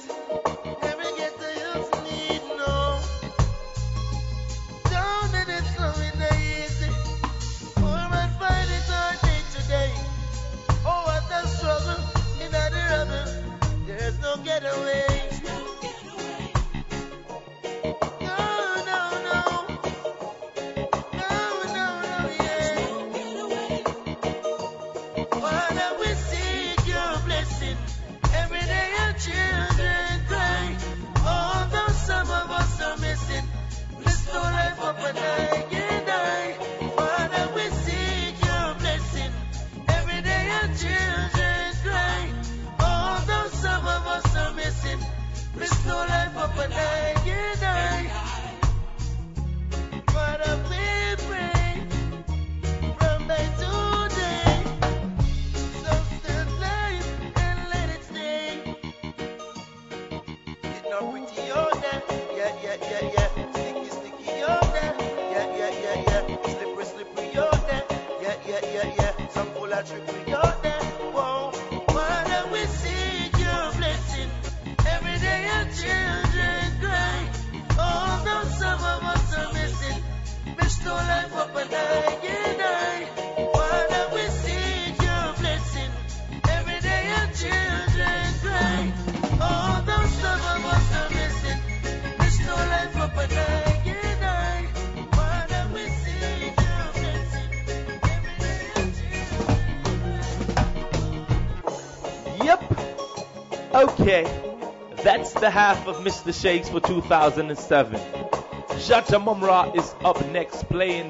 That's 105.58 105.80
the 105.80 105.86
half 105.86 105.98
of 105.98 106.06
Mr. 106.06 106.40
Shakes 106.40 106.70
for 106.70 106.80
2007. 106.80 108.00
Jaja 108.00 109.18
Mumra 109.18 109.76
is 109.76 109.96
up 110.06 110.24
next 110.28 110.70
playing 110.70 111.10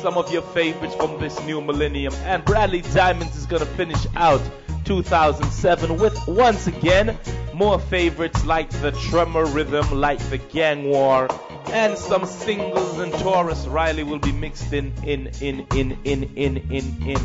some 0.00 0.16
of 0.16 0.32
your 0.32 0.40
favorites 0.40 0.94
from 0.94 1.20
this 1.20 1.38
new 1.44 1.60
millennium. 1.60 2.14
And 2.24 2.42
Bradley 2.46 2.80
Diamonds 2.80 3.36
is 3.36 3.44
going 3.44 3.60
to 3.60 3.68
finish 3.68 4.06
out 4.16 4.40
2007 4.86 5.98
with 5.98 6.18
once 6.26 6.66
again 6.66 7.18
More 7.52 7.78
favorites 7.78 8.46
like 8.46 8.70
the 8.70 8.92
Tremor 8.92 9.44
Rhythm, 9.44 10.00
like 10.00 10.18
the 10.30 10.38
Gang 10.38 10.84
War, 10.84 11.28
and 11.66 11.98
some 11.98 12.24
singles 12.24 12.98
and 12.98 13.12
Tarrus 13.12 13.70
Riley 13.70 14.02
will 14.02 14.18
be 14.18 14.32
mixed 14.32 14.72
in, 14.72 14.94
in, 15.04 15.26
in, 15.42 15.66
in, 15.74 15.98
in, 16.04 16.22
in, 16.36 16.56
in, 16.70 17.08
in 17.10 17.20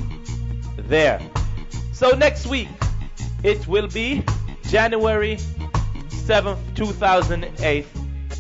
there. 0.76 1.22
So 1.94 2.10
next 2.10 2.48
week, 2.48 2.68
it 3.44 3.66
will 3.66 3.88
be 3.88 4.26
January 4.64 5.38
7th, 6.20 6.76
2008. 6.76 7.86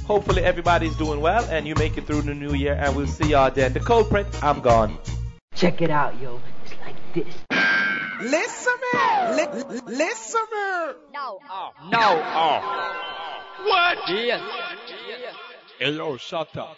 Hopefully 0.05 0.43
everybody's 0.43 0.95
doing 0.95 1.21
well 1.21 1.43
and 1.45 1.67
you 1.67 1.75
make 1.75 1.97
it 1.97 2.05
through 2.05 2.21
the 2.23 2.33
new 2.33 2.53
year 2.53 2.73
and 2.73 2.95
we'll 2.95 3.07
see 3.07 3.29
y'all 3.29 3.51
then. 3.51 3.73
The 3.73 3.79
culprit, 3.79 4.27
I'm 4.43 4.59
gone. 4.59 4.97
Check 5.55 5.81
it 5.81 5.89
out, 5.89 6.19
yo. 6.21 6.39
It's 6.65 6.73
like 6.79 7.13
this. 7.13 7.33
Listen, 8.21 8.73
man. 8.93 9.37
Li- 9.37 9.81
listen, 9.85 10.41
man. 10.51 10.95
No. 11.13 11.39
No. 11.89 12.21
Oh. 12.35 12.89
What? 13.63 13.97
Yes. 14.09 14.41
Hey, 15.79 15.91
yo, 15.91 16.17
shut 16.17 16.55
up. 16.57 16.77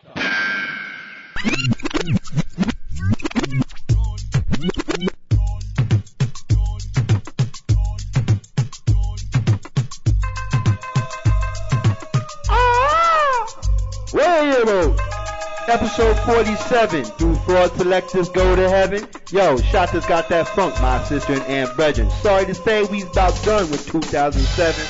Episode 14.71 16.17
47. 16.19 17.05
Do 17.17 17.35
fraud 17.35 17.75
selectors 17.75 18.29
go 18.29 18.55
to 18.55 18.69
heaven? 18.69 19.05
Yo, 19.29 19.57
Shotta's 19.57 20.05
got 20.05 20.29
that 20.29 20.47
funk, 20.47 20.73
my 20.81 21.03
sister 21.03 21.33
and 21.33 21.41
Aunt 21.41 21.75
Brethren. 21.75 22.09
Sorry 22.21 22.45
to 22.45 22.55
say, 22.55 22.83
we's 22.83 23.03
about 23.03 23.37
done 23.43 23.69
with 23.69 23.85
2007. 23.85 24.85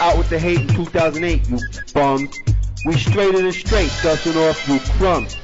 Out 0.00 0.18
with 0.18 0.28
the 0.30 0.38
hate 0.38 0.62
in 0.62 0.66
2008, 0.68 1.48
you 1.48 1.58
bums. 1.94 2.36
We 2.84 2.98
straighter 2.98 3.40
than 3.42 3.52
straight, 3.52 3.92
dusting 4.02 4.36
off 4.36 4.68
you 4.68 4.80
crumbs. 4.98 5.36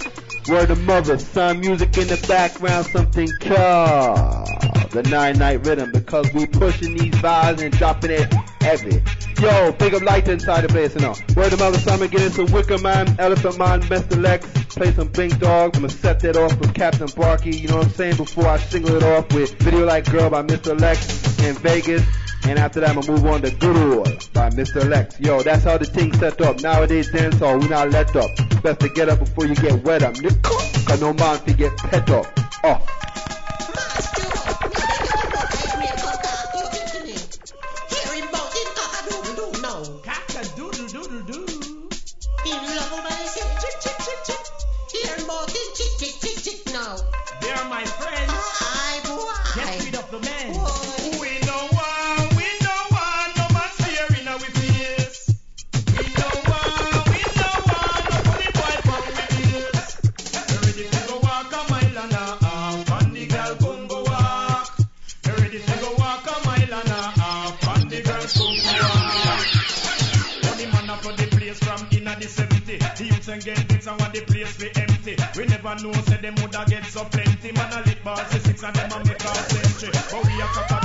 Word 0.48 0.70
of 0.70 0.80
mother, 0.84 1.18
son, 1.18 1.58
music 1.58 1.98
in 1.98 2.06
the 2.06 2.24
background, 2.28 2.86
something 2.86 3.28
car. 3.40 4.44
The 4.90 5.02
nine 5.10 5.38
night 5.38 5.66
rhythm, 5.66 5.90
because 5.90 6.32
we 6.32 6.46
pushing 6.46 6.94
these 6.94 7.14
vibes 7.14 7.60
and 7.62 7.76
dropping 7.76 8.12
it 8.12 8.32
heavy. 8.60 9.02
Yo, 9.42 9.72
big 9.72 9.92
up 9.92 10.02
light 10.02 10.28
inside 10.28 10.60
the 10.60 10.68
place 10.68 10.94
and 10.94 11.04
all. 11.04 11.18
Word 11.34 11.52
of 11.52 11.58
mother, 11.58 11.78
Simon, 11.78 12.08
get 12.08 12.22
into 12.22 12.44
Wicker 12.52 12.78
Man, 12.78 13.16
Elephant 13.18 13.58
Man, 13.58 13.82
Mr. 13.82 14.22
Lexx, 14.22 14.44
play 14.70 14.92
some 14.92 15.08
Bling 15.08 15.30
Dawg. 15.30 15.76
I'ma 15.76 15.88
set 15.88 16.20
that 16.20 16.36
off 16.36 16.56
with 16.60 16.72
Captain 16.74 17.08
Barkey, 17.08 17.60
you 17.60 17.66
know 17.66 17.78
what 17.78 17.86
I'm 17.86 17.92
saying, 17.92 18.16
before 18.16 18.46
I 18.46 18.58
single 18.58 18.94
it 18.96 19.02
off 19.02 19.32
with 19.34 19.52
Video 19.58 19.84
Like 19.84 20.08
Girl 20.10 20.30
by 20.30 20.42
Mr. 20.42 20.78
Lexx 20.78 21.44
in 21.44 21.56
Vegas. 21.56 22.04
And 22.44 22.58
after 22.58 22.80
that, 22.80 22.90
I'ma 22.90 23.02
move 23.06 23.24
on 23.26 23.42
to 23.42 23.50
Good 23.50 23.76
Oil 23.76 24.04
by 24.32 24.50
Mr. 24.50 24.82
Lexx. 24.82 25.18
Yo, 25.20 25.42
that's 25.42 25.64
how 25.64 25.78
the 25.78 25.84
thing 25.84 26.12
set 26.14 26.40
up. 26.40 26.60
Nowadays, 26.60 27.10
dance 27.10 27.38
hall, 27.38 27.58
we 27.58 27.68
not 27.68 27.90
let 27.90 28.14
up. 28.14 28.30
Best 28.62 28.80
to 28.80 28.88
get 28.88 29.08
up 29.08 29.18
before 29.18 29.46
you 29.46 29.54
get 29.54 29.82
wet 29.84 30.02
up. 30.02 30.14
Cause 30.86 31.00
no 31.00 31.12
man 31.12 31.38
to 31.40 31.52
get 31.52 31.76
pet 31.76 32.08
up. 32.10 32.26
Oh. 32.62 32.86
70. 73.26 73.32
And 73.32 73.42
get 73.44 73.68
things 73.68 73.86
and 73.86 74.00
want 74.00 74.14
the 74.14 74.20
place 74.20 74.56
be 74.56 74.70
empty. 74.76 75.16
We 75.36 75.46
never 75.46 75.74
know, 75.82 75.92
say 76.06 76.16
them 76.18 76.34
woulda 76.36 76.64
get 76.68 76.84
so 76.86 77.04
plenty. 77.04 77.52
Man 77.52 77.72
a 77.72 77.82
lit 77.86 78.02
bars, 78.04 78.26
six 78.28 78.62
and 78.62 78.74
them 78.74 78.92
a 78.92 78.98
make 79.04 79.20
a 79.20 79.34
century. 79.34 79.90
But 80.10 80.24
we 80.24 80.40
a 80.40 80.46
cock 80.46 80.75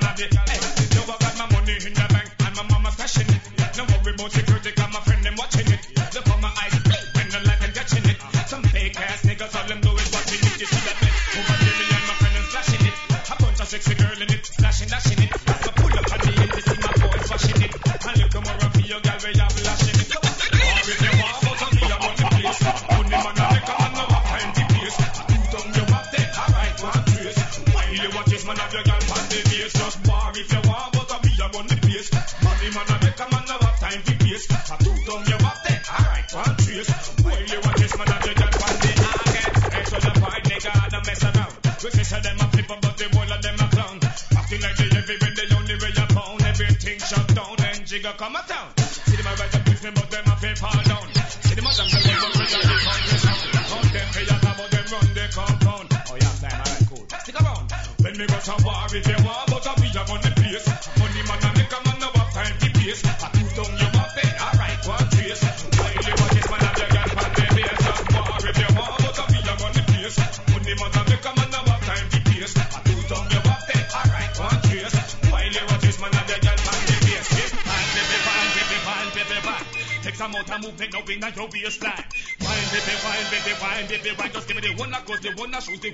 you 0.00 0.06
want 0.06 0.16
this 0.16 0.34
man, 0.34 0.38
I 0.38 0.44
be 0.44 0.47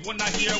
one 0.05 0.17
that 0.17 0.35
hear 0.35 0.54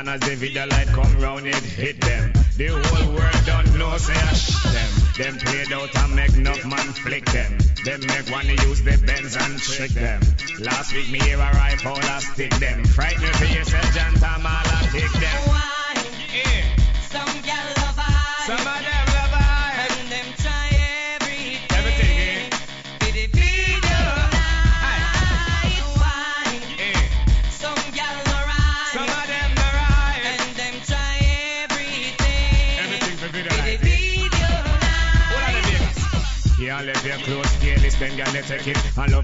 And 0.00 0.08
as 0.08 0.20
the 0.20 0.34
video 0.34 0.66
light 0.66 0.86
come 0.86 1.20
round 1.20 1.46
it 1.46 1.54
hit 1.56 2.00
them. 2.00 2.32
The 2.56 2.68
whole 2.68 3.12
world 3.12 3.44
don't 3.44 3.78
know 3.78 3.98
say 3.98 4.14
I 4.16 4.32
sh 4.32 4.56
them. 4.72 4.90
Them 5.18 5.36
played 5.36 5.72
out 5.74 5.94
and 5.94 6.16
make 6.16 6.32
enough 6.36 6.64
man 6.64 6.88
flick 7.04 7.26
them. 7.26 7.58
Them 7.84 8.00
make 8.08 8.30
one 8.32 8.48
use 8.48 8.80
the 8.80 8.96
bends 8.96 9.36
and 9.36 9.60
trick 9.60 9.90
them. 9.90 10.22
Last 10.58 10.94
week 10.94 11.10
me 11.10 11.18
hear 11.18 11.36
a 11.36 11.52
rifle 11.52 12.00
I 12.00 12.18
stick 12.20 12.54
them. 12.54 12.82
Frighten 12.86 13.20
you 13.20 13.28
for 13.28 13.44
yourself, 13.44 13.89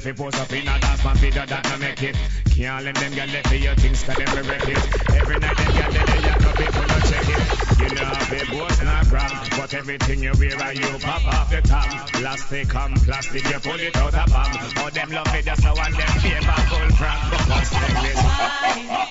fi 0.07 0.13
post 0.13 0.41
up 0.41 0.53
in 0.53 0.69
a 0.69 0.79
dance 0.79 1.05
man 1.05 1.17
video 1.17 1.47
that 1.47 1.65
no 1.69 1.77
make 1.79 2.03
it. 2.03 2.17
Can't 2.55 2.85
let 2.85 2.95
them 2.95 3.13
girl 3.15 3.27
let 3.27 3.47
for 3.47 3.57
your 3.57 3.75
things 3.75 4.03
cause 4.05 4.17
them 4.17 4.31
will 4.35 4.47
wreck 4.47 4.69
it. 4.69 4.83
Every 5.19 5.39
night 5.39 5.57
them 5.57 5.73
they 5.75 6.05
they 6.07 6.31
a 6.31 6.35
go 6.39 6.51
people 6.55 6.87
no 6.87 6.99
check 7.11 7.27
it. 7.27 7.43
You 7.81 7.89
know 7.91 8.07
a 8.15 8.45
boast 8.55 8.81
and 8.83 8.91
a 8.91 9.11
brag, 9.11 9.33
but 9.59 9.75
everything 9.75 10.23
you 10.23 10.33
wear 10.39 10.63
and 10.63 10.79
you 10.79 10.99
pop 11.03 11.25
off 11.27 11.51
the 11.51 11.61
top. 11.63 11.89
Plastic 12.13 12.69
come 12.69 12.95
plastic, 13.03 13.45
you 13.51 13.59
pull 13.59 13.81
it 13.81 13.97
out 13.97 14.15
a 14.15 14.25
bag. 14.31 14.53
Oh 14.79 14.91
them 14.91 15.11
love 15.11 15.35
it 15.35 15.45
just 15.45 15.63
so 15.63 15.75
one 15.75 15.93
them 15.93 16.15
paper 16.23 16.61
full 16.71 16.91
crack. 16.97 17.21
But 17.31 17.43
what's 17.51 19.06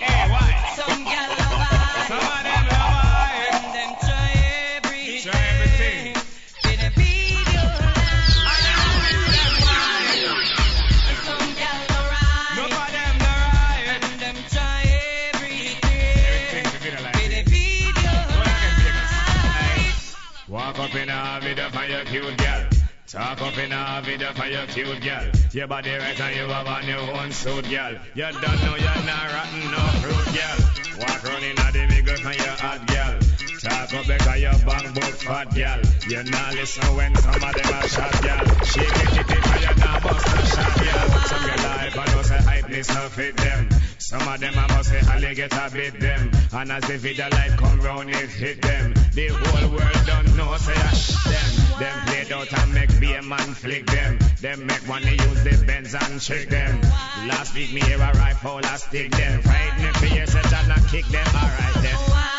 cute 22.22 22.38
girl. 22.38 22.66
Talk 23.07 23.41
up 23.41 23.57
in 23.57 23.72
a 23.72 24.01
video 24.03 24.34
for 24.34 24.45
your 24.45 24.66
cute 24.68 25.01
girl. 25.01 25.26
Your 25.51 25.68
body 25.68 25.91
right 25.91 26.20
and 26.20 26.36
you 26.36 26.47
have 26.47 26.68
on 26.68 26.88
your 26.88 26.99
own 26.99 27.32
suit, 27.32 27.70
girl. 27.70 27.93
You 28.16 28.32
don't 28.32 28.61
know 28.63 28.76
you're 28.76 29.03
not 29.03 29.32
rotten, 29.34 29.72
no 29.72 29.84
fruit, 30.01 30.26
girl. 30.36 30.99
Walk 30.99 31.24
round 31.24 31.43
in 31.43 31.57
a 31.57 31.72
the 31.72 31.86
bigger 31.89 32.18
for 32.18 32.34
your 32.34 32.55
hot 32.55 32.88
girl. 32.88 33.34
Talk 33.66 33.93
up 33.95 34.05
because 34.05 34.41
you 34.41 34.51
bang 34.63 34.93
book 34.93 35.16
fat, 35.26 35.49
girl. 35.55 35.82
You 36.07 36.24
not 36.30 36.53
listen 36.53 36.95
when 36.95 37.16
some 37.16 37.34
of 37.34 37.53
them 37.55 37.74
are 37.74 37.88
shot, 37.88 38.22
girl. 38.22 38.45
Shake 38.63 38.86
it, 38.86 39.18
it, 39.18 39.32
it, 39.32 39.61
you 39.61 39.76
not 39.82 40.03
bust 40.03 40.28
a 40.28 40.45
shot, 40.53 40.76
girl. 40.78 41.07
Some 41.26 41.43
girl 41.49 41.66
hype 41.66 41.97
and 41.97 42.11
know 42.13 42.22
say 42.22 42.38
hypeness 42.38 42.93
no 42.93 43.09
fit 43.09 43.36
them. 43.38 43.70
Some 43.97 44.28
of 44.28 44.39
them 44.39 44.53
I 44.55 44.68
must 44.68 44.89
say 44.89 45.34
get 45.34 45.74
bit 45.74 45.99
them. 45.99 46.32
And 46.53 46.72
as 46.72 46.84
the 46.88 46.97
video 46.97 47.28
light 47.30 47.57
come 47.57 47.80
round 47.82 48.09
it 48.11 48.30
hit 48.30 48.61
them. 48.61 48.93
The 49.13 49.30
whole 49.30 49.72
world 49.72 50.05
don't 50.05 50.38
know 50.38 50.55
say 50.57 50.74
ah, 50.76 50.91
I 50.91 50.95
sh 50.95 51.24
them. 51.26 51.80
Them 51.80 52.05
played 52.05 52.32
out 52.32 52.53
and 52.53 52.74
make 52.74 52.99
be 52.99 53.13
a 53.13 53.24
man 53.24 53.53
flick 53.55 53.88
them. 53.88 54.20
Them 54.41 54.68
make 54.68 54.88
one 54.88 55.01
they 55.01 55.13
use 55.13 55.43
the 55.43 55.63
bends 55.66 55.95
and 55.95 56.22
trick 56.22 56.49
them. 56.49 56.82
Last 57.28 57.55
week 57.55 57.74
me 57.74 57.82
hear 57.82 57.97
a 57.97 58.13
rifle 58.13 58.61
I 58.63 58.78
stick 58.78 59.09
them. 59.09 59.41
Frighten 59.41 59.84
me 59.84 59.91
for 59.93 60.05
yourself 60.05 60.53
and 60.53 60.72
I 60.72 60.80
kick 60.88 61.05
them. 61.07 61.28
Alright 61.34 61.82
then. 61.82 62.34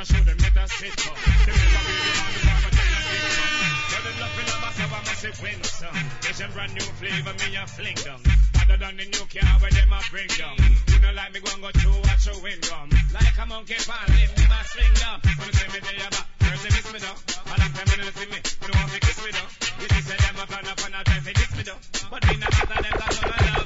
I 0.00 0.02
show 0.02 0.24
them 0.24 0.40
that 0.40 0.56
I 0.56 0.64
sit 0.64 0.96
for. 0.96 1.12
They 1.12 1.52
never 1.52 1.92
be 1.92 2.08
the 2.08 2.16
one 2.16 2.32
who 2.32 2.72
a 2.72 3.00
thing 3.04 3.20
from. 3.36 3.52
Tell 3.92 4.00
them 4.00 4.16
love 4.16 4.38
in 4.40 4.48
a 4.48 4.56
massive, 4.64 4.92
a 4.96 5.00
massive 5.04 5.36
wing, 5.44 5.60
son. 5.60 5.92
Get 6.24 6.34
them 6.40 6.50
brand 6.56 6.72
new 6.72 6.88
flavor, 6.96 7.34
me 7.36 7.48
a 7.60 7.62
fling 7.68 8.00
them. 8.00 8.20
Other 8.64 8.78
than 8.80 8.96
the 8.96 9.04
new 9.12 9.24
car 9.28 9.60
where 9.60 9.68
them 9.68 9.92
a 9.92 10.00
bring 10.08 10.32
them. 10.40 10.56
You 10.88 10.98
know 11.04 11.12
like 11.12 11.36
me 11.36 11.44
go 11.44 11.52
and 11.52 11.60
go 11.60 11.70
through 11.76 12.00
watch 12.00 12.24
your 12.32 12.40
wingum. 12.40 12.88
Like 13.12 13.36
a 13.36 13.44
monkey 13.44 13.76
pan, 13.76 14.06
lift 14.08 14.40
me 14.40 14.44
my 14.48 14.60
swing. 14.72 14.94
Wanna 15.04 15.52
see 15.52 15.68
me 15.68 15.80
day 15.84 16.00
back? 16.00 16.26
first 16.48 16.62
they 16.64 16.72
miss 16.72 16.86
me 16.96 16.98
though. 17.04 17.20
All 17.44 17.60
the 17.60 17.68
time 17.68 17.88
see 17.92 18.28
me, 18.32 18.38
they 18.40 18.66
don't 18.72 18.80
want 18.80 18.92
me 18.96 18.98
kiss 19.04 19.18
me 19.20 19.30
though. 19.36 19.50
You 19.84 19.86
just 19.92 20.04
say 20.08 20.16
them 20.16 20.40
a 20.40 20.44
gone 20.48 20.64
up 20.64 20.80
and 20.80 20.96
a 20.96 21.00
drive, 21.04 21.24
they 21.28 21.36
diss 21.36 21.52
me 21.60 21.62
though. 21.68 21.80
But 22.08 22.24
me 22.24 22.34
not 22.40 22.52
matter, 22.56 22.80
them 22.88 22.96
that 23.04 23.10
do, 23.20 23.28
I 23.28 23.40
know. 23.52 23.59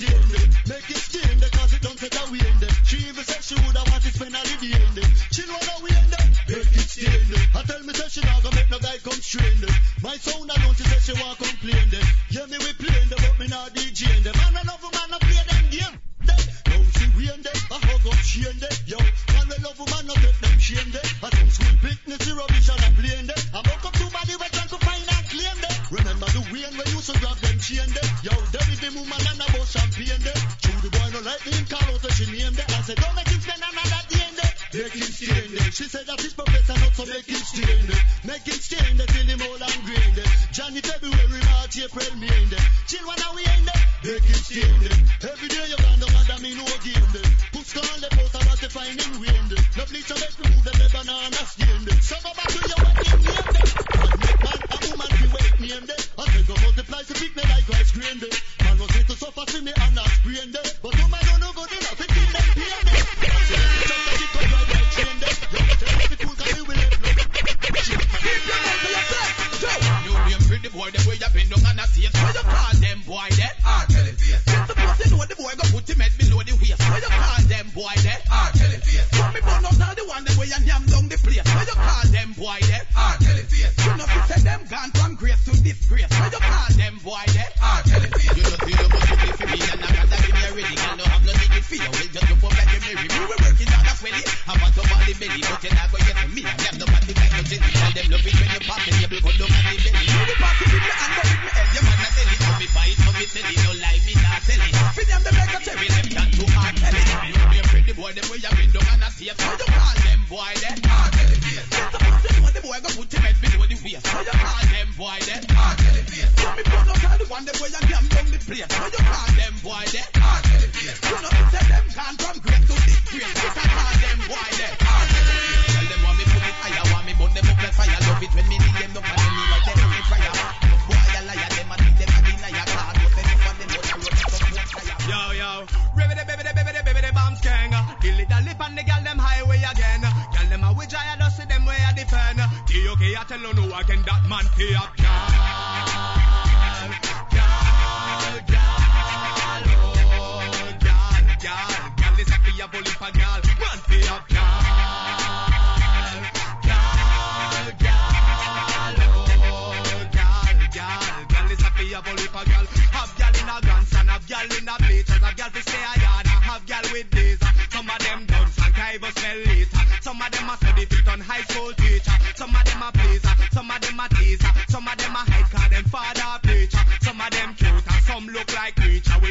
Make 0.00 0.90
it 0.90 1.01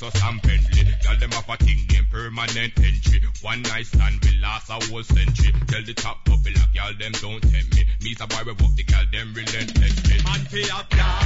Lexus 0.00 0.28
and 0.28 0.42
Bentley. 0.42 0.94
Tell 1.02 1.16
them 1.16 1.32
up 1.34 1.48
a 1.48 1.56
thing 1.62 1.86
named 1.92 2.10
permanent 2.10 2.78
entry. 2.78 3.20
One 3.42 3.62
night 3.62 3.86
stand 3.86 4.24
will 4.24 4.40
last 4.40 4.70
a 4.70 4.72
whole 4.72 5.02
century. 5.02 5.52
Tell 5.68 5.82
the 5.82 5.94
top 5.94 6.24
couple 6.24 6.52
like 6.52 6.74
y'all 6.74 6.94
them 6.98 7.12
don't 7.12 7.40
tempt 7.42 7.74
me. 7.74 7.84
Me's 8.02 8.20
a 8.20 8.26
boy 8.26 8.42
we 8.46 8.52
walk 8.52 8.74
the 8.76 8.84
girl 8.84 9.04
them 9.12 9.34
relentlessly. 9.34 10.22
Man 10.24 10.44
fi 10.46 10.62
a 10.62 10.80
girl, 10.90 11.20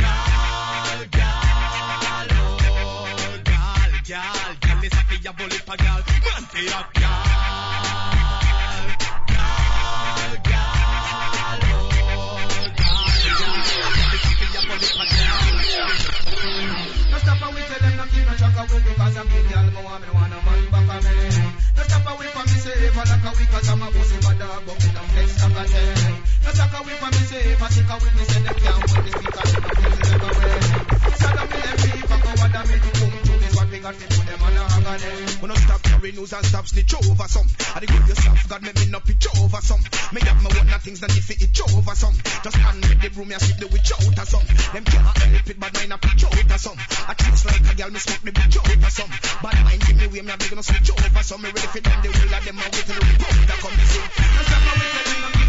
girl, 0.00 0.24
girl, 1.12 1.32
oh 2.24 2.64
girl, 3.44 3.72
girl, 4.08 4.56
girl. 4.62 4.80
This 4.80 4.92
a 4.92 4.96
fi 4.96 5.28
a 5.28 5.32
bullet 5.32 5.52
for 5.52 5.76
girl. 5.76 6.00
Man 6.24 6.44
fi 6.48 6.66
a 6.66 7.00
girl. 7.00 7.91
we 17.54 17.62
tell 17.62 17.80
them 17.80 17.96
not 17.96 18.08
keep 18.08 18.24
no 18.24 18.34
track 18.34 18.56
because 18.56 19.16
I'm 19.16 19.28
in 19.28 19.44
the 19.48 19.54
alma 19.56 19.82
the 20.00 20.10
one 20.12 20.30
who 20.32 20.40
man 20.46 20.62
back 20.72 20.88
a 20.88 20.96
me. 21.04 21.16
No 21.76 21.82
away 22.12 22.28
from 22.32 22.46
me 22.48 22.56
say 22.56 22.88
I 22.88 23.04
knock 23.04 23.26
away 23.28 23.46
cause 23.52 23.68
I'm 23.68 23.82
a 23.82 23.86
pussy 23.92 24.16
for 24.24 24.34
dog 24.40 24.66
don't 24.66 25.08
flex 25.12 25.42
up 25.42 25.56
a 25.56 25.64
ten. 25.68 25.94
No 26.44 26.50
talk 26.52 26.74
away 26.80 26.96
from 26.96 27.10
me 27.12 27.22
say 27.28 27.52
if 27.52 27.62
I 27.62 27.68
away 27.92 28.12
me 28.16 28.24
say 28.24 28.40
them 28.42 28.56
can't 28.56 28.80
put 28.88 29.04
the 29.04 29.10
stick 29.12 29.36
on 29.36 29.46
me 29.52 29.58
no 29.62 29.70
pussy 29.76 30.02
never 30.12 30.32
wear. 30.38 30.58
Saddam 31.20 31.46
me 31.52 31.58
every 31.70 32.00
fuck 32.08 32.24
over 32.30 32.48
that 32.52 32.64
me 32.68 32.76
to 32.80 32.90
come 32.98 33.22
to 33.22 33.31
big 33.72 33.84
and 33.84 33.96
me 33.96 34.06
put 34.06 34.28
on 34.28 34.52
a 34.52 34.62
hanger 34.68 34.98
them. 35.00 35.50
Eh. 35.50 35.56
Stop 35.64 35.82
carry 35.82 36.12
news 36.12 36.32
and 36.32 36.44
stop 36.44 36.66
snitch 36.68 36.94
over 36.94 37.28
some. 37.28 37.48
I 37.74 37.80
dey 37.80 37.86
give 37.86 38.06
yourself 38.06 38.48
God 38.48 38.62
make 38.62 38.76
me 38.76 38.86
not 38.92 39.04
pitch 39.04 39.26
over 39.40 39.62
some. 39.64 39.80
Me 40.12 40.20
have 40.20 40.40
me 40.44 40.48
one 40.52 40.80
things 40.84 41.00
that 41.00 41.16
if 41.16 41.30
it 41.30 41.42
itch 41.42 41.60
over 41.64 41.94
some. 41.96 42.14
Just 42.44 42.56
hand 42.56 42.84
with 42.84 43.00
the 43.00 43.08
broom 43.08 43.28
me 43.28 43.34
a 43.34 43.40
sweep 43.40 43.56
the 43.56 43.68
witch 43.72 43.92
out 43.96 44.18
of 44.20 44.28
some. 44.28 44.44
Them 44.76 44.84
can't 44.84 45.16
help 45.16 45.48
it 45.48 45.58
but 45.58 45.72
mine 45.72 45.92
a 45.92 45.96
pitch 45.96 46.24
out 46.24 46.36
of 46.36 46.60
some. 46.60 46.78
I 47.08 47.12
treat 47.16 47.40
like 47.48 47.64
a 47.64 47.74
girl 47.80 47.90
me 47.90 47.98
smoke 47.98 48.22
the 48.22 48.32
bitch 48.36 48.56
out 48.60 48.68
of 48.68 48.92
some. 48.92 49.10
Bad 49.40 49.56
mind 49.64 49.80
give 49.88 49.96
me 49.96 50.06
way 50.12 50.20
me 50.20 50.32
a 50.32 50.36
big 50.36 50.52
no 50.52 50.60
switch 50.60 50.90
over 50.92 51.22
some. 51.24 51.40
Me 51.40 51.48
ready 51.48 51.68
for 51.72 51.80
them 51.80 51.98
the 52.04 52.08
will 52.12 52.34
of 52.36 52.42
them 52.44 52.60
a 52.60 52.66
with 52.68 52.86
the 52.86 52.94
report 53.00 53.36
that 53.48 53.58
come 53.64 53.72
to 53.72 53.86
see. 53.88 54.04
Just 54.04 54.50
like 54.52 54.68
a 54.68 54.74
wait 54.76 55.41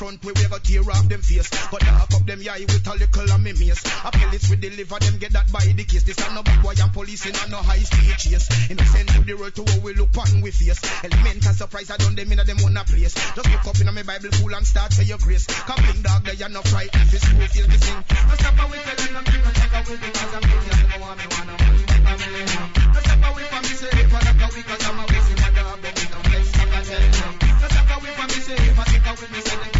front 0.00 0.24
way, 0.24 0.32
we 0.32 0.44
ever 0.48 0.56
tear 0.64 0.80
off 0.80 1.04
them 1.12 1.20
face. 1.20 1.52
But 1.68 1.84
knock 1.84 2.08
up 2.16 2.24
them 2.24 2.40
yai 2.40 2.64
with 2.64 2.88
a 2.88 2.94
little 2.96 3.28
and 3.36 3.44
me 3.44 3.52
mace. 3.52 3.84
A 3.84 4.08
pellets 4.08 4.48
we 4.48 4.56
deliver 4.56 4.96
them, 4.96 5.20
get 5.20 5.36
that 5.36 5.52
by 5.52 5.60
the 5.60 5.84
case. 5.84 6.08
This 6.08 6.16
are 6.24 6.32
no 6.32 6.40
big 6.40 6.56
boy 6.64 6.72
and 6.72 6.88
police 6.88 7.28
in 7.28 7.36
a 7.36 7.44
no 7.52 7.60
high 7.60 7.84
speed 7.84 8.16
chase. 8.16 8.48
In 8.72 8.80
the 8.80 8.86
send 8.88 9.12
of 9.12 9.28
the 9.28 9.36
road 9.36 9.52
to 9.60 9.62
where 9.62 9.80
we 9.84 9.92
look 10.00 10.16
on 10.16 10.40
we 10.40 10.56
face. 10.56 10.80
Element 11.04 11.44
and 11.44 11.52
surprise, 11.52 11.92
I 11.92 12.00
done 12.00 12.16
them 12.16 12.32
in 12.32 12.40
a 12.40 12.44
them 12.48 12.64
on 12.64 12.80
a 12.80 12.84
place. 12.88 13.12
Just 13.12 13.44
look 13.44 13.66
up 13.68 13.76
in 13.76 13.88
a 13.88 13.92
me 13.92 14.00
Bible 14.00 14.32
full 14.40 14.54
and 14.56 14.64
start 14.64 14.88
for 14.96 15.04
your 15.04 15.20
grace. 15.20 15.44
Come 15.68 15.84
in 15.84 16.00
dog, 16.00 16.24
they 16.24 16.40
are 16.40 16.48
no 16.48 16.64
fright 16.64 16.88
if 16.96 17.12
it's 17.12 17.20
school 17.20 17.44
feel 17.52 17.68
the 17.68 17.76
thing. 17.76 18.00
No 18.00 18.34
stop 18.40 18.56
away, 18.56 18.80
tell 18.80 18.96
them 19.04 19.20
I'm 19.20 19.24
gonna 19.28 19.52
take 19.52 19.74
away 19.84 19.96
the 20.00 20.08
cause 20.16 20.32
I'm 20.32 20.44
gonna 20.48 20.96
want 20.96 21.16
me, 21.20 21.26
wanna 21.28 21.54
money, 21.60 21.84
I'm 21.92 22.08
a 22.08 22.12
millionaire. 22.16 22.68
No 22.88 23.00
stop 23.04 23.24
away 23.28 23.44
me, 23.52 23.72
say, 23.76 23.92
if 24.00 24.14
I 24.16 24.20
look 24.24 24.42
away, 24.48 24.62
cause 24.64 24.84
I'm 24.88 24.96
a 24.96 25.04
busy, 25.12 25.34
my 25.44 25.50
dog, 25.52 25.76
but 25.84 25.92
we 25.92 26.04
don't 26.08 26.24
I. 26.24 26.40
No 27.60 27.66
stop 27.68 27.90
away 28.00 28.12
me, 28.16 28.38
say, 28.40 28.56
if 28.64 28.78
I 28.80 28.84
take 28.88 29.08
away, 29.12 29.28
me, 29.28 29.79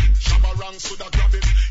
wrong, 0.61 0.77
should 0.77 1.01
I 1.01 1.09
grab 1.09 1.33
it? 1.33 1.70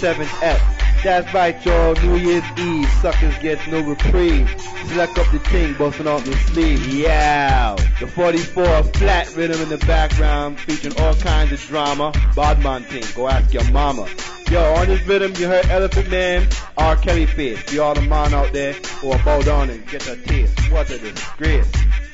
That's 0.00 1.32
right, 1.32 1.64
y'all. 1.64 1.94
New 1.94 2.16
Year's 2.16 2.44
Eve. 2.58 2.88
Suckers 3.00 3.36
get 3.38 3.58
no 3.68 3.80
reprieve. 3.80 4.48
Select 4.86 5.18
up 5.18 5.30
the 5.30 5.38
ting, 5.38 5.74
busting 5.74 6.06
off 6.06 6.24
the 6.24 6.32
sleeve. 6.32 6.86
Yeah. 6.94 7.76
The 8.00 8.06
44 8.06 8.82
flat 8.84 9.34
rhythm 9.36 9.60
in 9.60 9.68
the 9.68 9.78
background, 9.78 10.58
featuring 10.60 10.98
all 11.00 11.14
kinds 11.14 11.52
of 11.52 11.60
drama. 11.60 12.12
Bodman 12.34 12.84
ting. 12.84 13.04
Go 13.14 13.28
ask 13.28 13.52
your 13.52 13.70
mama. 13.70 14.08
Yo, 14.50 14.74
on 14.74 14.86
this 14.86 15.04
rhythm, 15.06 15.34
you 15.36 15.46
heard 15.46 15.66
Elephant 15.66 16.10
Man, 16.10 16.48
R. 16.76 16.96
Kelly 16.96 17.26
Fish. 17.26 17.70
Be 17.70 17.78
all 17.78 17.94
the 17.94 18.02
man 18.02 18.32
out 18.32 18.52
there 18.52 18.72
who 18.72 19.12
are 19.12 19.42
down 19.42 19.48
on 19.48 19.70
and 19.70 19.86
get 19.86 20.08
a 20.08 20.16
taste. 20.16 20.58
What 20.72 20.90
a 20.90 20.98
disgrace. 20.98 21.70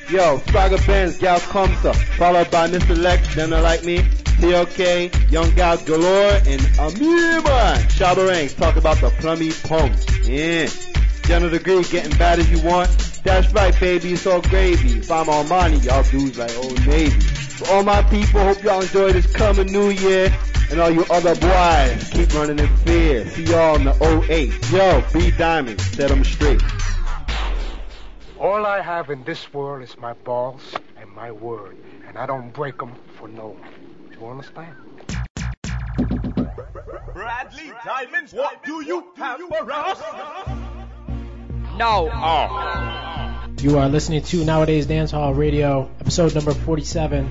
Yo, 0.09 0.39
Swagger 0.49 0.77
Benz, 0.85 1.17
Gal 1.17 1.39
Comsa, 1.39 1.95
followed 2.17 2.51
by 2.51 2.67
Mr. 2.67 2.95
Lexx, 2.95 3.33
Them 3.33 3.49
like 3.49 3.83
me, 3.83 4.03
TLK, 4.45 5.31
Young 5.31 5.49
Gals 5.55 5.81
Galore, 5.85 6.39
and 6.45 6.61
Amoeba. 6.77 7.81
Shabba 7.89 8.55
talk 8.55 8.75
about 8.75 8.97
the 9.01 9.09
plummy 9.17 9.51
pump. 9.63 9.97
Yeah. 10.23 10.67
General 11.23 11.49
Degree, 11.49 11.81
getting 11.85 12.15
bad 12.15 12.37
as 12.37 12.51
you 12.51 12.61
want. 12.61 12.89
That's 13.23 13.51
right, 13.53 13.77
baby, 13.79 14.13
it's 14.13 14.27
all 14.27 14.41
gravy. 14.41 14.99
If 14.99 15.09
I'm 15.09 15.25
money, 15.49 15.77
y'all 15.77 16.03
dudes 16.03 16.37
like 16.37 16.55
Old 16.57 16.85
Navy. 16.85 17.19
For 17.19 17.71
all 17.71 17.83
my 17.83 18.03
people, 18.03 18.39
hope 18.41 18.61
y'all 18.61 18.81
enjoy 18.81 19.13
this 19.13 19.25
coming 19.33 19.65
new 19.65 19.89
year. 19.89 20.31
And 20.69 20.79
all 20.79 20.91
you 20.91 21.05
other 21.09 21.33
boys, 21.33 22.09
keep 22.11 22.31
running 22.35 22.59
in 22.59 22.67
fear. 22.77 23.27
See 23.31 23.45
y'all 23.45 23.77
in 23.77 23.85
the 23.85 24.25
08. 24.29 24.71
Yo, 24.71 25.03
B 25.11 25.31
Diamond, 25.31 25.81
set 25.81 26.11
'em 26.11 26.23
straight. 26.23 26.61
All 28.39 28.63
I 28.63 28.81
have 28.81 29.09
in 29.09 29.23
this 29.23 29.51
world 29.51 29.81
is 29.81 29.97
my 29.97 30.13
balls 30.13 30.61
and 30.97 31.09
my 31.09 31.31
word, 31.31 31.77
and 32.07 32.15
I 32.15 32.27
don't 32.27 32.51
break 32.53 32.75
'em 32.79 32.93
for 33.17 33.27
no 33.27 33.47
one. 33.47 33.85
Do 34.15 34.21
you 34.21 34.27
understand? 34.27 34.75
Bradley 37.13 37.73
Diamonds, 37.83 38.33
what 38.33 38.63
do 38.63 38.81
you 38.85 39.07
have 39.17 39.41
for 39.41 39.71
us? 39.71 40.01
No. 41.77 42.09
Oh. 42.13 43.45
You 43.59 43.77
are 43.77 43.89
listening 43.89 44.21
to 44.23 44.37
Nowadayz 44.37 44.85
Dancehall 44.85 45.35
Radio, 45.35 45.89
episode 45.99 46.33
number 46.33 46.53
47, 46.53 47.29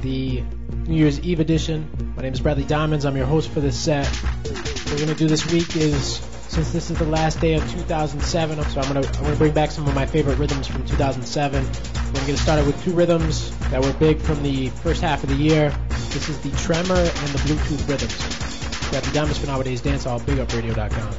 the 0.00 0.42
New 0.88 0.96
Year's 0.96 1.20
Eve 1.20 1.38
edition. 1.38 2.12
My 2.16 2.22
name 2.22 2.32
is 2.32 2.40
Bradley 2.40 2.64
Diamonds. 2.64 3.04
I'm 3.04 3.16
your 3.16 3.26
host 3.26 3.50
for 3.50 3.60
this 3.60 3.78
set. 3.78 4.08
What 4.08 4.90
we're 4.90 4.98
gonna 4.98 5.14
do 5.14 5.28
this 5.28 5.48
week 5.52 5.76
is, 5.76 6.16
since 6.48 6.72
this 6.72 6.90
is 6.90 6.98
the 6.98 7.04
last 7.04 7.40
day 7.40 7.54
of 7.54 7.70
2007, 7.70 8.64
so 8.64 8.80
I'm 8.80 8.88
gonna 8.88 9.06
I'm 9.06 9.22
gonna 9.22 9.36
bring 9.36 9.52
back 9.52 9.70
some 9.70 9.86
of 9.86 9.94
my 9.94 10.06
favorite 10.06 10.38
rhythms 10.38 10.66
from 10.66 10.84
2007. 10.86 11.64
We're 11.64 12.12
gonna 12.12 12.26
get 12.26 12.38
started 12.38 12.66
with 12.66 12.82
two 12.82 12.94
rhythms 12.94 13.56
that 13.70 13.80
were 13.80 13.92
big 13.92 14.18
from 14.18 14.42
the 14.42 14.70
first 14.70 15.02
half 15.02 15.22
of 15.22 15.28
the 15.28 15.36
year. 15.36 15.72
This 16.16 16.30
is 16.30 16.40
the 16.40 16.50
Tremor 16.52 16.94
and 16.94 17.28
the 17.28 17.38
Bluetooth 17.40 17.86
rhythms. 17.86 18.88
Bradley 18.88 19.12
Diamonds 19.12 19.36
for 19.36 19.48
Nowadayz 19.48 19.82
Dancehall, 19.82 20.18
BigUpRadio.com. 20.22 21.12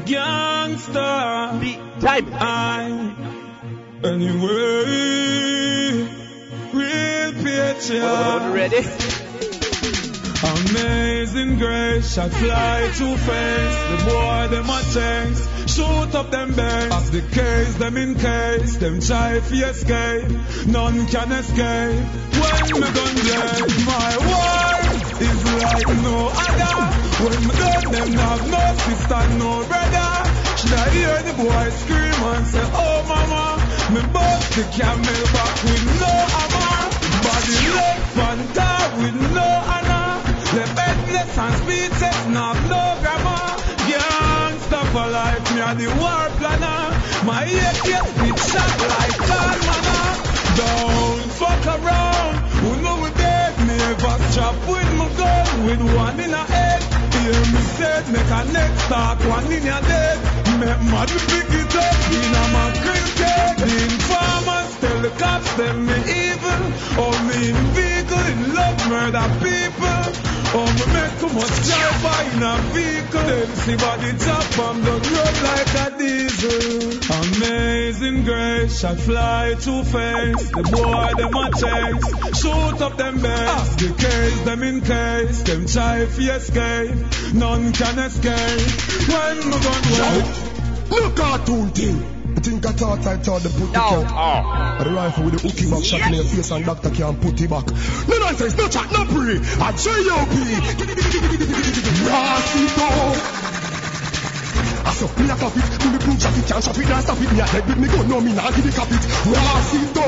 Gangsta. 0.06 1.60
Beat 1.60 1.78
Diamond. 2.00 2.34
I. 2.34 3.12
Anyway. 4.04 4.48
Real 6.72 7.32
picture. 7.44 8.40
Ready? 8.54 9.25
Amazing 10.46 11.58
grace, 11.58 12.18
I 12.18 12.28
fly 12.28 12.90
too 12.94 13.16
fast. 13.16 13.78
The 13.90 14.10
boy, 14.10 14.46
them 14.54 14.70
a 14.70 14.80
chase. 14.94 15.42
Shoot 15.74 16.14
up 16.14 16.30
them 16.30 16.54
base. 16.54 16.92
As 16.92 17.10
the 17.10 17.22
case, 17.22 17.74
them 17.74 17.96
in 17.96 18.14
case. 18.14 18.76
Them 18.76 19.00
try 19.00 19.40
to 19.40 19.54
escape. 19.70 20.30
None 20.68 21.06
can 21.08 21.32
escape. 21.32 22.06
When 22.38 22.80
me 22.80 22.88
gun 22.94 23.14
blade, 23.26 23.74
my 23.90 24.10
war 24.22 24.70
is 25.18 25.40
like 25.58 25.90
no 26.06 26.30
other. 26.30 26.76
When 27.26 27.40
me 27.48 27.54
gun, 27.58 27.84
them 27.90 28.12
have 28.14 28.44
no 28.46 28.62
sister, 28.86 29.22
no 29.42 29.50
brother. 29.66 30.12
Should 30.58 30.74
I 30.78 30.86
hear 30.94 31.22
the 31.26 31.34
boy 31.42 31.66
scream 31.82 32.18
and 32.32 32.46
say, 32.46 32.62
Oh 32.70 33.02
mama, 33.10 33.44
me 33.92 34.00
bust 34.12 34.54
the 34.54 34.62
camel 34.78 35.22
back 35.34 35.54
with 35.66 35.86
no 36.00 36.12
hammer. 36.34 36.86
Body 37.26 37.58
left 37.74 38.14
Fanta 38.14 39.02
with 39.02 39.34
no. 39.34 39.55
The 40.56 40.64
bedless 40.72 41.36
and 41.36 41.54
speechless, 41.60 42.26
not 42.32 42.56
no 42.72 42.80
grammar. 43.04 43.44
Gangsta 43.84 44.80
for 44.88 45.04
life, 45.12 45.44
me 45.52 45.60
a 45.60 45.74
the 45.76 45.88
war 46.00 46.32
planner. 46.40 46.96
My 47.28 47.44
AK 47.44 47.88
spit 48.08 48.38
shot 48.40 48.76
like 48.88 49.18
God 49.28 49.58
manna. 49.68 50.00
Don't 50.56 51.28
fuck 51.36 51.60
around, 51.76 52.36
who 52.64 52.70
know 52.80 52.96
we 53.04 53.10
dead? 53.20 53.52
Never 53.68 54.16
chop 54.32 54.56
with 54.64 54.90
my 54.96 55.12
gun, 55.20 55.66
with 55.66 55.82
one 55.94 56.18
in 56.20 56.32
a 56.32 56.44
head. 56.48 56.80
Hear 57.12 57.36
me 57.52 57.60
said, 57.76 58.08
make 58.08 58.32
a 58.32 58.42
neck 58.50 58.72
start, 58.88 59.20
one 59.28 59.52
in 59.52 59.60
your 59.60 59.82
dead. 59.84 60.16
Make 60.56 60.82
mad 60.88 61.12
pick 61.28 61.52
it 61.52 61.76
up, 61.84 62.00
in 62.16 62.32
a 62.32 62.44
my 62.56 62.72
cricket. 62.80 63.60
The 63.60 63.76
informers 63.92 64.72
tell 64.80 65.00
the 65.04 65.12
cops 65.20 65.52
them 65.60 65.84
me 65.84 66.00
evil. 66.00 66.62
Me 67.28 67.50
in 67.50 67.56
vehicle, 67.76 68.24
in 68.32 68.54
love, 68.54 68.88
murder 68.88 69.28
people. 69.44 70.35
Oh, 70.54 70.64
me 70.64 70.84
make 70.94 71.18
too 71.20 71.28
much 71.34 71.56
drive 71.66 72.34
in 72.34 72.42
a 72.42 72.56
vehicle. 72.72 73.26
Them 73.26 73.48
see 73.56 73.76
body 73.76 74.12
top 74.18 74.58
on 74.60 74.82
the 74.82 74.92
road 74.92 75.36
like 75.42 75.74
a 75.84 75.98
diesel. 75.98 76.96
Amazing 77.36 78.24
grace, 78.24 78.84
I 78.84 78.94
fly 78.94 79.54
too 79.58 79.82
fast. 79.84 80.52
The 80.52 80.62
boy 80.62 81.10
them 81.18 81.34
a 81.34 81.50
chase, 81.60 82.40
shoot 82.40 82.80
up 82.80 82.96
them 82.96 83.20
base. 83.20 83.74
The 83.76 83.94
case 83.98 84.40
them 84.42 84.62
in 84.62 84.80
case, 84.80 85.42
them 85.42 85.66
try 85.66 86.04
to 86.04 86.22
escape. 86.36 87.34
None 87.34 87.72
can 87.72 87.98
escape. 87.98 89.08
When 89.08 89.36
me 89.50 89.56
gun 89.64 89.84
work. 89.98 90.56
No 90.90 91.10
cartoon 91.10 91.70
thing. 91.70 92.15
I 92.36 92.40
think 92.40 92.66
I 92.66 92.72
thought 92.72 93.06
I 93.06 93.16
thought 93.16 93.42
the 93.42 93.48
put 93.48 93.72
No. 93.72 94.02
the 94.02 94.12
Oh. 94.12 94.84
The 94.84 94.90
rifle 94.90 95.24
with 95.24 95.40
the 95.40 95.48
hooky 95.48 95.70
back 95.70 95.82
shot 95.82 96.06
in 96.06 96.14
your 96.14 96.24
face 96.24 96.50
and 96.50 96.66
doctor 96.66 96.90
can't 96.90 97.18
put 97.20 97.40
it 97.40 97.48
back. 97.48 97.66
No 98.08 98.18
nonsense, 98.18 98.56
no 98.56 98.68
chat, 98.68 98.92
no 98.92 99.04
pre. 99.06 99.40
I 99.40 99.72
J.O.P. 99.72 100.36
Racito. 102.04 102.88
I 103.52 103.55
saw 104.96 105.12
me 105.20 105.28
a 105.28 105.36
cop 105.36 105.52
it, 105.52 105.66
to 105.76 105.86
me 105.92 105.98
prove 106.00 106.16
shot 106.16 106.32
it, 106.32 106.46
can't 106.48 106.64
stop 106.64 106.78
it, 106.80 106.88
now 106.88 107.00
stop 107.04 107.20
it, 107.20 107.28
me 107.28 107.40
a 107.40 107.46
dead 107.46 107.64
with 107.68 107.76
me 107.76 107.88
gun, 107.88 108.08
no 108.08 108.20
me 108.20 108.32
nah 108.32 108.48
give 108.56 108.64
it 108.64 108.72
cap 108.72 108.88
it. 108.88 109.04
Racito. 109.28 110.06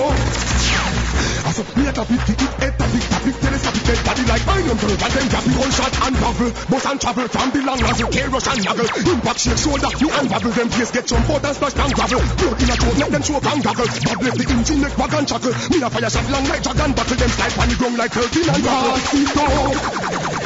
I 1.45 1.53
saw 1.53 1.65
me 1.77 1.85
a 1.85 1.93
tap 1.93 2.09
it, 2.09 2.21
kick 2.25 2.41
it, 2.41 2.53
head 2.57 2.73
tap 2.79 2.95
it, 2.97 3.05
tap 3.05 3.27
it, 3.29 3.37
telescope 3.37 3.77
it, 3.77 3.85
dead 3.85 4.01
body 4.09 4.25
like 4.25 4.45
iron 4.49 4.79
curve, 4.81 4.97
and 4.97 5.13
then 5.13 5.29
drop 5.29 5.45
it, 5.45 5.57
one 5.61 5.73
shot 5.77 5.93
and 6.09 6.17
travel. 6.17 6.51
Bus 6.73 6.85
and 6.89 7.01
travel 7.01 7.29
from 7.29 7.49
the 7.53 7.61
long 7.69 7.81
nozzle, 7.85 8.09
K-rush 8.09 8.49
and 8.49 8.61
naggle. 8.65 8.89
Impact 9.13 9.41
shake 9.45 9.61
shoulder, 9.61 9.93
me 9.93 10.09
and 10.09 10.27
wobble, 10.33 10.53
them 10.57 10.69
face 10.73 10.91
get 10.91 11.05
jump 11.05 11.29
out 11.29 11.45
and 11.45 11.53
splash 11.53 11.77
and 11.77 11.93
gravel. 11.93 12.21
Blood 12.41 12.63
in 12.65 12.73
a 12.73 12.77
throat, 12.81 12.97
make 12.97 13.13
them 13.13 13.23
choke 13.29 13.45
and 13.45 13.61
goggle. 13.61 13.89
Bob 13.93 14.21
left 14.25 14.39
the 14.41 14.45
engine, 14.49 14.81
make 14.81 14.97
wagon 14.97 15.25
chuckle. 15.29 15.53
Me 15.69 15.77
a 15.85 15.89
fire 15.93 16.09
shot 16.09 16.27
long 16.33 16.45
like 16.49 16.63
dragon 16.65 16.93
buckle, 16.97 17.17
them 17.21 17.29
slide 17.29 17.57
on 17.61 17.69
the 17.69 17.77
ground 17.77 17.97
like 18.01 18.13
thirteen 18.17 18.49
and 18.49 18.65
Racito. 18.65 19.45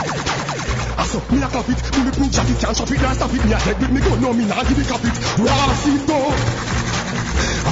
I 0.03 0.12
saw 1.05 1.21
me 1.33 1.43
a 1.43 1.49
clap 1.49 1.69
it, 1.69 1.81
bulletproof 1.93 2.31
jacket 2.31 2.59
can't 2.61 2.77
stop 2.77 2.91
it, 2.91 3.01
now 3.01 3.13
stop 3.13 3.35
it. 3.35 3.45
Me 3.45 3.53
a 3.53 3.59
dead 3.59 3.79
with 3.81 3.91
me 3.91 4.01
gun, 4.01 4.21
no 4.21 4.33
me 4.33 4.45
nah 4.45 4.63
give 4.65 4.79
it 4.79 4.87
cap 4.87 5.05
it. 5.05 5.17
Racito. 5.41 6.13
I 6.13 6.22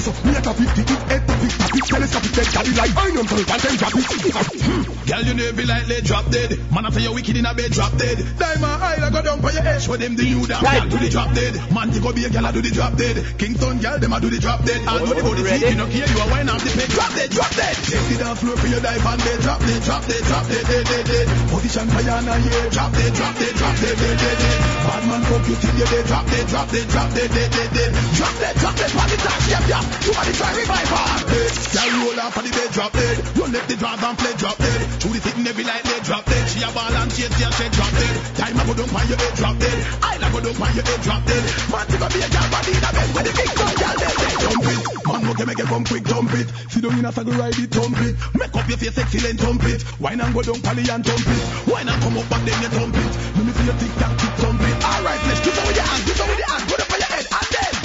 saw 0.00 0.16
me 0.24 0.32
a 0.32 0.40
clap 0.40 0.60
it, 0.60 0.70
kick 0.74 0.90
it, 0.90 1.00
head 1.12 1.22
tap 1.28 1.42
it, 1.44 1.50
tap 1.50 1.74
it, 1.76 1.84
telescope 1.84 2.24
it, 2.24 2.32
dead 2.34 2.48
daddy 2.52 2.72
like 2.72 2.96
iron 2.96 3.26
curve, 3.26 3.50
and 3.50 3.60
then 3.60 3.76
drop 3.76 3.94
it. 3.94 5.00
Girl, 5.10 5.22
you 5.26 5.34
never 5.34 5.66
like 5.66 5.88
lay 5.88 6.00
drop 6.00 6.26
dead. 6.30 6.50
Man, 6.70 6.86
I 6.86 6.90
you 7.02 7.12
wicked 7.12 7.36
in 7.36 7.44
a 7.44 7.52
bed 7.52 7.72
drop 7.72 7.92
dead. 7.98 8.18
Diamond 8.38 8.78
eye, 8.78 9.02
I 9.02 9.10
go 9.10 9.20
down 9.22 9.42
for 9.42 9.50
your 9.50 9.66
edge. 9.66 9.84
Show 9.84 9.96
them 9.96 10.14
the 10.14 10.24
you 10.24 10.46
down. 10.46 10.62
Girl, 10.62 10.86
do 10.86 10.96
the 11.02 11.10
drop 11.10 11.34
dead. 11.34 11.54
Man, 11.74 11.92
you 11.92 12.00
go 12.00 12.12
be 12.12 12.24
a 12.24 12.30
girl, 12.30 12.46
I 12.46 12.52
do 12.52 12.62
the 12.62 12.70
drop 12.70 12.94
dead. 12.96 13.16
Kingston 13.34 13.78
girl, 13.82 13.98
them 13.98 14.12
I 14.12 14.20
do 14.20 14.30
the 14.30 14.38
drop 14.38 14.62
dead. 14.64 14.80
I 14.86 15.02
know 15.02 15.10
the 15.10 15.22
body 15.26 15.42
Ready? 15.42 15.58
freak, 15.58 15.70
you 15.74 15.78
know 15.82 15.90
care, 15.90 16.06
you 16.06 16.18
a 16.22 16.26
wine 16.30 16.48
off 16.48 16.62
the 16.62 16.70
peg. 16.70 16.90
Drop 16.94 17.10
dead, 17.10 17.30
drop 17.30 17.52
dead. 17.58 17.74
Take 17.74 18.06
the 18.06 18.16
dance 18.22 18.38
floor 18.40 18.56
for 18.56 18.68
your 18.70 18.80
dive 18.80 19.02
and 19.02 19.20
dead. 19.20 19.38
Drop 19.42 19.60
dead, 19.60 19.82
drop 19.82 20.02
dead, 20.06 20.22
drop 20.24 20.44
dead, 20.46 20.64
dead, 20.70 20.84
dead, 20.86 21.04
dead. 21.10 21.26
Position 21.50 21.86
for 21.90 22.02
your 22.06 22.20
na 22.22 22.34
yeah. 22.38 22.68
Drop 22.70 22.90
dead, 22.94 23.12
drop 23.18 23.34
dead, 23.34 23.54
drop 23.58 23.74
dead, 23.82 23.96
dead, 23.98 24.16
dead, 24.20 24.38
dead. 24.38 24.58
Bad 24.86 25.02
man 25.10 25.22
fuck 25.26 25.44
you 25.50 25.56
till 25.58 25.74
you 25.74 25.88
dead. 25.90 26.04
Drop 26.06 26.26
dead, 26.30 26.46
drop 26.46 26.68
dead, 26.70 26.86
drop 26.86 27.08
dead, 27.10 27.30
dead, 27.34 27.50
dead, 27.50 27.70
dead. 27.74 27.90
Drop 28.14 28.34
dead, 28.38 28.54
drop 28.62 28.74
dead, 28.78 28.90
party 28.94 29.16
time, 29.18 29.42
yeah, 29.50 29.66
yeah. 29.66 29.89
Jam. 29.90 30.02
Somebody 30.02 30.32
try 30.38 30.50
revive 30.54 30.88
her. 30.88 31.06
Hey, 31.30 31.48
girl 31.74 31.90
roll 32.06 32.20
off 32.20 32.36
of 32.36 32.42
the 32.44 32.50
bed, 32.50 32.70
drop 32.70 32.92
dead. 32.92 33.16
Run 33.36 33.52
left 33.52 33.68
the 33.68 33.76
drive 33.76 34.02
and 34.02 34.18
play, 34.18 34.34
drop 34.38 34.58
dead. 34.58 34.80
Through 35.00 35.12
the 35.12 35.20
sitting 35.20 35.46
every 35.46 35.64
night, 35.64 35.84
they 35.84 36.00
drop 36.00 36.24
dead. 36.24 36.44
She 36.48 36.62
a 36.62 36.70
ball 36.70 36.94
and 36.94 37.10
chase, 37.10 37.34
she 37.36 37.44
a 37.44 37.50
shake, 37.50 37.72
drop 37.72 37.92
dead. 37.92 38.14
Time 38.36 38.56
I 38.60 38.62
go 38.66 38.74
down 38.74 38.90
on 38.90 39.06
your 39.08 39.18
head, 39.18 39.34
drop 39.34 39.56
dead. 39.58 39.78
I 40.02 40.32
go 40.32 40.40
down 40.40 40.62
on 40.62 40.74
your 40.74 40.86
head, 40.86 41.00
drop 41.02 41.22
dead. 41.26 41.42
Man, 41.70 41.86
a 41.90 42.06
be 42.06 42.18
a 42.22 42.28
girl 42.30 42.48
body 42.50 42.70
in 42.70 42.84
a 42.86 42.90
bed 42.94 43.08
with 43.10 43.24
the 43.26 43.32
big 43.34 43.50
gun, 43.58 43.74
girl, 43.74 43.96
say 43.98 44.34
jump 44.40 44.66
it. 44.70 44.80
Man, 45.10 45.26
okay, 45.30 45.44
make 45.44 45.58
it 45.58 45.66
come 45.66 45.84
quick, 45.84 46.04
dump 46.04 46.32
it. 46.38 46.48
Sit 46.70 46.82
down 46.82 46.98
in 46.98 47.04
a 47.04 47.10
saddle, 47.10 47.34
ride 47.34 47.58
it, 47.58 47.70
thump 47.70 47.98
it. 47.98 48.14
Make 48.38 48.54
up 48.54 48.68
your 48.68 48.78
face, 48.78 48.98
excellent, 48.98 49.40
thump 49.40 49.64
it. 49.64 49.80
Wine 50.00 50.20
and 50.20 50.34
go 50.34 50.42
down, 50.42 50.60
pally 50.62 50.86
and 50.86 51.02
thump 51.02 51.26
it. 51.26 51.42
Wine 51.66 51.88
and 51.88 52.02
come 52.02 52.18
up 52.18 52.28
back, 52.30 52.42
then 52.46 52.62
you 52.62 52.70
thump 52.70 52.94
it. 52.94 53.12
Let 53.36 53.44
me 53.46 53.52
see 53.58 53.66
your 53.66 53.78
tic 53.80 53.92
tac, 53.98 54.12
tick 54.18 54.34
thump 54.38 54.62
it. 54.62 54.76
Alright, 54.86 55.22
let's 55.26 55.40
do 55.42 55.50
it 55.50 55.66
with 55.66 55.76
your 55.76 55.86
hands, 55.86 56.04
do 56.06 56.12
it 56.14 56.28
with 56.30 56.38
your 56.38 56.46
hands. 56.46 56.89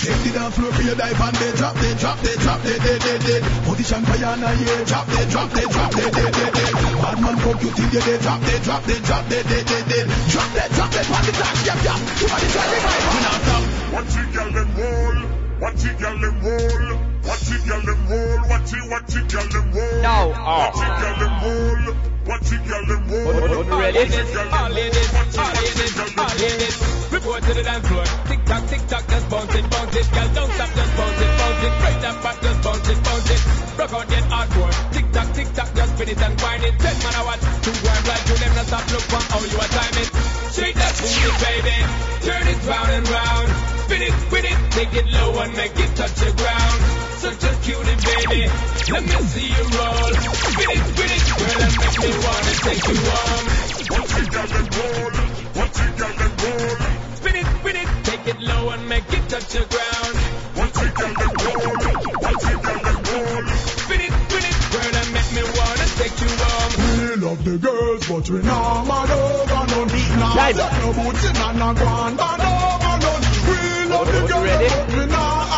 Put 0.06 0.14
it 0.14 0.22
for 0.22 0.22
your 0.22 0.22
head, 0.22 0.22
and 0.22 0.22
then. 0.22 0.22
Take 0.22 0.22
the 0.22 0.32
dance 0.38 0.56
floor 0.56 0.72
for 0.72 0.84
your 0.86 0.95
dive 0.95 1.18
and 1.18 1.36
they 1.41 1.51
drop, 1.58 1.76
they 1.82 1.93
drop, 1.97 2.20
they 2.22 2.36
drop, 2.38 2.62
they, 2.62 2.78
they, 2.78 2.97
they, 3.01 3.18
they. 3.26 3.39
Position 3.66 4.06
for 4.06 4.18
your 4.22 4.38
hand, 4.38 4.45
yeah. 4.62 4.86
Drop, 4.86 5.08
they 5.10 5.26
drop, 5.34 5.49
they 5.49 5.66
drop, 5.66 5.91
they, 5.97 6.10
they, 6.14 6.30
they, 6.30 6.49
they. 6.53 6.70
Bad 7.01 7.18
man 7.26 7.38
fuck 7.41 7.58
you 7.66 7.72
till 7.74 7.89
you 7.89 8.01
they 8.06 8.18
drop, 8.22 8.41
they 8.45 8.60
drop, 8.62 8.84
they 8.86 8.99
drop, 9.01 9.26
they, 9.26 9.41
they, 9.41 9.64
they, 9.66 9.82
they. 9.82 10.03
Drop, 10.30 10.49
they 10.53 10.68
drop, 10.78 10.89
they 10.93 11.06
on 11.10 11.22
the 11.26 11.34
track, 11.34 11.58
yep, 11.66 11.80
yep. 11.82 11.97
Somebody 12.22 12.47
try 12.53 12.66
to 12.70 12.76
revive, 12.78 13.06
we 13.10 13.20
not 13.26 13.39
stop. 13.41 13.64
Watch 13.97 14.14
it, 14.14 14.28
girl, 14.30 14.51
them 14.53 14.70
roll. 14.78 15.18
Watch 15.58 15.86
it, 15.89 15.97
girl, 15.97 16.18
them 16.22 16.36
roll. 16.45 16.86
Watch 17.26 17.49
it, 17.49 17.62
girl, 17.66 17.82
them 17.82 18.01
roll. 18.06 18.38
Watch 18.45 18.74
it, 18.78 18.84
watch 18.86 19.16
it, 19.18 19.26
girl, 19.26 19.47
them 19.49 19.66
roll. 19.74 20.01
No. 20.06 20.18
Watch 20.38 20.82
it, 20.86 20.93
girl, 21.01 21.16
them 21.18 21.34
roll. 21.41 22.14
Watch 22.26 22.51
it, 22.51 22.65
girl, 22.65 22.86
them 22.89 23.05
roll. 23.05 23.69
All 23.69 23.80
ready? 23.80 24.01
All 24.01 24.09
ladies, 24.09 24.34
all 24.34 24.69
ladies, 24.73 25.93
all 26.17 26.36
ladies. 26.41 26.76
Report 27.13 27.43
to 27.43 27.53
the 27.53 27.61
dance 27.61 27.88
floor. 27.88 28.05
Tick 28.26 28.41
tock, 28.49 28.65
tick 28.65 28.82
tock, 28.89 29.05
just 29.05 29.30
bounce 29.30 29.53
it, 29.53 29.69
bounce 29.69 29.95
it. 29.95 30.07
Girl, 30.09 30.30
don't 30.34 30.51
stop, 30.57 30.69
just 30.73 30.93
bounce 30.97 31.21
it, 31.21 31.32
bounce 31.38 31.61
it. 31.61 31.73
Right 31.86 32.01
up 32.01 32.17
back, 32.26 32.38
just 32.41 32.59
bounce 32.65 32.89
it, 32.89 32.99
bounce 33.05 33.30
it. 33.30 33.41
Rock 33.78 33.93
out, 33.93 34.07
get 34.09 34.26
hardcore. 34.26 34.73
Tick 34.89 35.07
tock, 35.13 35.30
tick 35.38 35.49
tock, 35.53 35.69
just 35.76 35.91
spin 35.93 36.09
it 36.09 36.21
and 36.26 36.41
wind 36.41 36.63
it. 36.65 36.76
Ten 36.82 36.95
man 36.97 37.13
a 37.13 37.21
watch, 37.30 37.43
two 37.61 37.76
one 37.86 38.03
like 38.09 38.26
you, 38.26 38.36
them 38.41 38.53
not 38.57 38.65
stop. 38.73 38.86
Look 38.89 39.05
for 39.05 39.21
how 39.21 39.41
you 39.45 39.59
a 39.61 39.67
time 39.69 39.95
it. 40.01 40.09
Shake 40.49 40.78
that 40.82 40.93
booty, 40.97 41.30
baby. 41.45 41.78
Turn 42.26 42.45
it 42.49 42.59
round 42.65 42.89
and 42.89 43.05
round. 43.05 43.47
Spin 43.86 44.01
it, 44.01 44.13
spin 44.26 44.45
it, 44.49 44.57
take 44.73 44.93
it 44.97 45.05
low 45.13 45.30
and 45.45 45.53
make 45.53 45.78
it 45.78 45.91
touch 45.93 46.15
the 46.17 46.34
ground. 46.41 47.05
Such 47.18 47.43
a 47.43 47.53
cutie, 47.63 47.95
baby. 48.05 48.41
Let 48.91 49.03
me 49.03 49.18
see 49.32 49.47
you 49.47 49.66
roll. 49.76 50.11
Spin 50.13 50.70
it, 50.76 50.84
spin 50.91 51.11
it, 51.16 51.24
girl, 51.36 51.61
and 51.66 51.76
make 51.80 51.97
me 52.03 52.11
wanna 52.26 52.53
take 52.66 52.84
you 52.86 52.97
home. 53.09 53.47
Watch 53.91 54.13
it, 54.20 54.28
girl, 54.32 54.47
them 54.53 54.68
roll. 54.76 55.16
Watch 55.55 55.80
it, 55.80 55.91
girl, 55.97 56.13
them 56.20 56.34
roll. 56.43 56.76
Spin 57.16 57.36
it, 57.36 57.47
spin 57.55 57.76
it, 57.76 57.89
take 58.03 58.26
it 58.28 58.39
low 58.41 58.70
and 58.70 58.84
make 58.89 59.07
it 59.13 59.24
touch 59.30 59.47
the 59.55 59.63
ground. 59.66 60.16
Watch 60.59 60.78
it, 60.86 60.93
girl, 60.95 61.13
them 61.16 61.34
roll. 61.45 61.76
Watch 62.22 62.45
it, 62.51 62.59
girl, 62.61 62.80
them 62.84 62.99
roll. 63.09 63.43
Spin 63.84 64.01
it, 64.05 64.13
spin 64.13 64.43
it, 64.45 64.57
girl, 64.76 64.95
and 64.99 65.09
make 65.16 65.30
me 65.36 65.43
wanna 65.55 65.88
take 65.99 66.18
you 66.22 66.32
home. 66.36 66.74
We 66.99 67.16
love 67.26 67.41
the 67.43 67.57
girls, 67.57 68.07
but 68.07 68.30
we 68.30 68.39
nah 68.43 68.84
mad 68.84 69.09
over 69.09 69.55
oh, 69.55 69.66
none. 69.72 70.20
Nah 70.20 70.36
Time. 70.36 70.55
take 70.55 70.78
no 70.84 70.93
boots 70.93 71.24
in 71.26 71.36
and 71.36 71.59
nah 71.59 71.74
go 71.74 71.86
on 71.86 72.16
bad 72.16 72.41
over 72.43 72.95
none. 73.01 73.24
We 73.47 73.57
love 73.89 74.07
the 74.13 74.22
girls, 74.28 74.43
ready? 74.43 74.68
but 74.68 74.88
we 74.93 75.05
nah 75.07 75.16
hype 75.16 75.24
over 75.26 75.49
none. 75.49 75.55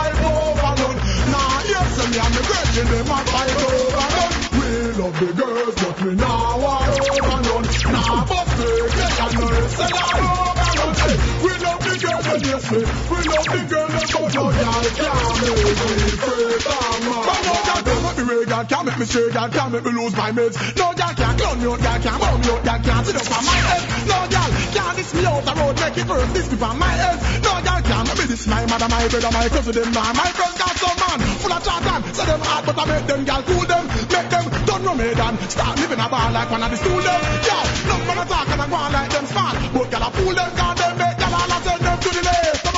Nah, 2.08 2.14
yes, 2.14 2.30
me 2.32 2.42
girlfriend, 2.48 2.90
them 2.90 3.12
a 3.12 3.20
fight 3.28 3.52
over 3.68 4.08
none. 4.16 4.34
We 4.56 4.68
love 4.96 5.16
the 5.20 5.28
girls, 5.34 5.76
but 5.76 6.02
we 6.04 6.16
nah 6.16 6.58
war 6.58 6.88
over 6.88 7.42
none. 7.44 7.68
Nah, 7.92 8.26
but 8.26 8.48
no 8.58 9.68
sell 9.68 9.98
her 9.98 10.20
over 10.24 10.77
We 10.88 11.52
love 11.60 11.84
the 11.84 12.00
girls, 12.00 12.28
and 12.32 12.46
yes, 12.48 12.72
me. 12.72 12.80
We 12.80 13.20
love 13.28 13.48
the 13.52 13.62
girls, 13.68 14.08
but 14.08 14.34
no 14.34 14.48
y'all 14.56 14.88
can't 14.96 15.44
make 15.44 15.64
me 15.68 16.12
free 16.16 16.60
from 16.64 17.04
no 17.04 17.58
girl 17.68 17.82
can't 17.84 18.18
make 18.18 18.28
me 18.28 18.46
girl 18.46 18.66
can't 18.66 18.86
make 18.88 19.00
me 19.00 19.06
stray, 19.06 19.30
girl 19.32 19.50
can't 19.50 19.72
make 19.74 19.84
me 19.84 19.92
lose 19.92 20.16
my 20.16 20.32
mates. 20.32 20.58
No 20.80 20.94
girl 20.96 21.12
can't 21.12 21.38
me 21.38 21.44
out, 21.44 21.80
girl 21.84 22.00
can't 22.00 22.20
me 22.24 22.48
out, 22.48 22.64
girl 22.64 22.80
can't 22.88 23.06
sit 23.06 23.16
up 23.20 23.32
on 23.36 23.44
my 23.44 23.58
head. 23.68 23.84
No 24.08 24.20
girl 24.32 24.50
can't 24.72 24.96
diss 24.98 25.14
me 25.14 25.26
out 25.28 25.44
the 25.44 25.54
road, 25.60 25.76
make 25.76 25.98
it 25.98 26.08
first, 26.08 26.34
this 26.34 26.62
on 26.64 26.80
my 26.80 26.88
head. 26.88 27.18
No 27.44 27.52
girl 27.68 27.82
can't 27.84 28.08
make 28.08 28.18
me 28.18 28.26
diss 28.32 28.48
my 28.48 28.66
mother, 28.66 28.88
my 28.88 29.08
brother, 29.12 29.32
my 29.36 29.48
cousin, 29.50 29.74
them. 29.76 29.92
My 29.92 30.30
friends 30.32 30.56
got 30.56 30.76
some 30.80 30.98
man 31.04 31.20
full 31.44 31.52
of 31.52 31.68
and 31.68 32.16
say 32.16 32.26
them 32.26 32.42
hard, 32.48 32.64
but 32.66 32.78
I 32.80 32.84
make 32.88 33.08
them 33.08 33.22
girl 33.26 33.44
cool 33.44 33.66
them, 33.68 33.84
make 33.88 34.30
them 34.32 34.46
turn 34.66 34.82
no 34.88 34.96
made 34.96 35.20
and 35.20 35.36
start 35.52 35.76
living 35.80 36.00
a 36.00 36.08
bar 36.08 36.32
like 36.32 36.50
one 36.52 36.64
of 36.64 36.72
the 36.72 36.78
them. 36.80 37.22
Yo, 37.44 37.58
no 37.92 37.96
man 38.08 38.18
a 38.18 38.26
talk 38.26 38.48
and 38.48 38.62
I 38.62 38.68
go 38.70 38.76
on 38.76 38.92
like 38.94 39.12
them 39.12 39.26
smart, 39.28 39.56
but 39.74 39.92
girl 39.92 40.04
a 40.08 40.10
fool 40.16 40.34
them, 40.34 40.52
cause 40.56 40.77
them 40.78 40.98
make 40.98 41.18
girl 41.18 41.34
all 41.34 41.52
them 41.84 41.98
to 42.00 42.10
the 42.10 42.22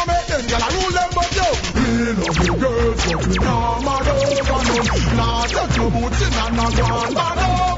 make 0.07 0.27
them 0.27 0.61
a 0.61 0.69
rule 0.73 0.93
them, 0.97 1.09
but 1.15 1.29
yo, 1.37 1.47
we 1.75 1.83
love 2.19 2.37
the 2.39 2.53
girls, 2.59 3.01
we 3.27 3.35
nah 5.17 5.45
take 5.45 5.77
no 5.77 5.89
boots 5.89 6.21
in 6.21 6.33
and 6.33 6.55
nah 6.55 6.69
go 6.71 6.83
on 6.83 7.13
bad 7.13 7.68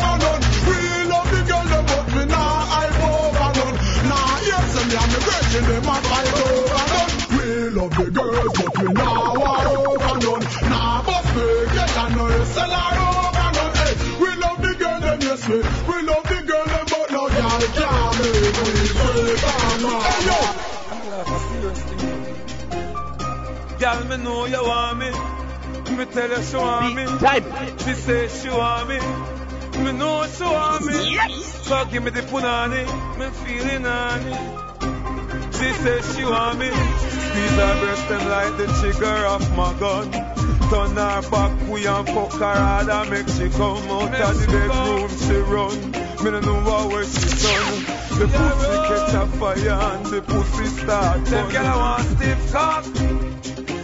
Me 29.84 29.91
know 29.91 30.26
she 30.27 30.43
want 30.43 30.85
me. 30.85 30.93
So 30.93 31.85
give 31.85 32.03
me 32.03 32.11
the 32.11 32.22
punani. 32.22 32.85
Me 33.18 33.30
feeling 33.43 33.85
on 33.85 34.22
it. 34.27 35.53
She 35.55 35.73
say 35.73 36.01
she 36.13 36.23
want 36.23 36.59
me. 36.59 36.68
Her 36.68 37.80
breast 37.80 38.07
them 38.09 38.30
like 38.30 38.57
the 38.57 38.68
trigger 38.80 39.26
of 39.26 39.55
my 39.57 39.73
gun. 39.80 40.11
Turn 40.69 40.95
her 40.95 41.22
back, 41.30 41.69
we 41.69 41.85
and 41.85 42.07
fuck 42.07 42.34
her 42.34 42.55
hard 42.55 42.89
and 42.89 43.09
make 43.09 43.27
she 43.27 43.49
come 43.49 43.89
out 43.89 44.13
of 44.13 44.39
the 44.39 44.47
bedroom. 44.47 45.09
She 45.19 45.35
run. 45.35 45.91
Me 46.23 46.31
no 46.31 46.39
know 46.39 46.61
what 46.63 46.91
where 46.91 47.03
she 47.03 47.30
done. 47.43 47.84
The 48.19 48.27
pussy 48.27 48.77
catch 48.88 49.13
a 49.13 49.27
fire 49.38 49.69
and 49.69 50.05
the 50.05 50.22
pussy 50.22 50.65
start. 50.65 51.26
Them 51.26 51.49
girl 51.51 51.65
I 51.65 51.77
want 51.77 52.03
stiff 52.18 52.51
cock. 52.53 53.31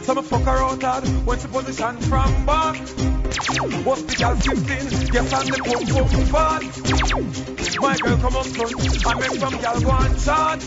So 0.07 0.15
me 0.15 0.21
fuck 0.21 0.47
out 0.47 0.81
hard 0.81 1.05
when 1.27 1.37
she 1.37 1.47
position 1.47 1.97
from 1.97 2.45
back. 2.45 2.77
Hospital 3.83 4.35
15, 4.37 5.11
yes 5.11 5.33
and 5.35 5.49
the 5.51 5.59
pump 5.67 5.83
pump 5.91 6.11
fat. 6.31 6.63
My 7.81 7.97
girl 7.97 8.15
come 8.15 8.37
up 8.37 8.45
front, 8.45 9.05
I 9.05 9.13
make 9.19 9.35
some 9.35 9.57
girl 9.59 9.81
go 9.81 9.91
and 9.99 10.15
chat. 10.23 10.61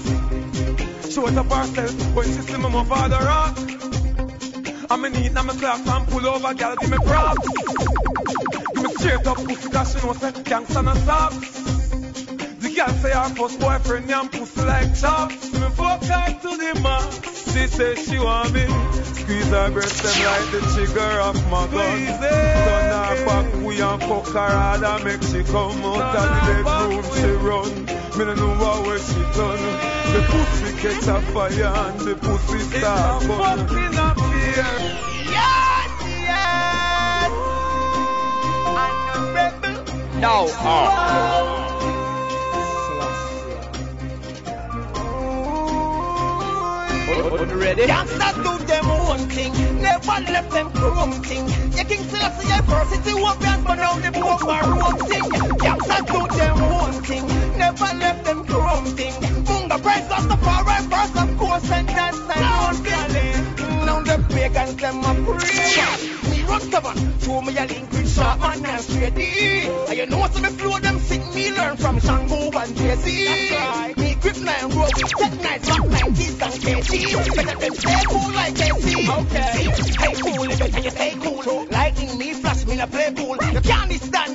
Show 1.10 1.26
it 1.26 1.38
up 1.38 1.50
herself 1.50 2.14
when 2.14 2.26
she 2.26 2.32
see 2.32 2.58
me 2.58 2.68
move 2.68 2.86
for 2.86 3.08
the 3.08 3.16
rock. 3.16 3.56
I'm 4.90 5.04
in 5.06 5.12
need, 5.14 5.32
now 5.32 5.42
me 5.44 5.54
clock 5.54 5.86
and 5.86 6.06
pull 6.08 6.26
over, 6.26 6.52
girl 6.52 6.76
give 6.76 6.90
me 6.90 6.98
props. 6.98 7.48
Give 8.74 8.82
me 8.84 8.92
straight 8.92 9.26
up 9.26 9.38
pussy, 9.38 9.70
cause 9.70 9.92
she 9.94 10.06
know 10.06 10.12
say 10.12 10.32
gangsta 10.32 10.84
no. 10.84 10.92
The 12.60 12.74
girl 12.76 12.88
say 12.88 13.12
her 13.12 13.28
first 13.30 13.58
boyfriend 13.58 14.10
and 14.10 14.30
pussy 14.30 14.60
like 14.66 14.94
chops. 15.00 15.50
Me 15.54 15.68
fuck 15.70 16.02
her 16.04 16.28
to 16.42 16.56
the 16.58 16.80
max. 16.82 17.54
She 17.54 17.66
say 17.68 17.94
she 17.94 18.18
want 18.18 18.52
me. 18.52 19.09
Squeeze 19.30 19.50
her 19.50 19.70
breast 19.70 20.02
them 20.02 20.24
like 20.26 20.50
the 20.50 20.60
trigger 20.74 21.20
of 21.20 21.36
my 21.52 21.64
gun. 21.68 22.04
Turn 22.04 22.90
her 22.90 23.24
back, 23.26 23.46
we 23.62 23.80
and 23.80 24.02
fuck 24.02 24.26
her 24.26 24.32
hard 24.32 24.82
and 24.82 25.04
make 25.04 25.22
she 25.22 25.44
come 25.44 25.84
out 25.84 26.16
of 26.16 26.30
the 26.34 26.40
bedroom. 26.50 27.04
She 27.14 27.30
run. 27.38 27.70
Me 28.18 28.24
no 28.24 28.34
know 28.34 28.54
what 28.58 28.88
way 28.88 28.98
she 28.98 29.22
done. 29.38 29.62
The 30.10 30.20
pussy 30.30 30.70
catch 30.82 31.06
a 31.06 31.20
fire 31.30 31.64
and 31.64 32.00
the 32.00 32.16
pussy 32.16 32.58
start 32.58 33.22
burn. 33.28 33.68
fucking 33.68 33.98
up. 34.00 34.16
Yes, 35.30 35.90
yes. 36.26 37.30
I'm 38.66 38.98
a 39.14 39.32
rebel. 39.32 40.20
No. 40.20 40.48
Oh. 40.50 41.59
Ready? 47.10 47.86
Gangsters 47.88 48.36
do 48.36 48.64
them 48.66 48.86
own 48.86 49.18
thing, 49.28 49.52
never 49.82 50.06
left 50.30 50.50
them 50.52 50.70
chrome 50.70 51.12
thing. 51.22 51.44
You 51.76 51.84
King 51.84 52.04
Selassie 52.04 52.52
adversity 52.52 53.14
won't 53.14 53.40
be 53.40 53.46
but 53.66 53.74
now 53.74 53.94
the 53.94 54.12
book 54.12 54.44
are 54.44 54.62
wrong 54.70 54.96
thing. 55.08 55.28
Gangsters 55.58 56.06
do 56.06 56.36
them 56.38 56.62
own 56.62 56.92
thing, 57.02 57.26
never 57.58 57.90
left 57.98 58.24
them 58.24 58.44
chrome 58.46 58.84
thing. 58.84 59.12
Munga 59.44 59.82
price 59.82 60.08
of 60.16 60.28
the 60.28 60.36
far 60.36 60.64
right 60.64 60.84
first, 60.84 61.16
of 61.16 61.36
course, 61.36 61.70
and 61.72 61.88
that's 61.88 62.20
the 62.20 62.38
own 62.38 62.74
thing. 62.84 63.39
The 64.10 64.18
pagans 64.34 64.74
them 64.74 65.04
a 65.04 65.14
pray. 65.22 66.30
Me 66.30 66.42
run 66.42 66.60
stubborn, 66.60 66.96
show 67.20 67.40
me 67.42 67.56
a 67.56 67.64
link 67.64 67.92
with 67.92 68.12
sharp 68.12 68.40
man 68.40 68.66
and 68.66 68.82
straight 68.82 69.14
D. 69.14 69.68
And 69.88 69.96
you 69.96 70.06
know 70.06 70.26
some 70.26 70.42
me 70.42 70.48
flow 70.48 70.78
them 70.80 70.98
sick, 70.98 71.22
me 71.32 71.52
learn 71.52 71.76
from 71.76 72.00
Shango 72.00 72.50
and 72.58 72.76
Jay-Z. 72.76 73.94
Me 73.98 74.14
grip 74.20 74.36
nine 74.38 74.68
rope, 74.70 74.90
tech 74.94 75.34
nights, 75.42 75.68
rock 75.68 75.86
90s 75.86 76.42
and 76.42 76.56
KT. 76.58 77.36
Better 77.36 77.58
than 77.60 77.74
stay 77.76 78.02
cool 78.08 78.32
like 78.32 78.54
KT. 78.56 78.86
Okay. 79.20 79.50
Hey, 80.02 80.14
cool, 80.20 80.50
if 80.50 80.84
you 80.84 80.90
stay 80.90 81.14
cool. 81.20 81.40
a 82.80 82.86
play 82.86 83.12
pool. 83.14 83.36
You 83.52 83.60
can't 83.60 83.92
stand. 83.92 84.29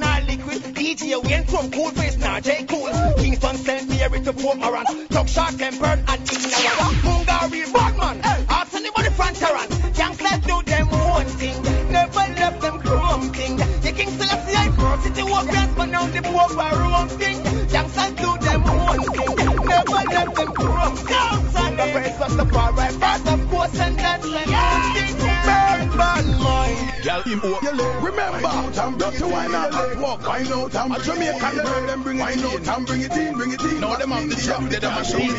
DJ 0.86 1.18
Wayne 1.24 1.44
from 1.45 1.72
Cool 1.72 1.90
Face, 1.98 2.16
now 2.20 2.40
J 2.40 2.64
Cool. 2.70 2.91
Kingston 3.18 3.56
St. 3.57 3.90
Mary 3.90 4.22
to 4.22 4.32
Port 4.34 4.60
Moran. 4.60 4.86
Talk 5.07 5.28
short 5.28 5.57
tempered 5.57 5.99
and 6.07 6.22
ignorant. 6.30 6.95
Mungari 7.02 7.74
Batman. 7.74 8.22
Ask 8.49 8.76
anybody 8.76 9.10
front 9.10 9.36
Taran. 9.36 9.98
Youngsters 9.98 10.40
do 10.45 10.62
them 10.62 10.88
one 10.90 11.26
thing. 11.26 11.57
Never 11.91 12.26
left 12.38 12.62
them 12.62 12.80
chrome. 12.82 13.32
The 13.32 13.94
King 13.98 14.10
Selassie 14.12 14.56
I 14.56 14.70
cross 14.78 15.03
city 15.03 15.24
walk 15.24 15.48
dance, 15.48 15.74
but 15.76 15.86
now 15.88 16.06
the 16.06 16.22
poor 16.22 16.56
wrong 16.56 17.07
thing. 17.10 17.41
Do 17.41 18.38
them 18.45 18.62
one 18.64 19.02
thing. 19.02 19.66
Never 19.66 20.02
left 20.14 20.36
them 20.36 20.52
chrome 20.53 20.95
thing. 20.98 21.78
The 21.78 21.90
praise 21.94 22.22
of 22.22 22.38
the 22.38 22.45
far 22.53 22.72
right 22.74 22.94
first, 22.94 23.28
of 23.28 23.49
course, 23.49 23.80
and 23.80 23.98
that's 23.98 24.24
the 24.24 24.38
thing. 24.38 25.18
Burn, 25.49 25.90
burn, 25.98 26.26
mind. 26.44 27.95
Remember, 28.06 28.72
don't 28.98 29.19
you 29.19 29.27
wine 29.27 29.56
out 29.56 29.73
and 29.73 30.02
walk, 30.02 30.27
wine 30.27 30.48
out 30.48 30.76
and 30.76 30.95
a 30.95 30.99
Jamaican 31.02 31.56
girl, 31.57 31.88
them 31.88 32.03
bring 32.03 32.19
it 32.19 32.38
in, 32.38 32.69
and 32.69 32.86
bring 32.86 33.02
it 33.02 33.11
in, 33.11 33.34
bring 33.36 33.52
it 33.53 33.61
in. 33.61 33.80
Now 33.82 33.95
them 33.95 34.11
have 34.11 34.30
the 34.30 34.36
shop, 34.36 34.64
they 34.69 34.80
them 34.80 34.98
a 34.98 35.03
show 35.03 35.18
me. 35.18 35.34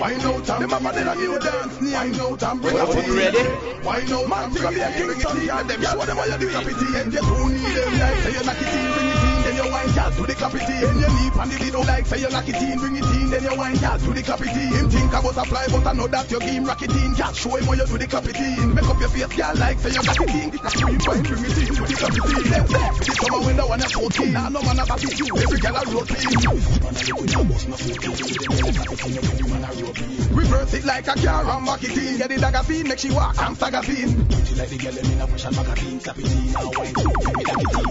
Wine 0.00 0.20
out 0.20 0.48
and 0.48 0.62
them 0.62 0.70
have 0.70 0.96
a 0.96 1.14
new 1.14 1.38
dance, 1.38 1.80
wine 1.80 2.14
out 2.20 2.42
and 2.42 2.62
bring 2.62 2.76
it 2.76 3.04
in. 3.04 3.16
ready? 3.16 3.84
Wine 3.84 4.12
out, 4.12 4.28
man, 4.28 4.50
bring 4.52 4.72
it 4.72 4.78
in, 4.78 5.06
bring 5.06 5.20
it 5.20 5.34
in, 5.42 5.50
and 5.50 5.70
them 5.70 5.82
show 5.82 6.04
them 6.04 6.16
how 6.16 6.24
you 6.24 6.38
do 6.38 6.48
it. 6.48 6.54
And 6.56 7.12
you 7.12 7.20
don't 7.20 7.52
need 7.52 7.76
them? 7.76 7.98
Like 8.00 8.16
say 8.20 8.32
you 8.32 8.44
knock 8.44 8.60
it 8.60 8.74
in, 8.74 8.92
bring 8.92 9.08
it 9.08 9.14
in, 9.14 9.30
then 9.30 9.39
you 9.64 9.70
wine, 9.70 9.92
girl, 9.92 10.10
do 10.10 10.26
the 10.26 10.34
clap 10.34 10.54
it 10.54 10.68
in. 10.68 10.84
And 10.84 11.00
you 11.00 11.08
leap 11.20 11.36
and 11.36 11.50
the 11.50 11.56
video 11.58 11.80
like 11.80 12.06
say 12.06 12.20
you 12.20 12.30
knock 12.30 12.48
it 12.48 12.56
in, 12.56 12.78
bring 12.78 12.96
it 12.96 13.04
in, 13.04 13.30
then 13.30 13.42
you 13.44 13.54
wine, 13.56 13.76
girl, 13.76 13.98
do 13.98 14.12
the 14.14 14.22
clap. 14.22 14.40
Him 14.40 14.90
think 14.90 15.12
about 15.12 15.36
a 15.36 15.44
fly, 15.44 15.66
but 15.68 15.86
I 15.86 15.92
know 15.92 16.06
that 16.08 16.30
you 16.30 16.40
game 16.40 16.64
rock 16.64 16.82
it 16.82 16.90
in, 16.90 17.14
girl, 17.14 17.32
show 17.32 17.56
him 17.56 17.64
how 17.64 17.74
you 17.74 17.86
do 17.86 17.98
the 17.98 18.06
clap. 18.06 18.24
Make 18.24 18.88
up 18.88 19.00
your 19.00 19.08
face, 19.08 19.36
girl, 19.36 19.54
like 19.56 19.78
say 19.80 19.90
you 19.90 20.02
got 20.02 20.20
it 20.20 20.30
in. 20.30 20.48
You 20.80 20.86
wine, 21.04 21.22
bring 21.22 21.44
it 21.44 21.58
in, 21.60 21.74
do 21.74 21.84
the 21.84 21.94
clap 21.98 22.16
it 22.16 22.24
in. 22.24 22.44
Them 22.50 22.66
say, 22.66 22.88
this 23.04 23.16
summer 23.20 23.40
when 23.44 23.56
the 23.56 23.66
one 23.66 23.80
is 23.80 23.92
so 23.92 24.08
keen, 24.08 24.32
nah, 24.32 24.48
no 24.48 24.62
man 24.62 24.78
a 24.78 24.86
back 24.86 25.02
you, 25.02 25.26
every 25.36 25.58
girl 25.60 25.76
a 25.76 25.82
rotate. 25.90 26.24
Reverse 30.30 30.74
it 30.74 30.84
like 30.84 31.08
a 31.08 31.14
car 31.14 31.44
and 31.44 31.66
back 31.66 31.84
it 31.84 31.96
in. 31.96 32.18
Get 32.18 32.28
the 32.28 32.38
dagger 32.38 32.64
scene, 32.64 32.88
make 32.88 32.98
she 32.98 33.10
walk 33.10 33.36
and 33.40 33.56
stagger 33.56 33.82
scene. 33.82 34.28
like 34.56 34.68
the 34.68 34.78
girl 34.78 34.96
in 34.96 35.20
a 35.20 35.26
push 35.26 35.44
and 35.44 35.56
magazine, 35.56 36.00
slap 36.00 36.18
it 36.18 36.30
in, 36.30 36.52
now 36.52 36.70
wine, 36.70 36.92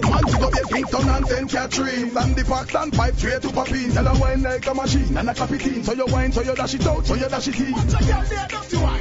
Man, 0.09 0.23
she 0.27 0.37
go 0.39 0.49
get 0.49 0.65
Kingston 0.69 1.09
and 1.09 1.25
St. 1.59 1.71
Catherine. 1.71 2.17
And 2.17 2.35
the 2.35 2.43
box 2.45 2.75
and 2.75 2.93
pipe 2.93 3.15
straight 3.15 3.41
to 3.41 3.49
pop 3.49 3.69
in. 3.71 3.91
Tell 3.91 4.05
her 4.05 4.19
wine 4.19 4.41
like 4.41 4.65
a 4.67 4.73
machine 4.73 5.17
and 5.17 5.29
a 5.29 5.33
clap 5.33 5.51
it 5.51 5.65
in. 5.67 5.83
So 5.83 5.93
you 5.93 6.05
wine, 6.07 6.31
so 6.31 6.41
you 6.41 6.55
dash 6.55 6.73
it 6.73 6.87
out, 6.87 7.05
so 7.05 7.15
you 7.15 7.27
dash 7.27 7.47
it 7.47 7.59
in. 7.59 7.73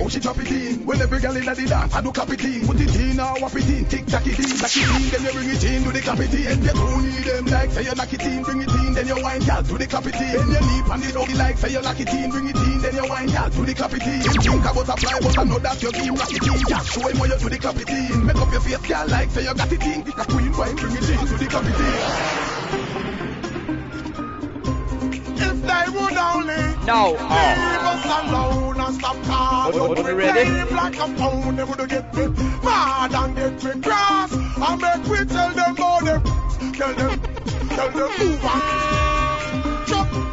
Oh, 0.00 0.08
she 0.08 0.20
drop 0.20 0.38
it 0.38 0.50
in. 0.50 0.86
When 0.86 1.00
every 1.00 1.20
girl 1.20 1.36
in 1.36 1.44
the 1.44 1.54
dance, 1.54 1.94
I 1.94 2.00
do 2.00 2.10
clap 2.10 2.30
it 2.30 2.42
in. 2.44 2.66
Put 2.66 2.80
it 2.80 2.94
in, 2.96 3.16
now 3.16 3.34
whap 3.38 3.54
it 3.54 3.68
in. 3.68 3.84
Tick 3.86 4.06
tack 4.06 4.26
it 4.26 4.38
in, 4.38 4.50
tack 4.58 4.74
it 4.74 4.88
in. 4.88 5.10
Then 5.10 5.22
you 5.22 5.32
bring 5.32 5.50
it 5.50 5.64
in, 5.64 5.82
do 5.84 5.92
the 5.92 6.00
clap 6.00 6.18
it 6.18 6.34
in. 6.34 6.46
And 6.46 6.62
you 6.64 6.72
don't 6.74 7.02
need 7.02 7.24
them 7.24 7.46
like 7.46 7.70
say 7.70 7.84
you 7.84 7.94
knock 7.94 8.12
it 8.12 8.22
in, 8.22 8.42
bring 8.42 8.62
it 8.62 8.70
in. 8.74 8.94
Then 8.94 9.06
you 9.06 9.22
wine, 9.22 9.42
girl, 9.42 9.62
do 9.62 9.78
the 9.78 9.86
clap 9.86 10.06
it 10.06 10.14
in. 10.18 10.34
Then 10.34 10.48
you 10.50 10.62
leap 10.66 10.88
and 10.90 11.02
the 11.02 11.12
doggy 11.12 11.34
like 11.34 11.58
say 11.58 11.70
you 11.70 11.82
knock 11.82 12.00
it 12.00 12.12
in, 12.14 12.30
bring 12.30 12.48
it 12.48 12.56
in. 12.56 12.78
Then 12.82 12.94
you 12.94 13.06
wine, 13.08 13.28
girl, 13.30 13.48
do 13.50 13.64
the 13.66 13.74
clap 13.74 13.94
it 13.94 14.06
in. 14.06 14.20
Think 14.22 14.66
about 14.66 14.88
a 14.88 14.96
fly, 14.98 15.18
but 15.22 15.38
I 15.38 15.44
know 15.44 15.58
that 15.58 15.82
your 15.82 15.92
game 15.92 16.14
rock 16.14 16.32
it 16.32 16.42
in. 16.42 16.58
Yeah, 16.66 16.82
show 16.82 17.06
him 17.06 17.16
how 17.18 17.26
you 17.26 17.38
do 17.38 17.48
the 17.48 17.58
clap 17.58 17.78
it 17.78 17.90
in. 17.90 18.26
Make 18.26 18.38
up 18.38 18.50
your 18.50 18.60
face, 18.62 18.82
girl, 18.86 19.06
like 19.08 19.30
say 19.30 19.44
you 19.46 19.54
got 19.54 19.72
it 19.72 19.82
in. 19.82 20.04
The 20.04 20.24
queen 20.26 20.52
wine, 20.54 20.76
bring 20.76 20.94
it 20.94 21.08
in, 21.10 21.18
do 21.26 21.36
the 21.38 21.46
clap 21.46 21.66
it 21.66 21.78
in. 21.78 22.37
If 25.40 25.62
they 25.62 25.84
would 25.98 26.16
only 26.16 26.62
No. 26.86 27.12
leave 27.12 27.84
us 27.92 28.04
alone 28.06 28.80
and 28.80 28.94
stop 28.94 29.16
calling. 29.24 29.78
What, 29.78 30.14
ready? 30.14 30.74
Like 30.74 30.96
a 30.96 31.08
pound, 31.18 31.58
they 31.58 31.64
would 31.64 31.88
get 31.88 32.14
me 32.14 32.26
mad 32.64 33.14
and 33.14 33.36
get 33.36 33.64
me 33.64 33.80
cross. 33.82 34.32
And 34.32 34.80
make 34.82 35.04
we 35.06 35.24
tell 35.26 35.50
them 35.52 35.72
about 35.72 36.04
them. 36.04 36.22
Tell 36.74 36.94
them, 36.94 37.20
tell 37.70 37.90
them 37.90 38.10
move 38.18 38.44
on. 38.44 39.27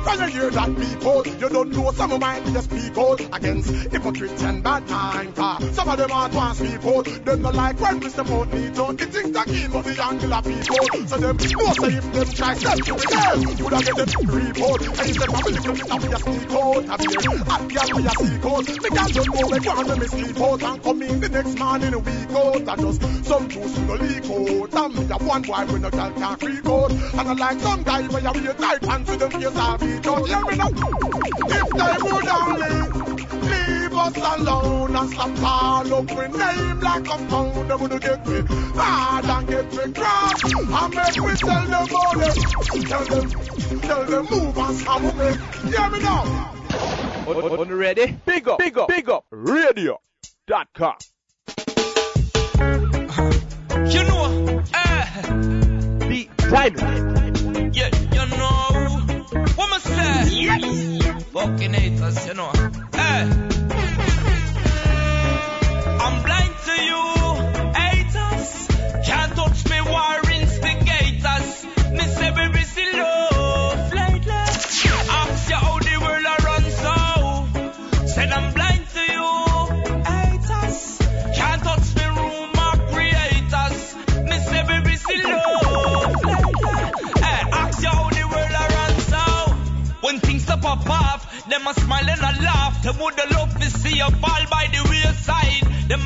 When 0.06 0.20
you 0.20 0.28
hear 0.28 0.50
that 0.52 0.76
people, 0.78 1.28
you 1.28 1.50
don't 1.50 1.72
know 1.72 1.92
some 1.92 2.12
of 2.12 2.22
mine 2.22 2.46
just 2.54 2.72
out 2.98 3.20
against 3.34 3.70
hypocrites 3.92 4.44
and 4.44 4.64
bad 4.64 4.88
mind. 4.90 5.36
Cause 5.36 5.64
ah. 5.64 5.72
some 5.74 5.90
of 5.90 5.98
them 5.98 6.12
are 6.12 6.30
to 6.30 6.56
speak 6.56 6.86
out. 6.86 7.26
Them 7.26 7.42
not 7.42 7.56
like 7.56 7.80
when 7.80 8.00
we 8.00 8.10
step 8.10 8.30
out, 8.30 8.54
need 8.54 8.76
to 8.76 8.94
the 8.94 9.06
things 9.06 9.32
that 9.32 9.48
kill 9.48 9.82
the 9.82 10.04
angular 10.04 10.42
people. 10.42 11.08
So 11.08 11.18
them 11.18 11.38
know 11.38 11.74
say 11.74 11.98
if 11.98 12.14
them 12.14 12.28
try 12.38 12.54
step 12.54 12.78
to 12.78 12.94
the 12.94 13.08
girl, 13.10 13.66
would 13.66 13.74
I 13.74 13.82
get 13.82 13.96
them 13.96 14.30
report. 14.30 14.82
And 14.86 15.10
if 15.10 15.18
them 15.18 15.32
have 15.34 15.46
a 15.46 15.50
little 15.50 15.74
bit 15.74 15.92
of 15.92 16.04
a 16.06 16.20
speak 16.20 16.52
out, 16.54 16.86
have 16.86 17.02
here, 17.02 17.44
hot 17.46 17.64
girl 17.74 17.90
we 17.96 18.06
a 18.06 18.14
seek 18.16 18.46
out. 18.46 18.66
Me 18.84 18.90
can't 18.94 19.14
just 19.14 19.30
go 19.34 19.50
make 19.50 19.66
one 19.66 19.88
when 19.88 20.00
me 20.00 20.08
sleep 20.08 20.40
out 20.40 20.64
and 20.64 20.84
come 20.84 21.02
in 21.02 21.20
the 21.20 21.30
next 21.30 21.58
morning 21.58 21.94
a 21.94 22.00
week 22.00 22.32
out. 22.32 22.56
And 22.56 22.82
just 22.82 23.26
some 23.26 23.50
juice 23.50 23.78
in 23.78 23.88
the 23.88 23.96
leak 23.98 24.30
out. 24.30 24.86
And 24.86 24.96
me 24.96 25.06
have 25.08 25.26
one 25.26 25.42
boy 25.42 25.66
when 25.66 25.82
no 25.82 25.90
girl 25.90 26.12
can't 26.14 26.40
freak 26.40 26.66
out. 26.66 26.92
And 26.92 27.28
I 27.28 27.34
like 27.34 27.60
some 27.60 27.84
guy 27.84 28.08
when 28.08 28.24
you 28.24 28.32
wear 28.32 28.54
tight 28.54 28.82
pants 28.82 29.10
with 29.10 29.20
them 29.20 29.32
face 29.32 29.56
a 29.56 29.78
beat 29.96 30.08
out. 30.08 30.28
Hear 30.28 30.42
me 30.46 30.56
now. 30.56 30.70
If 31.48 31.70
they 31.70 31.96
would 32.04 32.28
only 32.28 32.76
leave 33.50 33.94
us 33.94 34.18
alone 34.18 34.96
and 34.96 35.10
stop 35.10 35.36
call 35.38 35.94
up 35.94 36.16
with 36.16 36.38
name 36.38 36.80
like 36.80 37.06
a 37.06 37.18
pound, 37.28 37.70
they 37.70 37.76
would 37.76 38.02
get 38.02 38.28
me 38.28 38.42
mad 38.76 39.26
and 39.26 39.48
get 39.48 39.72
me 39.72 39.94
cross. 39.94 40.44
And 40.44 40.96
make 40.96 41.18
me 41.18 41.36
tell 41.36 41.66
them 41.66 41.88
about 41.88 42.18
them. 42.18 42.34
Tell 42.84 43.06
them, 43.06 43.30
tell 43.82 44.06
them 44.06 44.26
move 44.30 44.58
and 44.58 44.78
stop 44.78 45.02
me. 45.02 45.72
Hear 45.72 45.90
me 45.90 46.00
now. 46.00 46.52
On, 47.28 47.36
on, 47.36 47.60
on 47.60 47.68
the 47.68 47.76
ready? 47.76 48.18
Big 48.26 48.48
up, 48.48 48.60
big 48.60 48.78
up, 48.78 48.88
big 48.88 49.10
up, 49.10 49.26
radio.com. 49.32 50.96
You 53.88 54.04
know, 54.04 54.64
eh, 54.74 56.08
Be 56.08 56.30
dynamite. 56.38 57.25
Yes. 60.32 61.24
Fucking 61.34 61.74
haters, 61.74 62.28
you 62.28 62.34
know. 62.34 62.52
Eh. 62.94 64.12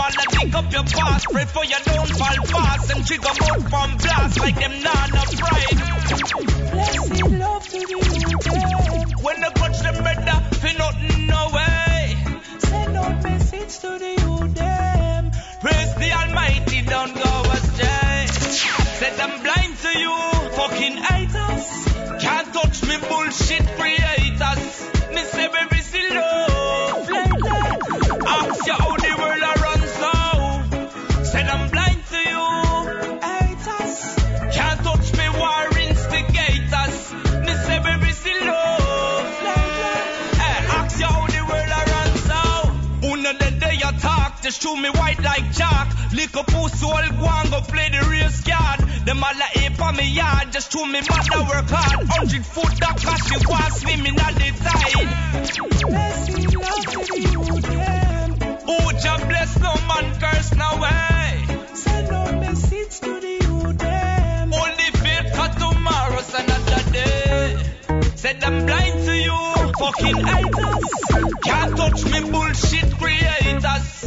All 0.09 0.25
a 0.25 0.29
think 0.31 0.55
up 0.55 0.71
your 0.71 0.83
past, 0.83 1.25
pray 1.31 1.45
for 1.45 1.65
you 1.65 1.75
don't 1.85 2.09
fall 2.09 2.45
fast. 2.45 2.91
And 2.91 3.05
trigger 3.05 3.33
mouth 3.39 3.69
from 3.69 3.97
blast 3.97 4.39
like 4.39 4.55
them 4.55 4.81
no 4.81 5.23
pride. 5.37 5.79
Blessed 6.71 7.23
love 7.31 7.67
to 7.67 7.79
the 7.79 7.89
youth. 7.89 9.23
When 9.23 9.41
they 9.41 9.49
touch 9.49 9.79
them 9.79 10.03
better, 10.03 10.55
feel 10.55 10.77
nothing 10.77 11.27
no 11.27 11.49
way. 11.53 12.15
Send 12.59 12.97
out 12.97 13.23
message 13.23 13.79
to 13.79 13.99
the 13.99 14.11
youth. 14.21 14.39
Praise 15.61 15.93
the 15.95 16.11
Almighty, 16.13 16.81
don't 16.83 17.13
go 17.13 17.51
astray. 17.51 18.27
Said 18.99 19.19
I'm 19.19 19.43
blind 19.43 19.77
to 19.77 19.99
you, 19.99 20.15
fucking 20.55 20.97
haters. 20.97 21.67
Can't 22.21 22.53
touch 22.53 22.83
me 22.83 22.97
bullshit 23.07 23.65
me 44.81 44.89
white 44.89 45.21
like 45.21 45.53
chalk. 45.53 45.87
Lick 46.13 46.35
up 46.35 46.47
pussy, 46.47 46.85
all 46.85 47.09
go 47.19 47.27
and 47.27 47.49
go 47.51 47.61
play 47.61 47.89
the 47.89 48.07
race 48.09 48.41
card. 48.43 48.79
All 49.29 49.41
a 49.41 49.65
ape 49.65 49.81
on 49.81 49.95
me 49.95 50.07
yard, 50.09 50.51
just 50.51 50.71
show 50.71 50.85
me 50.85 51.01
mother 51.01 51.41
work 51.43 51.69
hard. 51.69 52.07
Hundred 52.07 52.45
foot 52.45 52.73
that 52.79 52.97
cause 52.97 53.21
she 53.27 53.37
was 53.45 53.81
swimming 53.81 54.17
at 54.19 54.33
the 54.35 54.49
tide. 54.63 55.09
Blessing 55.89 56.49
love 56.59 56.85
to 56.85 56.99
the 57.11 57.19
youth, 57.35 57.61
them. 57.61 58.59
Oh, 58.67 58.91
Jah 59.01 59.19
bless 59.27 59.59
no 59.59 59.73
man 59.87 60.19
curse 60.19 60.51
no 60.55 60.69
way. 60.81 61.45
Send 61.75 62.09
no 62.09 62.23
message 62.39 62.99
to 63.01 63.19
the 63.19 63.33
youth. 63.45 63.83
Only 64.63 64.89
faith 65.03 65.29
for 65.35 65.49
tomorrow's 65.59 66.33
another 66.33 66.91
day. 66.91 67.57
Said 68.15 68.43
I'm 68.43 68.65
blind 68.65 69.05
to 69.05 69.15
you, 69.15 69.39
fucking 69.79 70.25
haters. 70.25 70.89
Can't 71.43 71.77
touch 71.77 72.05
me 72.05 72.19
bullshit 72.31 72.97
creators. 72.97 73.98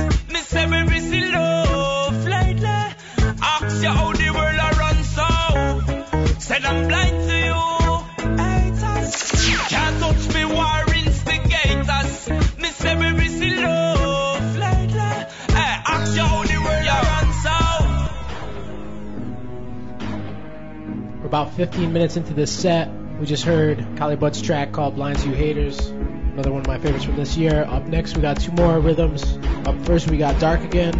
About 21.33 21.55
15 21.55 21.95
minutes 21.95 22.19
into 22.19 22.35
this 22.35 22.53
set. 22.53 22.93
We 23.19 23.25
just 23.25 23.45
heard 23.45 23.83
Kali 23.97 24.17
Bud's 24.17 24.43
track 24.43 24.71
called 24.73 24.97
Blinds 24.97 25.25
You 25.25 25.33
Haters. 25.33 25.81
Another 25.87 26.53
one 26.53 26.61
of 26.61 26.67
my 26.67 26.79
favorites 26.79 27.07
from 27.07 27.17
this 27.17 27.39
year. 27.39 27.65
Up 27.65 27.87
next, 27.87 28.15
we 28.15 28.21
got 28.21 28.39
two 28.39 28.53
more 28.53 28.79
rhythms. 28.79 29.39
Up 29.67 29.75
first, 29.87 30.11
we 30.11 30.19
got 30.19 30.39
Dark 30.39 30.61
Again, 30.61 30.93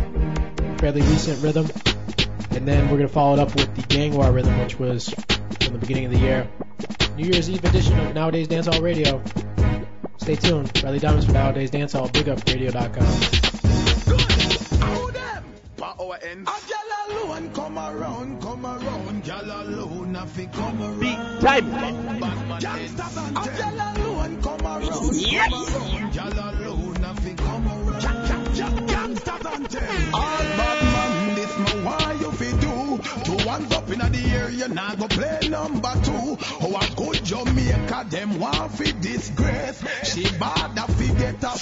fairly 0.79 1.03
recent 1.03 1.43
rhythm. 1.43 1.69
And 2.53 2.67
then 2.67 2.85
we're 2.85 2.97
going 2.97 3.09
to 3.09 3.13
follow 3.13 3.35
it 3.35 3.41
up 3.41 3.55
with 3.55 3.77
the 3.77 3.83
Gang 3.83 4.15
War 4.15 4.33
rhythm, 4.33 4.59
which 4.61 4.79
was 4.79 5.11
from 5.61 5.75
the 5.75 5.79
beginning 5.79 6.07
of 6.07 6.13
the 6.13 6.21
year. 6.21 6.49
New 7.15 7.27
Year's 7.27 7.51
Eve 7.51 7.63
edition 7.67 8.01
of 8.01 8.15
Nowadayz 8.15 8.47
Dancehall 8.47 8.81
Radio. 8.81 9.23
Stay 10.17 10.37
tuned. 10.37 10.83
Riley 10.83 10.99
Diamonds 10.99 11.27
for 11.27 11.33
Nowadayz 11.33 11.69
Dancehall. 11.69 12.11
BigUpRadio.com. 12.11 13.52
our 16.03 16.19
end. 16.23 16.49
A 16.49 16.53
gal 16.69 16.91
alone 17.25 17.51
come 17.53 17.79
around, 17.79 18.41
come 18.43 18.67
around. 18.67 19.25
Gal 19.25 19.45
alone, 19.45 20.17
a 20.17 20.27
fi 20.27 20.47
come 20.47 20.83
around. 20.83 21.01
Big 21.01 21.19
time. 21.41 22.61
Gangsters 22.61 23.17
A 23.17 23.57
gal 23.57 23.97
alone 23.97 24.43
come 24.43 24.67
around, 24.67 25.15
Yes. 25.15 25.51
come 25.51 25.75
around. 25.75 26.13
Gal 26.13 26.33
alone, 26.33 27.05
a 27.05 27.15
fi 27.21 27.35
come 27.35 27.69
around. 27.69 28.89
Gangsters 28.89 29.47
and 29.55 29.71
ten. 29.71 30.15
All 30.15 30.82
inna 33.93 34.09
the 34.09 34.53
you 34.53 34.69
nah 34.69 34.95
go 34.95 35.07
play 35.09 35.49
number 35.49 35.93
two. 36.03 36.37
Oh, 36.61 36.79
a 36.81 36.95
good 36.97 37.25
Jamaica, 37.25 38.07
them 38.09 38.39
want 38.39 38.73
fi 38.73 38.93
disgrace. 38.93 39.83
She 40.05 40.25
bad 40.39 40.79
a 40.79 40.87
fi 40.93 41.09
get 41.15 41.43
a 41.45 41.53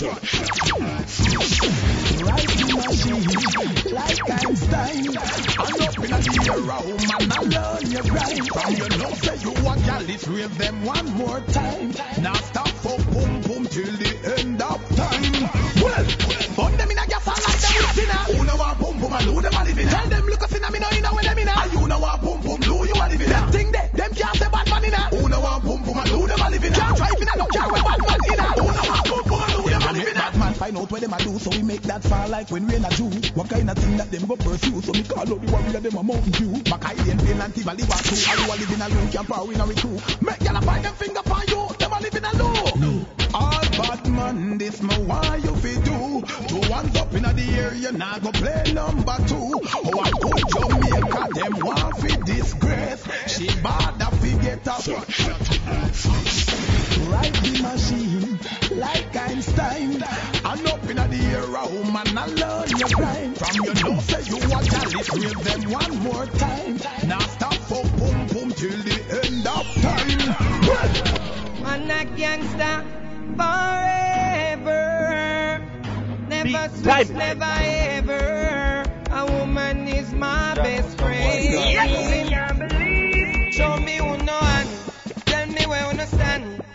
Writing 2.25 2.77
machine, 2.77 3.25
like 3.95 4.31
Einstein. 4.31 5.07
And 5.09 5.83
up 5.83 5.97
in 5.99 6.11
the 6.11 6.41
air, 6.51 6.61
a 6.61 6.83
woman, 6.87 7.29
I 7.31 7.41
learn 7.43 7.91
your 7.91 8.03
grind. 8.03 8.49
From 8.49 8.75
your 8.75 8.91
know 8.99 9.13
say 9.15 9.37
you 9.39 9.53
a 9.53 9.75
gal, 9.87 10.11
it 10.11 10.27
rave 10.29 10.59
them 10.59 10.85
one 10.85 11.11
more 11.15 11.41
time. 11.53 11.91
Now 12.23 12.35
stop 12.35 12.69
for 12.69 12.99
boom 13.13 13.41
boom 13.43 13.67
till 13.67 13.93
the 13.97 14.39
end 14.39 14.63
of 14.63 14.81
time. 14.97 15.60
Find 30.61 30.77
out 30.77 30.93
where 30.93 31.01
them 31.01 31.15
a 31.15 31.19
do, 31.25 31.39
so 31.39 31.49
we 31.51 31.63
make 31.63 31.81
that 31.83 32.03
far 32.03 32.29
like 32.29 32.51
when 32.51 32.67
rain 32.67 32.85
a 32.85 32.91
do. 32.91 33.09
What 33.33 33.49
kind 33.49 33.71
of 33.71 33.79
thing 33.79 33.97
that 33.97 34.11
them 34.11 34.27
go 34.27 34.37
pursue? 34.37 34.83
So 34.83 34.93
me 34.93 35.03
call 35.05 35.21
out 35.21 35.41
the 35.41 35.51
warrior, 35.51 35.81
them 35.81 35.97
a 35.97 36.03
mountain 36.03 36.33
dew. 36.33 36.53
Mackay 36.69 37.11
and 37.11 37.19
Plain 37.19 37.41
and 37.41 37.55
Tivoli 37.55 37.85
want 37.89 38.05
to. 38.05 38.15
All 38.29 38.37
who 38.37 38.53
a 38.53 38.55
living 38.61 38.83
alone 38.85 39.09
can't 39.09 39.27
power 39.27 39.53
in 39.53 39.61
a 39.61 39.65
crew. 39.81 39.97
Make 40.21 40.43
y'all 40.45 40.61
find 40.61 40.85
them 40.85 40.95
finger 41.01 41.23
for 41.25 41.41
you, 41.49 41.61
them 41.81 41.93
a 41.93 42.01
living 42.05 42.27
alone. 42.29 43.07
All 43.33 43.65
bad 43.73 44.05
man, 44.13 44.59
this 44.59 44.83
me 44.83 44.95
why 45.09 45.41
you 45.41 45.57
fi 45.65 45.75
do. 45.81 46.21
Two 46.53 46.61
ones 46.69 46.97
up 46.97 47.15
inna 47.15 47.33
the 47.33 47.47
air, 47.57 47.75
you 47.75 47.93
nah 47.93 48.19
go 48.19 48.31
play 48.31 48.63
number 48.75 49.17
two. 49.25 49.65
Oh, 49.65 49.97
a 49.97 50.13
good 50.13 50.45
Jamaica, 50.53 51.25
them 51.41 51.57
want 51.65 51.97
fi 52.05 52.13
disgrace. 52.21 53.03
She 53.33 53.47
bad 53.65 53.97
a 53.97 54.13
fi 54.13 54.37
get 54.45 54.69
a 54.69 54.77
Ride 57.09 57.33
the 57.33 57.53
machine 57.63 58.60
like 58.81 59.15
Einstein. 59.15 60.03
And 60.03 60.67
up 60.67 60.91
inna 60.91 61.07
the 61.09 61.21
air, 61.37 61.45
a 61.45 61.69
woman 61.69 62.17
a 62.17 62.27
learn 62.41 62.69
your 62.81 62.89
grind. 62.89 63.37
From 63.39 63.55
your 63.63 63.75
know 63.75 64.01
say 64.01 64.23
you 64.25 64.39
a 64.39 64.61
gal, 64.73 64.91
it 64.99 65.09
rave 65.13 65.45
them 65.45 65.71
one 65.71 65.97
more 65.99 66.27
time. 66.27 66.81
Now 67.07 67.21
stop 67.37 67.55
for 67.69 67.85
boom 67.99 68.27
boom 68.29 68.51
till 68.51 68.79
the 68.89 68.99
end 69.23 69.47
of 69.47 69.67
time. 69.85 70.21
Well, 70.67 70.91
I'm 71.67 71.91
a 71.91 72.05
gangster 72.17 72.85
forever. 73.37 74.83
Never 76.29 76.49
Big 76.49 76.71
switch, 76.71 77.11
never 77.11 77.55
ever. 77.99 78.85
A 79.11 79.27
woman 79.27 79.89
is 79.89 80.13
my 80.13 80.55
best 80.55 80.99
friend. 80.99 81.45
Show 83.53 83.77
me 83.77 83.97
who 83.97 84.17
no 84.25 84.39
one. 84.39 84.69
Tell 85.27 85.47
me 85.47 85.67
where 85.67 85.93
you 85.93 86.07
stand. 86.07 86.70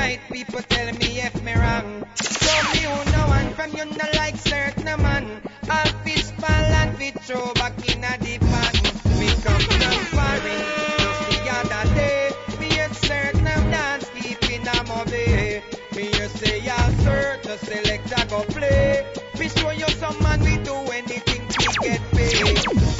Right. 0.00 0.20
People 0.32 0.62
tell 0.72 0.88
me 1.00 1.08
if 1.26 1.34
me 1.42 1.54
wrong. 1.54 1.88
Show 2.16 2.60
me 2.72 2.82
who 2.88 2.98
no 3.16 3.22
one. 3.36 3.48
From 3.56 3.70
you 3.76 3.84
no 3.84 4.06
like 4.22 4.36
certain 4.36 4.90
man. 5.06 5.24
I'll 5.68 5.92
fish 6.04 6.30
ball 6.42 6.68
and 6.80 6.96
fish 6.96 7.16
throw 7.26 7.52
back 7.54 7.76
in 7.90 8.02
a 8.04 8.14
deep 8.24 8.40
pan. 8.50 8.74
We 9.18 9.28
come 9.44 9.64
from 9.78 9.98
foreign. 10.16 10.62
Just 11.02 11.22
the 11.30 11.40
other 11.58 11.84
day. 11.94 12.30
Me 12.60 12.68
a 12.84 12.86
certain 12.94 13.62
dance 13.74 14.08
deep 14.16 14.42
in 14.54 14.66
a 14.74 14.78
movie. 14.90 15.62
Me 15.94 16.04
you 16.18 16.28
say 16.40 16.56
I'll 16.68 16.92
search 17.04 17.42
to 17.46 17.54
select 17.66 18.12
a 18.18 18.22
go 18.30 18.40
play. 18.56 19.06
We 19.38 19.48
show 19.48 19.70
you 19.70 19.88
some 20.02 20.18
man 20.22 20.40
we 20.48 20.56
do 20.68 20.76
anything 20.98 21.42
we 21.58 21.66
get 21.84 22.02
paid. 22.16 22.58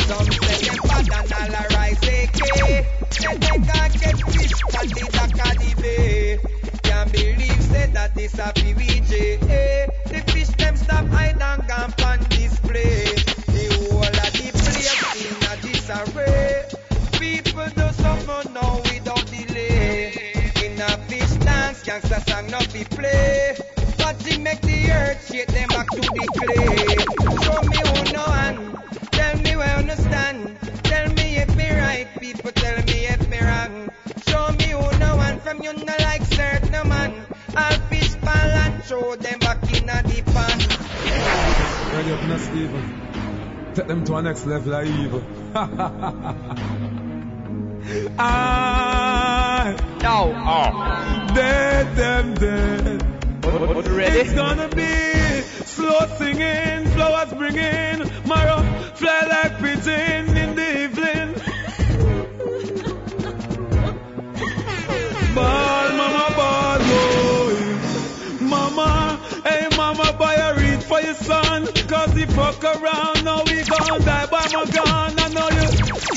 Some 0.09 0.29
say 0.45 0.59
them 0.69 0.79
bad 0.89 1.09
and 1.19 1.33
all 1.39 1.55
a 1.61 1.63
rise 1.77 2.03
AK. 2.17 2.41
They 3.21 3.57
can't 3.69 3.95
get 4.03 4.17
fish 4.33 4.55
from 4.73 4.87
the 4.97 5.05
dock 5.13 5.39
of 5.49 5.55
the 5.61 5.83
bay. 5.83 6.60
Can't 6.91 7.13
believe 7.13 7.63
say 7.63 7.87
that 7.95 8.15
this 8.17 8.35
a 8.35 8.51
PVJ. 8.53 9.13
Eh, 9.49 9.87
the 10.07 10.21
fish 10.33 10.49
them 10.59 10.77
stop 10.77 11.07
hide 11.07 11.41
and 11.41 11.67
gone 11.69 11.95
on 12.05 12.19
display. 12.31 13.05
The 13.55 13.65
whole 13.79 14.03
of 14.03 14.33
the 14.35 14.51
place 14.59 14.91
in 15.23 15.37
a 15.51 15.55
disarray. 15.63 16.65
People 17.13 17.69
do 17.79 17.87
suffer 17.95 18.49
now 18.51 18.77
without 18.91 19.25
delay. 19.27 20.43
In 20.65 20.81
a 20.81 20.91
fish 21.07 21.31
dance, 21.47 21.83
gangsta 21.85 22.19
song 22.29 22.47
no 22.51 22.59
be 22.73 22.83
play. 22.85 23.57
But 23.99 24.27
it 24.27 24.41
make 24.41 24.61
the 24.63 24.91
earth 24.91 25.31
shake 25.31 25.47
them 25.49 25.69
back 25.69 25.89
to 25.91 26.01
the 26.01 26.27
clay. 26.39 26.87
Show 27.45 27.61
me 27.71 27.79
who 27.87 28.13
no 28.13 28.25
one, 28.27 28.59
tell 29.13 29.37
me 29.39 29.55
where 29.57 29.81
you 29.81 29.97
stand. 29.97 30.59
Tell 30.83 31.09
me 31.15 31.37
if 31.37 31.55
me 31.57 31.71
right, 31.71 32.09
people 32.19 32.51
tell 32.53 32.77
me 32.83 33.07
if 33.07 33.29
me 33.29 33.39
wrong. 33.41 33.89
Show 34.27 34.51
me 34.59 34.71
who 34.75 34.99
no 34.99 35.17
one 35.17 35.39
from 35.41 35.63
you 35.63 35.73
no 35.73 35.95
like 36.01 36.25
certain 36.81 36.89
man. 36.89 37.13
I'll 37.57 37.81
fish 37.89 38.15
ball 38.17 38.33
and 38.33 38.85
throw 38.85 39.17
them 39.17 39.39
back 39.41 39.63
in 39.75 39.89
a 39.89 40.03
deep 40.03 40.27
pan. 40.27 40.59
Ready 41.93 42.13
up 42.13 42.23
now, 42.25 42.37
Steven. 42.39 43.73
Take 43.75 43.87
them 43.87 44.05
to 44.05 44.17
a 44.17 44.23
next 44.23 44.47
level 44.47 44.75
of 44.75 44.87
evil. 44.87 45.23
I 48.19 49.77
no. 50.03 50.35
Oh. 50.37 51.35
dead, 51.35 51.97
them 51.97 52.35
dead. 52.35 53.03
What, 53.45 53.75
what, 53.75 53.89
ready? 53.89 54.19
It's 54.19 54.35
gonna 54.35 54.69
be 54.69 55.41
slow 55.65 56.07
singing, 56.19 56.87
flowers 56.93 57.33
bringing, 57.33 58.07
marrow 58.29 58.63
fly 58.95 59.27
like 59.29 59.59
pigeon 59.59 60.30
Cause 72.21 72.29
he 72.29 72.37
fuck 72.37 72.65
around, 72.65 73.25
now 73.25 73.43
we 73.47 73.65
gon' 73.65 74.01
die 74.03 74.27
by 74.27 74.47
my 74.53 74.65
gun. 74.67 75.19
I 75.19 75.29
know 75.33 75.49
you, 75.49 75.67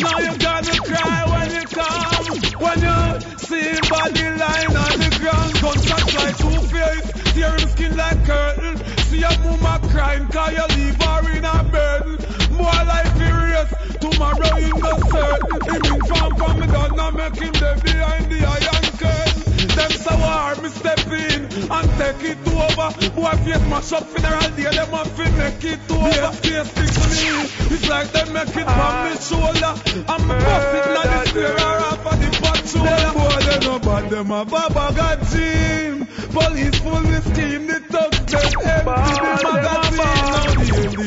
now 0.02 0.20
you 0.20 0.38
gonna 0.38 0.76
cry 0.84 1.24
when 1.32 1.52
you 1.56 1.66
come. 1.68 2.26
When 2.60 2.80
you 2.84 3.22
see 3.38 3.80
body 3.90 4.28
lying 4.36 4.76
on 4.76 5.00
the 5.00 5.18
ground. 5.20 5.54
Gunshot 5.62 6.14
like 6.16 6.38
two 6.38 6.60
face, 6.68 7.34
tear 7.34 7.56
him 7.56 7.70
skin 7.70 7.96
like 7.96 8.26
curtain. 8.26 8.84
See 9.08 9.24
a 9.24 9.30
mama 9.40 9.80
crying, 9.90 10.28
cause 10.28 10.52
you 10.52 10.68
leave 10.76 11.02
her 11.02 11.38
in 11.38 11.46
a 11.46 11.64
burden. 11.72 12.18
More 12.52 12.84
life 12.84 13.16
furious, 13.16 13.70
tomorrow 14.00 14.58
in 14.58 14.72
the 14.72 14.94
certain. 15.10 15.74
Him 15.74 15.96
inform 15.96 16.36
from 16.36 16.60
me 16.60 16.68
now 16.68 17.12
make 17.12 17.36
him 17.36 17.54
there 17.54 17.78
behind 17.78 18.32
the 18.32 18.46
iron 18.46 18.98
curtain. 18.98 19.43
Them 19.76 19.92
so 19.92 20.16
hard, 20.16 20.62
me 20.62 20.70
step 20.70 21.00
in 21.08 21.46
and 21.72 21.90
take 21.98 22.24
it 22.32 22.38
over. 22.48 22.90
Boy, 23.16 23.32
face 23.44 23.66
mash 23.70 23.92
up 23.92 24.06
funeral 24.10 24.50
day, 24.56 24.70
them 24.70 24.90
have 24.90 25.16
to 25.18 25.32
make 25.32 25.64
it 25.64 25.92
over. 25.92 26.32
Face 26.44 26.68
stick 26.70 26.92
to 26.94 27.06
me, 27.10 27.76
it's 27.76 27.90
like 27.90 28.12
they 28.12 28.26
make 28.32 28.56
it 28.56 28.68
from 28.70 28.94
me 29.04 29.12
shoulder. 29.18 29.74
I'm 30.08 30.30
a 30.30 30.36
bust 30.46 30.76
it 30.78 30.86
like 30.94 31.12
the 31.12 31.30
square 31.30 31.80
off 31.90 32.06
of 32.06 32.16
the 32.22 32.30
patrol. 32.42 32.86
Them 32.86 33.14
boy, 33.14 33.40
they 33.48 33.60
no 33.66 33.80
bad, 33.80 34.10
them 34.10 34.32
a 34.32 34.46
baba 34.46 34.94
got 34.96 35.20
gym. 35.32 36.06
Police 36.34 36.80
full 36.80 37.02
with 37.02 37.34
steam, 37.34 37.68
the 37.68 37.80
thugs 37.90 38.13
them 38.34 38.86
the. 38.86 40.12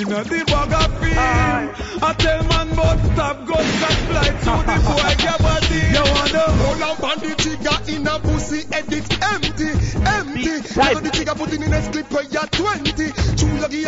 Now 0.09 0.23
bag 0.45 0.73
of. 0.73 0.97
I 2.03 2.13
tell 2.19 2.43
man, 2.45 2.69
stop, 3.15 3.47
fly 3.47 5.15
the. 5.17 5.81
You 5.93 6.05
wanna 6.13 6.45
the 7.21 7.35
trigger 7.37 7.79
pussy 8.21 8.63
empty. 8.71 9.71
empty. 10.07 10.55
At 10.81 11.03
the 11.03 11.11
trigger 11.13 11.35
put 11.35 11.53
in 11.53 11.61
the 11.63 11.69
next 11.69 11.93
clip 11.93 12.11
where 12.13 12.25
you're 12.25 12.47
20. 12.47 13.13
True 13.37 13.59
lucky 13.61 13.83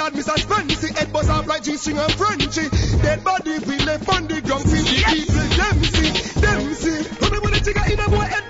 head 0.96 1.12
buzz 1.12 1.28
like 1.46 1.62
G-string 1.62 1.98
and 1.98 2.12
Frenchy. 2.14 2.68
Dead 3.02 3.22
body 3.22 3.58
we 3.60 3.78
left 3.84 4.08
on 4.08 4.26
the 4.26 4.40
ground, 4.40 4.64
we 4.66 4.82
the 4.82 4.98
people 5.06 5.48
them 5.58 5.84
see, 5.84 6.10
them 6.40 6.74
see. 6.74 7.02
When 7.20 7.52
the 7.52 7.60
trigger 7.62 7.84
in 7.92 8.00
a 8.00 8.08
boy 8.08 8.47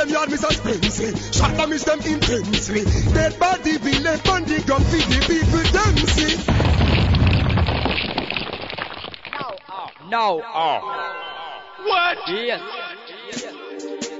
20. 0.00 0.12
True 0.12 0.12
yard 0.12 0.28
Mr. 0.30 0.50
Spency, 0.50 1.34
shot 1.34 1.56
damage 1.56 1.84
them 1.84 2.00
intensely. 2.00 2.84
Dead 3.12 3.38
body 3.38 3.76
we 3.78 3.98
left 3.98 4.28
on 4.28 4.44
the 4.44 4.62
ground, 4.62 4.84
we 4.92 4.98
the 5.00 5.20
people 5.28 5.60
them 5.72 5.96
see. 6.08 6.36
No. 10.10 10.42
Oh. 10.42 10.50
Uh, 10.54 10.80
uh. 10.80 11.10
What? 11.86 12.18
Yes. 12.28 12.60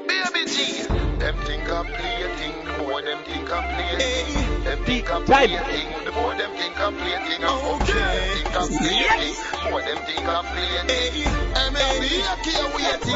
Baby 0.06 0.46
G. 0.46 0.82
Them 1.18 1.36
think 1.44 1.68
I'm 1.68 1.86
playing, 1.86 2.64
the 2.64 2.78
more 2.78 3.02
them 3.02 3.18
think 3.24 3.50
I'm 3.52 3.64
playing. 3.74 4.64
Them 4.64 4.84
think 4.84 5.12
I'm 5.12 5.24
Time. 5.24 5.48
playing, 5.48 6.04
the 6.04 6.12
more 6.12 6.34
them 6.34 6.50
think 6.56 6.80
I'm 6.80 6.94
playing. 6.94 7.44
Okay. 7.44 8.30
Think 8.34 8.56
I'm 8.56 8.68
playing, 8.68 9.34
the 9.50 9.70
more 9.70 9.82
them 9.82 9.98
think 10.06 10.26
I'm 10.28 10.44
playing. 10.44 10.86
MLB, 11.70 12.06
here 12.44 12.68
waiting. 12.76 13.10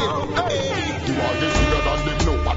You 1.06 1.20
are 1.20 1.36
the 1.40 1.73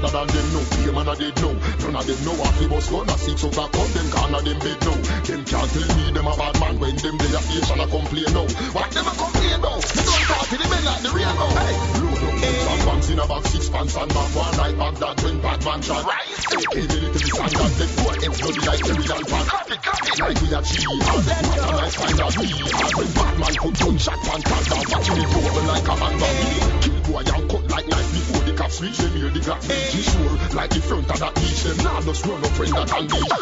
bigger 0.00 0.12
than 0.12 0.26
them 0.28 0.52
know, 0.52 0.77
better 0.88 0.88
than 0.88 0.88
them 0.88 0.88
know. 0.88 0.88
Be 0.88 0.94
a 0.94 0.96
man 0.96 1.08
of 1.08 1.18
them 1.18 1.34
know. 1.36 1.52
None 1.84 1.96
of 1.96 2.06
them 2.06 2.24
know 2.24 2.36
what 2.40 2.54
he 2.56 2.66
was 2.66 2.88
gonna 2.88 3.18
six 3.18 3.44
o'clock 3.44 3.76
on 3.76 3.88
them 3.92 4.08
corner 4.08 4.40
them 4.40 4.58
bed 4.58 4.80
now. 4.80 4.96
Them 5.20 5.44
can't 5.44 5.68
tell 5.68 5.88
me 5.96 6.04
them 6.12 6.26
a 6.26 6.34
bad 6.36 6.60
man 6.60 6.80
when 6.80 6.96
them 6.96 7.16
they 7.18 7.28
a 7.28 7.40
station 7.44 7.80
a 7.80 7.86
complain 7.88 8.32
now. 8.32 8.48
What 8.72 8.90
them 8.92 9.04
a 9.04 9.12
complain 9.12 9.60
now? 9.60 9.76
They 9.84 10.04
don't 10.08 10.24
talk 10.24 10.46
to 10.48 10.56
the 10.56 10.66
men 10.68 10.84
like 10.88 11.02
the 11.04 11.10
real 11.12 11.34
now. 11.36 11.52
Hey, 11.60 11.76
load 12.00 12.24
up 12.24 12.34
boots 12.40 12.66
and 12.68 12.80
pants 12.88 13.08
in 13.10 13.18
a 13.18 13.26
bag, 13.28 13.44
six 13.48 13.68
pants 13.68 13.96
and 13.96 14.08
back 14.08 14.30
one 14.32 14.56
night 14.56 14.76
bag 14.78 14.94
that 14.96 15.16
when 15.20 15.36
bad 15.44 15.60
man 15.64 15.80
shot. 15.82 16.04
Right, 16.08 16.24
hey, 16.24 16.86
the 16.88 16.96
little 17.04 17.20
bit 17.20 17.36
and 17.36 17.52
that 17.52 17.72
them 17.76 17.90
boy 18.00 18.16
ends 18.24 18.38
bloody 18.40 18.62
like 18.64 18.84
every 18.88 19.06
and 19.12 19.26
pan. 19.28 19.44
Copy, 19.44 19.76
copy, 19.84 20.12
like 20.24 20.40
we 20.40 20.48
a 20.56 20.60
cheat. 20.64 20.88
What 20.88 21.28
a 21.28 21.72
nice 21.84 21.96
kind 22.00 22.20
of 22.24 22.32
we. 22.40 22.48
And 22.48 22.94
when 22.96 23.10
bad 23.12 23.34
man 23.36 23.54
put 23.60 23.74
gunshot 23.76 24.20
and 24.24 24.42
tag 24.44 24.64
down, 24.72 24.84
watching 24.88 25.20
it 25.20 25.28
roll 25.36 25.64
like 25.68 25.88
a 25.88 25.94
handbag. 26.00 26.36
Kill 26.80 26.98
boy 27.04 27.24
and 27.28 27.44
cut 27.44 27.64
like 27.68 27.86
knife 27.88 28.10
before 28.12 28.44
the 28.48 28.52
cops 28.56 28.80
reach 28.80 28.98
them 28.98 29.12
hear 29.12 29.30
the 29.30 29.40
glass 29.40 29.66
beach 29.68 30.08
sure 30.08 30.56
like 30.56 30.77
the 30.78 30.86
front 30.86 31.10
of 31.10 31.18
them 31.18 31.76
now 31.82 32.00
just 32.02 32.26
run 32.26 32.44
up 32.44 32.50
friend 32.54 32.72
that 32.72 32.92
and 32.94 33.08
beach 33.10 33.34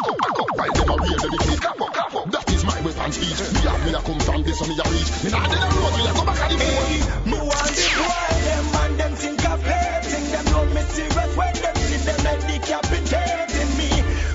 them 0.72 0.88
a 0.88 0.96
rear 0.96 1.18
them 1.20 1.36
case 1.36 1.60
cap 1.60 1.80
up 1.80 1.92
cap 1.92 2.14
up 2.16 2.30
that 2.32 2.48
is 2.48 2.64
my 2.64 2.80
weapon 2.80 3.12
speech 3.12 3.40
me 3.52 3.60
have 3.60 3.84
me 3.84 3.92
a 3.92 4.00
come 4.00 4.20
from 4.20 4.42
this 4.42 4.60
one 4.60 4.70
me 4.72 4.76
a 4.80 4.84
reach 4.88 5.10
me 5.20 5.30
nah 5.30 5.44
dead 5.44 5.60
a 5.60 5.68
road 5.76 5.92
me 5.96 6.08
a 6.08 6.12
go 6.16 6.24
back 6.24 6.40
at 6.40 6.48
the 6.48 6.56
boat 6.56 6.88
Me 7.28 7.36
want 7.36 7.72
the 7.76 7.86
boy, 7.92 8.32
them 8.40 8.64
and 8.80 8.94
them 8.96 9.12
think 9.20 9.44
of 9.44 9.60
hating. 9.60 10.26
Them 10.32 10.44
know 10.48 10.64
me 10.72 10.82
serious 10.96 11.32
when 11.36 11.54
them 11.60 11.76
see 11.76 12.00
them 12.08 12.20
like 12.24 12.42
decapitating 12.46 13.72
me. 13.76 13.90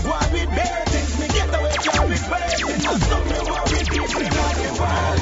Why 0.06 0.22
with 0.30 0.52
bare 0.54 0.86
me 1.18 1.28
get 1.32 1.50
away 1.58 1.76
from 1.82 2.06
regretting. 2.06 2.86
That's 2.86 3.06
something 3.10 3.46
why 3.50 3.64
we 3.72 3.80
people 3.82 4.22
in 4.22 4.30
the 4.30 4.72
world. 4.78 5.20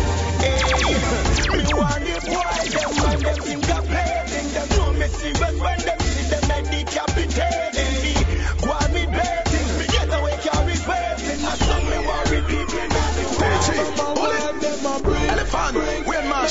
Me 1.53 1.63
want 1.79 2.03
the 2.03 2.15
boy, 2.27 2.59
them 2.75 2.91
and 3.07 3.21
them 3.23 3.39
think 3.39 3.68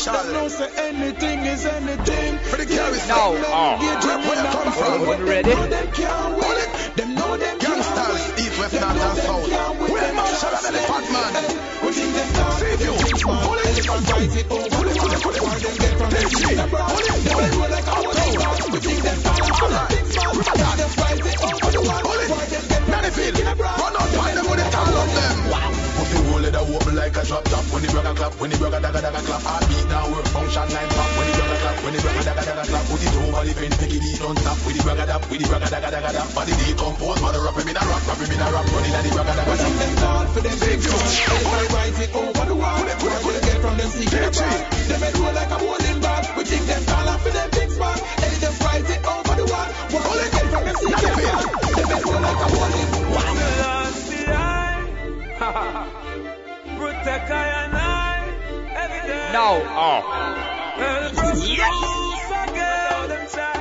Marshall. 0.06 0.12
Let 0.14 0.22
them 0.24 0.32
know 0.34 0.48
say 0.48 0.70
anything 0.88 1.40
is 1.40 1.66
anything. 1.66 2.38
For 2.38 2.56
the 2.56 2.66
carry 2.66 2.98
No. 3.08 3.32
Where, 3.32 4.18
where 4.18 4.38
you 4.38 4.50
come 4.50 4.72
from? 4.72 5.06
When 5.06 5.24
ready? 5.24 5.50
Them 5.50 7.14
know 7.14 7.36
them 7.36 7.58
Gangsters, 7.58 8.38
east, 8.38 8.58
west, 8.58 8.74
north, 8.74 9.02
and 9.02 9.18
south. 9.18 9.50
We're 9.90 10.12
Marshall 10.14 10.54
and 10.54 10.76
Elephant 10.76 11.12
Man. 11.12 11.34
Save 12.58 12.80
you. 12.80 12.94
Pull 12.94 13.58
it. 13.58 13.86
Pull 13.86 13.98
it, 13.98 14.06
pull 14.06 14.30
it, 14.30 14.46
pull 14.68 14.86
it, 14.88 14.88
pull 14.88 14.88
it. 14.88 14.88
Pull 14.88 14.88
it. 14.88 14.98
Pull 14.98 15.34
it, 15.34 16.30
pull 16.32 16.44
it. 16.44 16.58
Manifold. 19.24 19.67
Clap 28.28 28.40
when 28.40 28.50
the 28.50 28.56
burger 28.58 28.80
dagga 28.80 29.00
dagga 29.00 29.20
clap 29.24 29.42
heart 29.42 29.64
beat 29.68 29.88
down 29.88 30.12
work 30.12 30.26
function 30.28 30.68
line 30.68 30.90
pop 30.92 31.10
when 31.16 31.26
the 31.28 31.34
burger 31.38 31.58
clap 31.62 31.76
when 31.84 31.92
the 31.94 32.00
burger 32.04 32.24
dagga 32.28 32.42
dagga 32.44 32.64
clap 32.68 32.84
put 32.88 33.02
it 33.02 33.16
over 33.16 33.44
the 33.44 33.52
fence 33.56 33.76
make 33.80 33.94
it 33.94 34.04
eat 34.04 34.18
don't 34.18 34.38
stop 34.38 34.58
with 34.66 34.76
the 34.76 34.82
burger 34.84 35.06
dap 35.08 35.22
with 35.30 35.40
the 35.40 35.46
burger 35.48 35.70
dagga 35.72 35.88
dagga 35.88 36.10
dap 36.12 36.28
body 36.34 36.52
decompose 36.60 37.20
mother 37.22 37.48
up 37.48 37.56
him 37.56 37.68
in 37.68 37.76
a 37.76 37.82
rock 37.88 38.04
rap 38.04 38.20
him 38.20 38.32
in 38.32 38.40
a 38.40 38.46
rock 38.52 38.66
running 38.68 38.94
at 38.94 39.02
the 39.04 39.10
burger 39.16 39.36
dagga 39.38 39.54
dap 39.56 39.72
them 39.78 39.92
start 39.96 40.26
for 40.34 40.42
them 40.44 40.58
big 40.60 40.80
show. 40.82 40.98
Everybody 40.98 41.66
write 41.72 41.98
it 42.04 42.12
over 42.14 42.44
the 42.44 42.56
wall. 42.56 42.80
Where 42.84 43.20
could 43.24 43.34
they 43.34 43.44
get 43.48 43.58
from 43.64 43.74
them 43.78 43.90
secret 43.90 44.32
bag? 44.36 44.60
Them 44.88 45.00
head 45.00 45.16
roll 45.18 45.32
like 45.32 45.52
a 45.52 45.58
bowling 45.58 46.00
bag. 46.04 46.24
We 46.36 46.42
think 46.44 46.64
them 46.68 46.82
tall 46.84 47.08
and 47.08 47.20
for 47.22 47.32
them 47.32 47.48
big 47.50 47.70
spot. 47.72 47.98
They 48.20 48.34
just 48.38 48.58
write 48.62 48.88
it 48.88 49.02
over 49.08 49.34
the 49.40 49.46
wall. 49.48 49.68
Where 49.88 50.04
could 50.04 50.18
they 50.20 50.30
get 50.36 50.46
from 50.52 50.62
them 50.68 50.76
secret 50.76 51.16
bag? 51.16 51.44
Them 51.78 51.88
head 51.88 52.04
roll 52.04 52.22
like 52.22 52.42
a 52.44 52.48
bowling 52.52 52.90
bag. 52.92 53.36
Selassie, 53.40 54.26
I 54.28 54.76
protect 56.78 57.30
I 57.30 57.46
and 57.64 57.76
I 57.76 57.78
every 57.78 57.88
day. 57.88 57.97
No. 59.32 59.62
Oh. 59.64 60.00
Yes. 60.78 61.78
Again, 62.28 63.08
them 63.08 63.24
try, 63.28 63.60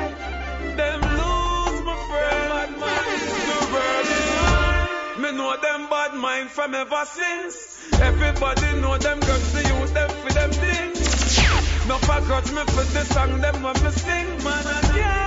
them 0.76 1.02
lose 1.02 1.82
my 1.86 1.96
friend. 2.08 2.50
Bad 2.52 2.72
mind. 2.78 3.22
The 3.48 3.60
world 3.74 4.08
is 4.16 4.28
mine. 4.42 5.22
Me 5.22 5.38
know 5.38 5.56
them 5.62 5.90
bad 5.90 6.14
mind 6.14 6.50
from 6.50 6.76
ever 6.76 7.06
since. 7.06 7.56
Everybody 8.00 8.80
know 8.82 8.98
them 8.98 9.20
girls, 9.20 9.54
the 9.54 9.64
youth, 9.64 9.94
them 9.94 10.10
for 10.10 10.34
them 10.34 10.52
things. 10.52 11.88
No 11.88 11.98
forgot 11.98 12.46
me 12.52 12.64
for 12.74 12.84
the 12.94 13.04
song, 13.06 13.42
them 13.42 13.64
when 13.64 13.74
me 13.84 13.92
sing. 13.92 14.28
Man, 14.44 14.68
I 14.68 15.27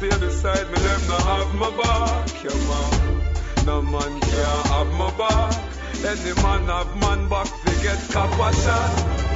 stay 0.00 0.18
beside 0.18 0.66
me, 0.70 0.78
them 0.78 1.00
no 1.08 1.16
have 1.28 1.54
my 1.54 1.70
back, 1.76 2.44
yeah 2.44 2.56
man. 2.68 3.66
No 3.66 3.82
man 3.82 4.20
can't 4.20 4.66
have 4.72 4.92
my 4.96 5.10
back. 5.18 5.52
Any 6.00 6.32
man 6.40 6.64
have 6.72 6.92
man 7.02 7.28
back, 7.28 7.46
forget 7.46 8.00
copper 8.08 8.52
shot. 8.64 8.90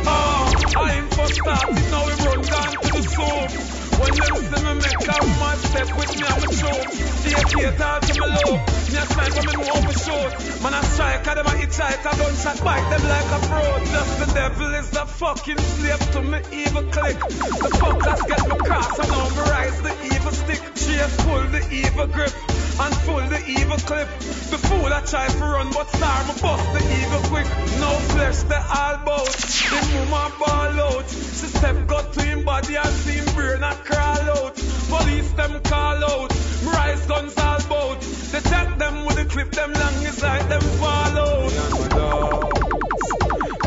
Oh, 0.06 0.52
I 0.76 0.96
ain't 0.96 1.12
for 1.12 1.28
starting, 1.28 1.90
now 1.92 2.06
we 2.06 2.12
run 2.24 2.40
down 2.40 2.72
to 2.72 2.88
the 2.96 3.02
soup. 3.12 3.74
When 4.00 4.10
them 4.16 4.36
see 4.48 4.64
me 4.64 4.72
make 4.80 5.04
a 5.04 5.18
mad 5.38 5.58
step 5.68 5.88
with 5.98 6.16
me, 6.16 6.24
I'm 6.32 6.42
a 6.42 6.48
choke. 6.48 6.90
They 7.24 7.34
can't 7.52 7.76
talk 7.76 8.00
to 8.08 8.12
me 8.14 8.26
low. 8.26 8.56
Me 8.88 8.96
a 8.96 9.04
sniper, 9.12 9.42
me 9.44 9.52
know 9.52 9.68
how 9.68 9.80
me 9.84 9.94
shoot. 10.00 10.32
Man 10.62 10.74
a 10.74 10.82
striker, 10.82 11.34
them 11.34 11.46
a 11.46 11.54
hitchhiker, 11.60 12.14
gunshot 12.16 12.64
bite 12.64 12.88
them 12.88 13.04
like 13.12 13.30
a 13.36 13.40
fraud. 13.46 13.80
Just 13.84 14.18
the 14.18 14.26
devil 14.32 14.74
is 14.74 14.90
the 14.90 15.04
fucking 15.04 15.58
slave 15.58 16.10
to 16.12 16.22
me 16.22 16.38
evil 16.52 16.84
click. 16.88 17.18
The 17.20 17.70
fuckers 17.76 18.22
get 18.26 18.42
me 18.48 18.56
cross 18.66 18.98
and 18.98 19.08
now 19.08 19.28
me 19.28 19.50
rise 19.50 19.82
the 19.82 19.92
evil 20.04 20.13
stick. 20.32 20.62
Chase 20.74 21.16
pull 21.24 21.42
the 21.48 21.62
evil 21.70 22.06
grip 22.06 22.32
and 22.80 22.94
pull 23.06 23.24
the 23.28 23.42
evil 23.46 23.78
clip. 23.78 24.08
The 24.50 24.58
fool 24.58 24.92
I 24.92 25.00
try 25.02 25.26
to 25.28 25.38
run, 25.38 25.70
but 25.72 25.88
star 25.90 26.24
me 26.24 26.34
bust 26.40 26.72
the 26.72 26.82
evil 26.98 27.22
quick. 27.30 27.46
No 27.80 27.90
flesh, 28.12 28.42
they 28.44 28.56
all 28.56 28.98
bout. 29.04 29.32
The 29.70 30.06
mama 30.10 30.34
ball 30.38 30.80
out. 30.86 31.08
She 31.08 31.48
step 31.50 31.86
got 31.86 32.12
to 32.12 32.22
him 32.22 32.44
body 32.44 32.76
and 32.76 32.94
see 33.02 33.18
him 33.18 33.34
brain 33.34 33.62
and 33.62 33.78
crawl 33.84 34.30
out. 34.36 34.54
Police 34.88 35.32
them 35.32 35.60
call 35.62 36.04
out. 36.04 36.30
Rise 36.64 37.06
guns 37.06 37.36
all 37.38 37.60
bout. 37.68 38.00
They 38.00 38.40
check 38.40 38.78
them 38.78 39.04
with 39.06 39.16
the 39.16 39.24
clip, 39.26 39.50
them 39.52 39.72
long 39.72 39.94
is 40.04 40.22
like 40.22 40.48
them 40.48 40.60
fall 40.60 41.18
out. 41.18 41.52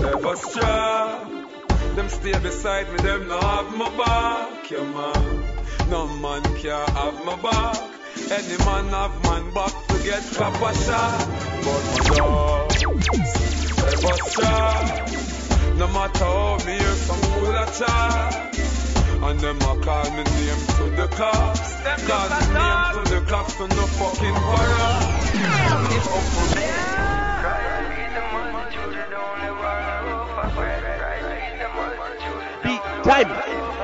Never 0.02 0.36
strong. 0.36 1.48
Them 1.96 2.10
stay 2.10 2.38
beside 2.40 2.92
me, 2.92 2.98
them 2.98 3.28
no 3.28 3.40
have 3.40 3.76
my 3.76 3.90
back, 3.98 4.70
yeah 4.70 4.84
man. 4.84 5.47
No 5.90 6.06
man 6.06 6.44
can 6.44 6.86
have 6.90 7.26
my 7.26 7.36
back. 7.42 7.78
Any 8.30 8.58
man 8.66 8.90
have 8.90 9.24
man 9.24 9.54
back, 9.54 9.72
forget 9.88 10.24
copper 10.36 10.74
shot. 10.84 11.28
But 11.64 11.84
my 11.94 12.04
dogs 12.18 12.84
never 13.88 14.18
strong. 14.28 14.84
No 15.78 15.88
matter 15.88 16.26
how 16.26 16.58
me 16.66 16.74
hear 16.78 16.96
some 17.08 17.22
fool 17.32 17.56
a 17.56 17.66
chat. 17.72 18.58
And 19.22 19.40
them 19.40 19.62
a 19.62 19.80
call 19.82 20.12
me 20.12 20.24
name 20.24 20.64
to 20.76 20.84
the 20.96 21.08
cops. 21.16 21.74
Call 22.06 22.30
me 22.30 22.40
name 22.54 22.94
to 22.96 23.02
the 23.14 23.22
cops 23.26 23.56
to 23.56 23.68
no 23.68 23.86
fucking 23.96 24.38
Beat 32.64 32.82
time. 33.04 33.77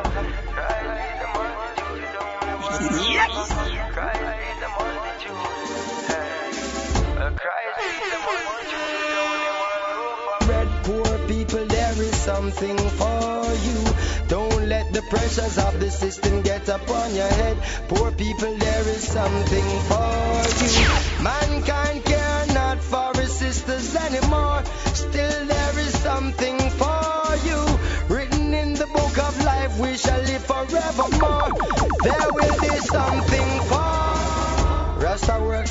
Something 12.24 12.78
for 12.78 13.44
you. 13.68 13.80
Don't 14.28 14.68
let 14.68 14.94
the 14.94 15.02
pressures 15.10 15.58
of 15.58 15.80
the 15.80 15.92
system 15.92 16.42
get 16.42 16.68
upon 16.70 17.14
your 17.16 17.28
head. 17.28 17.58
Poor 17.90 18.12
people, 18.12 18.56
there 18.58 18.88
is 18.96 19.04
something 19.04 19.70
for 19.90 20.14
you. 20.80 20.92
Mankind 21.24 22.06
care 22.06 22.46
not 22.54 22.80
for 22.82 23.12
his 23.20 23.34
sisters 23.34 23.96
anymore. 23.96 24.64
Still, 24.94 25.46
there 25.46 25.80
is 25.80 25.94
something 26.00 26.58
for 26.82 27.36
you. 27.48 27.62
Written 28.16 28.54
in 28.54 28.74
the 28.74 28.88
book 28.88 29.18
of 29.28 29.34
life, 29.44 29.78
we 29.80 29.98
shall 29.98 30.22
live 30.22 30.46
forevermore. 30.46 31.52
There 32.04 32.43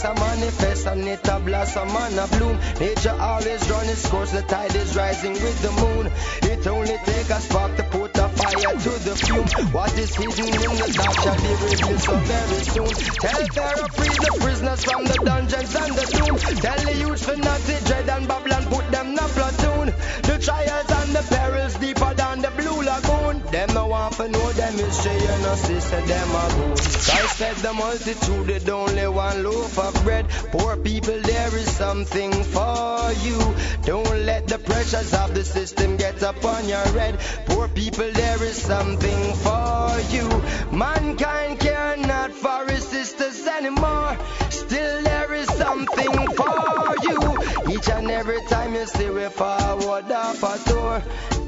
Works 0.02 0.20
a 0.20 0.24
manifest 0.24 0.86
and 0.86 1.06
it 1.06 1.28
a 1.28 1.38
blossom 1.38 1.88
and 1.88 2.18
a 2.18 2.26
bloom. 2.26 2.58
Nature 2.80 3.16
always 3.20 3.70
run 3.70 3.88
its 3.88 4.08
course, 4.08 4.32
the 4.32 4.42
tide 4.42 4.74
is 4.74 4.96
rising 4.96 5.32
with 5.32 5.62
the 5.62 5.70
moon. 5.72 6.10
It 6.42 6.66
only 6.66 6.96
take 7.04 7.30
a 7.30 7.40
spark 7.40 7.76
to 7.76 7.82
put 7.84 8.16
a 8.16 8.28
fire 8.28 8.74
to 8.74 8.92
the 9.06 9.14
fume. 9.14 9.46
What 9.72 9.96
is 9.98 10.14
hidden 10.14 10.46
in 10.46 10.74
the 10.74 10.92
dark 10.94 11.14
shall 11.20 11.36
be 11.36 11.52
revealed 11.54 12.00
so 12.00 12.16
very 12.16 12.62
soon. 12.64 12.94
Tell 13.22 13.46
Pharaoh 13.54 13.88
free 13.94 14.16
the 14.26 14.38
prisoners 14.40 14.84
from 14.84 15.04
the 15.04 15.18
dungeons 15.24 15.74
and 15.76 15.94
the 15.94 16.06
tomb. 16.16 16.38
Tell 16.58 16.80
the 16.82 16.94
youth 16.98 17.26
to 17.26 17.36
not 17.36 17.60
to 17.60 17.84
dread 17.84 18.08
and 18.08 18.26
Babylon 18.26 18.64
put 18.66 18.90
them 18.90 19.06
in 19.12 19.18
a 19.18 19.28
platoon. 19.28 19.86
The 20.22 20.38
trials 20.42 20.90
and 20.90 21.14
the 21.14 21.22
perils 21.30 21.74
deeper 21.74 22.14
than 22.14 22.42
the 22.42 22.50
blue 22.82 22.90
lagoon. 22.90 23.42
Them 23.50 23.74
no 23.74 23.86
want 23.86 24.14
to 24.14 24.28
know 24.28 24.52
them 24.52 24.72
history, 24.74 25.12
you 25.14 25.42
know, 25.42 25.54
sister, 25.54 26.00
them 26.00 26.30
a 26.30 26.48
goon. 26.54 26.76
Christ 26.76 27.36
fed 27.36 27.56
the 27.56 27.72
multitude, 27.72 28.50
it 28.50 28.68
only 28.68 29.08
one 29.08 29.42
loaf 29.42 29.78
of 29.78 30.04
bread. 30.04 30.28
Poor 30.52 30.76
people, 30.76 31.20
there 31.20 31.54
is 31.56 31.70
something 31.76 32.32
for 32.44 33.12
you. 33.22 33.38
Don't 33.84 34.26
let 34.26 34.46
the 34.48 34.58
pressures 34.58 35.12
of 35.14 35.34
the 35.34 35.44
system 35.44 35.96
get 35.96 36.22
upon 36.22 36.68
your 36.68 36.86
head. 36.98 37.18
Poor 37.46 37.68
people, 37.68 38.10
there 38.12 38.42
is 38.42 38.60
something 38.60 39.34
for 39.34 40.00
you. 40.10 40.28
Mankind 40.76 41.60
care 41.60 41.96
not 41.96 42.30
for 42.32 42.66
his 42.70 42.86
sisters 42.86 43.46
anymore. 43.46 44.16
Still, 44.50 45.02
there 45.02 45.32
is 45.34 45.48
something 45.48 46.14
for 46.32 46.94
you. 47.02 47.74
Each 47.74 47.88
and 47.88 48.10
every 48.10 48.40
time 48.48 48.74
you 48.74 48.86
see 48.86 49.10
we 49.10 49.28
forward 49.28 50.10
off 50.10 50.42
a 50.42 50.70
tour, 50.70 51.02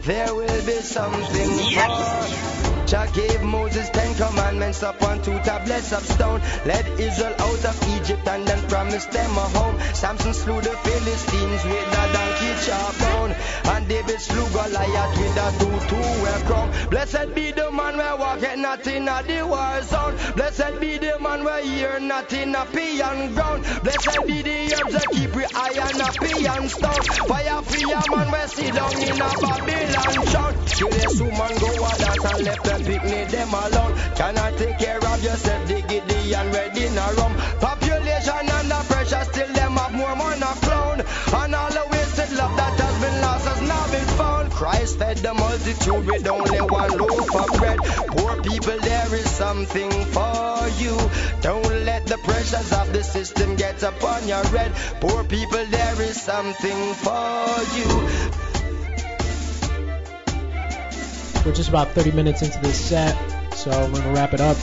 there 0.04 0.34
will 0.34 0.66
be 0.66 0.78
something 1.24 1.74
more. 1.74 2.84
Jah 2.86 3.08
gave 3.14 3.42
Moses 3.42 3.88
ten 3.90 4.14
commandments 4.14 4.82
upon 4.82 5.22
two 5.22 5.38
tablets 5.40 5.92
of 5.92 6.04
stone. 6.04 6.40
Led 6.66 6.86
Israel 7.00 7.34
out 7.38 7.64
of 7.64 7.96
Egypt 7.96 8.28
and 8.28 8.46
then 8.46 8.60
promised 8.68 9.10
them 9.10 9.30
a 9.30 9.46
home. 9.56 9.80
Samson 9.94 10.34
slew 10.34 10.60
the 10.60 10.76
Philistines 10.84 11.64
with 11.64 11.98
a 11.98 12.12
donkey 12.12 12.52
jawbone. 12.66 13.34
And 13.72 13.88
David 13.88 14.20
slew 14.20 14.46
Goliath 14.50 15.18
with 15.18 15.36
a 15.36 15.48
two-two 15.58 16.44
crown. 16.46 16.70
Blessed 16.90 17.34
be 17.34 17.52
the 17.52 17.70
man 17.72 17.96
where 17.96 18.16
walketh 18.16 18.58
not 18.58 18.86
in 18.86 19.08
a 19.08 19.22
the 19.22 19.46
war 19.46 19.80
zone. 19.82 20.16
Blessed 20.36 20.78
be 20.78 20.98
the 20.98 21.18
man 21.20 21.42
where 21.42 21.62
hear 21.62 21.98
not 22.00 22.32
in 22.34 22.54
a 22.54 22.66
peon 22.66 23.34
ground. 23.34 23.64
Blessed 23.82 24.26
be 24.26 24.42
the 24.42 24.74
herbs 24.74 24.92
that 24.92 25.08
keep 25.10 25.34
we 25.34 25.44
iron 25.54 26.00
a 26.00 26.12
peon 26.20 26.68
stone. 26.68 27.02
Fire 27.28 27.62
for 27.62 27.94
a 27.94 28.16
man 28.16 28.30
where 28.30 28.48
sit 28.48 28.74
down 28.74 29.02
in 29.02 29.22
a 29.22 29.30
Babylon 29.40 30.26
town. 30.26 30.54
Woman 31.20 31.54
go 31.58 31.70
a 31.70 31.92
dance 31.98 32.24
and 32.24 32.44
left 32.44 32.64
them 32.64 32.84
picnic 32.84 33.28
them 33.28 33.54
alone. 33.54 33.94
Cannot 34.16 34.58
take 34.58 34.78
care 34.78 34.98
of 34.98 35.22
yourself, 35.22 35.68
diggity 35.68 36.34
and 36.34 36.54
ready 36.54 36.86
in 36.86 36.98
a 36.98 37.12
rum. 37.18 37.34
Population 37.60 38.48
under 38.50 38.82
pressure, 38.90 39.24
still 39.30 39.52
them 39.52 39.72
have 39.76 39.94
more 39.94 40.16
money 40.16 40.40
clown. 40.64 41.00
And 41.00 41.54
all 41.54 41.70
the 41.70 41.86
wasted 41.90 42.36
love 42.36 42.56
that 42.56 42.80
has 42.80 42.96
been 43.02 43.20
lost 43.22 43.46
has 43.46 43.62
now 43.62 43.84
been 43.92 44.08
found. 44.18 44.50
Christ 44.50 44.98
fed 44.98 45.18
the 45.18 45.34
multitude 45.34 46.06
with 46.06 46.26
only 46.26 46.60
one 46.60 46.98
loaf 46.98 47.34
of 47.34 47.58
bread. 47.58 47.78
Poor 48.14 48.42
people, 48.42 48.78
there 48.80 49.14
is 49.14 49.30
something 49.30 49.90
for 49.90 50.68
you. 50.78 50.96
Don't 51.42 51.84
let 51.84 52.06
the 52.06 52.18
pressures 52.18 52.72
of 52.72 52.92
the 52.92 53.02
system 53.02 53.56
get 53.56 53.82
upon 53.82 54.26
your 54.26 54.44
head. 54.46 54.72
Poor 55.00 55.24
people, 55.24 55.64
there 55.66 56.02
is 56.02 56.20
something 56.20 56.94
for 56.94 57.60
you. 57.76 58.53
We're 61.44 61.52
just 61.52 61.68
about 61.68 61.88
30 61.90 62.12
minutes 62.12 62.40
into 62.42 62.58
this 62.60 62.78
set, 62.78 63.14
so 63.54 63.70
we're 63.70 64.00
gonna 64.00 64.14
wrap 64.14 64.32
it 64.32 64.40
up 64.40 64.56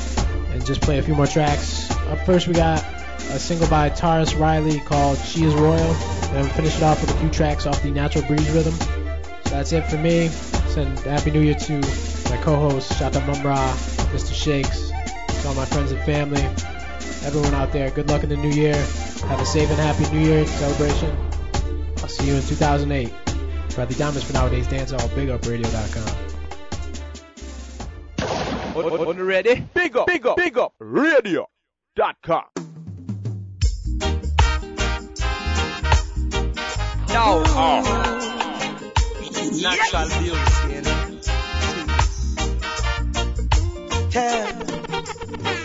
and 0.49 0.65
just 0.65 0.81
play 0.81 0.97
a 0.97 1.03
few 1.03 1.13
more 1.13 1.27
tracks. 1.27 1.91
Up 1.91 2.25
first, 2.25 2.47
we 2.47 2.53
got 2.53 2.83
a 3.29 3.39
single 3.39 3.67
by 3.67 3.89
Tarrus 3.89 4.37
Riley 4.37 4.79
called 4.79 5.19
"She 5.19 5.43
Is 5.43 5.53
Royal," 5.53 5.93
and 5.93 6.41
we'll 6.41 6.49
finish 6.49 6.75
it 6.75 6.83
off 6.83 6.99
with 7.01 7.13
a 7.15 7.19
few 7.19 7.29
tracks 7.29 7.67
off 7.67 7.83
the 7.83 7.91
Natural 7.91 8.25
Breeze 8.25 8.49
rhythm. 8.49 8.73
So 8.73 9.51
that's 9.51 9.71
it 9.73 9.85
for 9.85 9.97
me. 9.97 10.29
Send 10.69 10.97
Happy 10.99 11.29
New 11.29 11.41
Year 11.41 11.55
to 11.55 11.73
my 12.29 12.37
co-host 12.37 12.91
Shata 12.93 13.21
Mumra, 13.27 13.73
Mr. 14.11 14.33
Shakes, 14.33 14.89
to 14.89 15.47
all 15.47 15.53
my 15.53 15.65
friends 15.65 15.91
and 15.91 16.01
family, 16.01 16.43
everyone 17.25 17.53
out 17.53 17.71
there. 17.71 17.91
Good 17.91 18.09
luck 18.09 18.23
in 18.23 18.29
the 18.29 18.37
new 18.37 18.51
year. 18.51 18.75
Have 19.27 19.39
a 19.39 19.45
safe 19.45 19.69
and 19.69 19.79
happy 19.79 20.09
New 20.15 20.25
Year 20.25 20.47
celebration. 20.47 21.15
I'll 21.97 22.07
see 22.07 22.25
you 22.25 22.35
in 22.35 22.41
2008. 22.41 23.13
Bradley 23.75 23.95
Diamonds 23.95 24.23
for 24.23 24.33
nowadays 24.33 24.67
dance 24.67 24.91
all 24.91 24.99
bigupradio.com. 25.09 26.30
On, 28.83 28.91
on, 28.93 29.07
on 29.07 29.17
the 29.17 29.23
ready? 29.23 29.63
Big 29.73 29.95
up, 29.95 30.07
big 30.07 30.25
up, 30.25 30.37
big 30.37 30.57
up, 30.57 30.73
radio.com. 30.79 32.43
Now, 37.09 37.43
oh. 37.45 37.83
Uh, 37.85 38.21
natural 39.61 40.07
beauty. 40.19 40.81
Tell, 44.09 44.53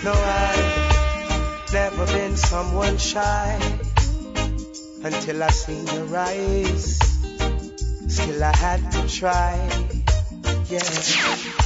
no, 0.04 0.12
I've 0.12 1.72
never 1.72 2.06
been 2.06 2.36
someone 2.36 2.98
shy 2.98 3.58
until 5.02 5.42
I 5.42 5.48
seen 5.48 5.86
your 5.86 6.16
eyes. 6.16 6.98
Still, 8.08 8.44
I 8.44 8.56
had 8.56 8.92
to 8.92 9.08
try, 9.08 9.56
yeah. 10.68 11.65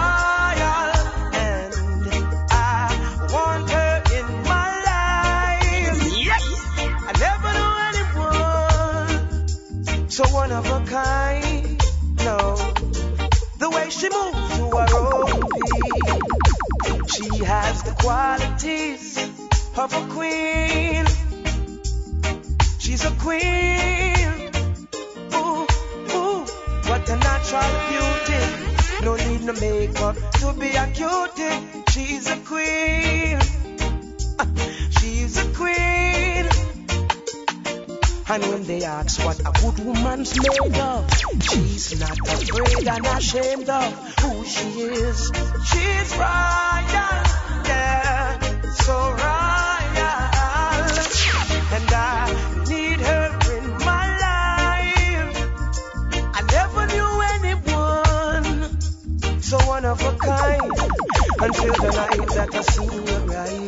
She 14.01 14.09
moves 14.09 14.57
to 14.57 14.65
her 14.77 14.87
own 14.97 15.41
beat, 15.51 17.11
she 17.13 17.45
has 17.45 17.83
the 17.83 17.91
qualities 18.01 19.17
of 19.77 19.93
a 19.93 20.07
queen. 20.09 21.05
She's 22.79 23.05
a 23.05 23.11
queen. 23.19 24.27
Ooh, 25.35 25.67
ooh, 26.17 26.45
what 26.89 27.09
a 27.09 27.15
natural 27.15 27.71
beauty. 27.89 28.41
No 29.05 29.15
need 29.17 29.43
no 29.43 29.53
makeup 29.53 30.15
to 30.39 30.53
be 30.53 30.69
a 30.75 30.87
cutie. 30.87 31.83
She's 31.91 32.27
a 32.27 32.37
queen. 32.37 33.60
And 38.29 38.43
when 38.45 38.63
they 38.63 38.83
ask 38.83 39.23
what 39.25 39.39
a 39.39 39.51
good 39.61 39.85
woman's 39.85 40.35
made 40.37 40.77
of, 40.79 41.09
she's 41.41 41.99
not 41.99 42.17
afraid 42.19 42.87
and 42.87 43.05
ashamed 43.05 43.69
of 43.69 44.19
who 44.19 44.45
she 44.45 44.69
is. 44.81 45.31
She's 45.69 46.15
royal, 46.15 47.21
yeah, 47.67 48.39
so 48.85 48.95
royal. 49.11 50.21
And 51.75 51.91
I 51.91 52.65
need 52.69 52.99
her 53.01 53.27
in 53.57 53.65
my 53.85 54.05
life. 54.25 55.35
I 56.33 56.41
never 56.51 56.87
knew 56.87 57.21
anyone 57.35 57.81
so 59.41 59.57
one 59.67 59.85
of 59.85 60.01
a 60.01 60.15
kind 60.17 60.71
until 61.39 61.73
the 61.73 61.91
night 61.95 62.27
that 62.35 62.49
I 62.53 62.61
see 62.61 62.85
your 62.85 63.37
eyes. 63.37 63.60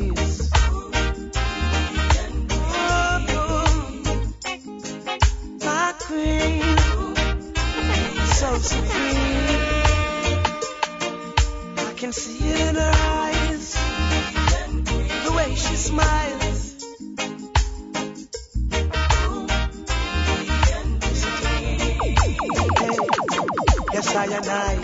I 24.54 24.76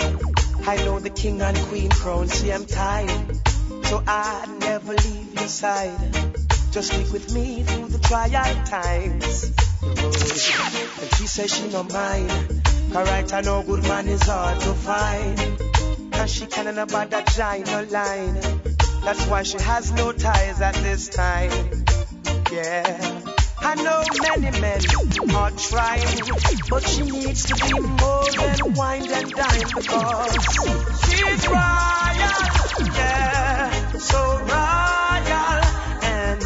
I. 0.65 0.71
I 0.71 0.75
know 0.77 0.99
the 0.99 1.09
king 1.09 1.41
and 1.41 1.57
queen 1.67 1.89
crown, 1.89 2.27
see 2.27 2.51
I'm 2.51 2.65
tired. 2.65 3.37
So 3.85 4.03
I'd 4.05 4.57
never 4.59 4.93
leave 4.93 5.33
your 5.33 5.47
side. 5.47 6.13
Just 6.71 6.91
stick 6.91 7.11
with 7.11 7.33
me 7.33 7.63
through 7.63 7.87
the 7.87 7.99
trial 7.99 8.65
times. 8.65 9.51
And 9.81 11.15
she 11.15 11.27
says 11.27 11.53
she 11.53 11.69
no 11.69 11.83
mind. 11.83 12.61
Alright, 12.95 13.33
I 13.33 13.41
know 13.41 13.63
good 13.63 13.83
man 13.83 14.07
is 14.07 14.23
hard 14.23 14.59
to 14.61 14.73
find. 14.73 15.39
And 16.13 16.29
she 16.29 16.45
can't 16.47 16.77
about 16.77 17.11
that 17.11 17.27
giant 17.27 17.91
line. 17.91 18.35
That's 19.03 19.25
why 19.27 19.43
she 19.43 19.59
has 19.59 19.91
no 19.91 20.11
ties 20.11 20.61
at 20.61 20.75
this 20.75 21.09
time. 21.09 21.51
Yeah. 22.51 23.28
I 23.61 23.75
know 23.75 24.03
many 24.21 24.59
men 24.61 24.81
are 25.35 25.51
trying, 25.51 26.21
but 26.69 26.87
she 26.87 27.03
needs 27.03 27.43
to 27.45 27.55
be 27.55 27.79
more 27.79 28.31
than 28.31 28.73
wine 28.75 29.11
and 29.11 29.33
dine 29.33 29.69
because 29.75 30.33
she's 31.05 31.47
royal, 31.47 32.93
yeah, 32.95 33.91
so 33.97 34.39
royal, 34.39 35.61
and 36.03 36.43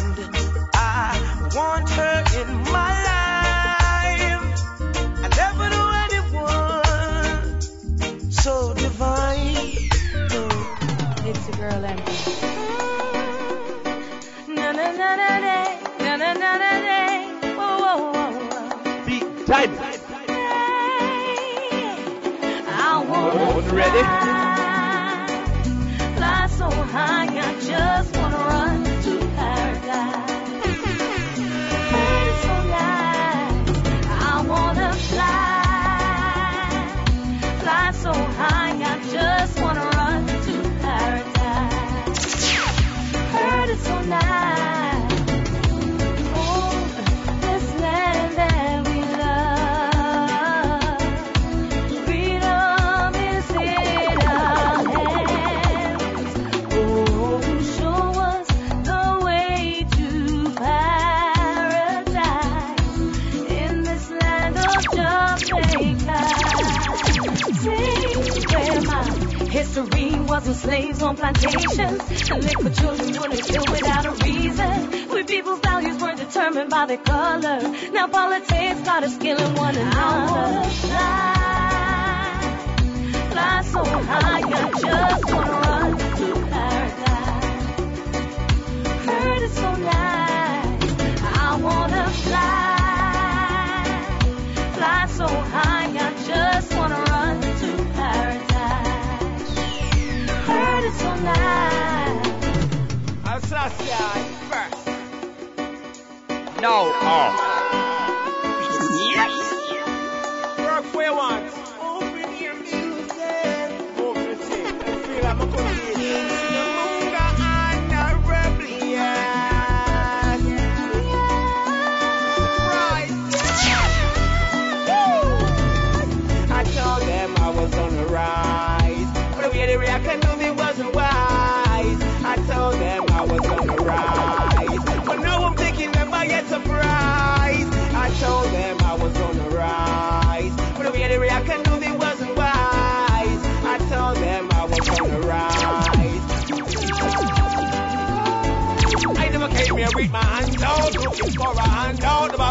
I 0.74 1.50
want 1.54 1.90
her 1.90 2.24
in 2.40 2.62
my 2.72 2.83
I 22.66 23.04
want 23.08 23.72
ready. 23.72 24.02
Fly 26.16 26.46
so 26.48 26.70
high. 26.70 27.23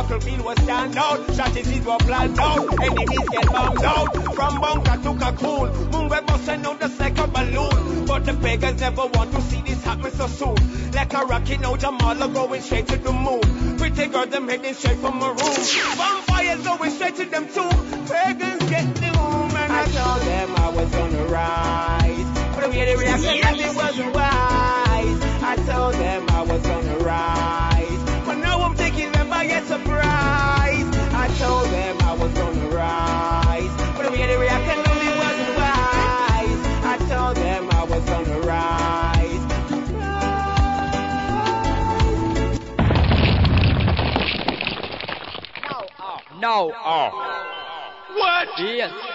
The 0.03 0.19
battlefield 0.19 0.45
was 0.45 0.57
stand 0.63 0.97
out, 0.97 1.31
strategies 1.31 1.85
were 1.85 1.97
planned 1.99 2.38
out, 2.38 2.84
enemies 2.84 3.30
get 3.30 3.45
bombed 3.47 3.84
out. 3.84 4.35
From 4.35 4.59
bunker 4.59 4.97
to 5.01 5.13
moon 5.91 6.09
web 6.09 6.25
busting 6.27 6.65
out 6.65 6.80
just 6.81 6.99
like 6.99 7.17
a 7.17 7.27
balloon. 7.27 8.05
But 8.05 8.25
the 8.25 8.34
beggars 8.34 8.80
never 8.81 9.05
want 9.07 9.31
to 9.31 9.41
see 9.41 9.61
this 9.61 9.81
happen 9.84 10.11
so 10.11 10.27
soon. 10.27 10.91
Like 10.91 11.13
a 11.13 11.19
rocket, 11.25 11.61
now 11.61 11.75
Jamala 11.75 12.34
going 12.34 12.61
straight 12.61 12.88
to 12.88 12.97
the 12.97 13.13
moon. 13.13 13.77
Pretty 13.77 14.07
girl, 14.07 14.25
them 14.25 14.49
heading 14.49 14.73
straight 14.73 14.97
from 14.97 15.21
a 15.21 15.27
room. 15.27 15.57
Vampires 15.95 16.63
going 16.65 16.91
straight 16.91 17.15
to 17.15 17.25
them 17.25 17.47
too. 17.47 17.69
Pagans 18.11 18.69
get 18.69 18.93
doom, 18.95 19.55
and 19.55 19.71
I 19.71 19.85
told 19.85 20.21
them 20.21 20.55
I 20.57 20.69
was 20.69 20.95
on 20.95 21.11
the 21.11 21.23
rise. 21.25 22.55
But 22.55 22.61
the 22.61 22.69
way 22.69 22.85
they 22.85 22.95
reacted, 22.95 23.35
yes. 23.35 23.92
Told 31.43 31.67
them 31.71 31.97
I 32.03 32.13
was 32.13 32.33
on 32.39 32.57
the 32.57 32.69
rise. 32.73 33.73
But 33.97 34.03
the 34.03 34.11
way 34.11 34.25
they 34.25 34.37
reacted, 34.37 34.77
no, 34.85 34.93
it 34.95 35.17
wasn't 35.23 35.51
wise. 35.59 36.61
I 36.85 36.95
told 37.11 37.35
them 37.35 37.69
I 37.69 37.83
was 37.83 38.09
on 38.17 38.23
the 38.23 38.39
rise. 38.47 39.43
No, 45.61 45.77
oh, 45.99 46.19
no. 46.39 46.71
Oh. 46.85 47.09
What? 48.15 48.47
Yes. 48.59 49.12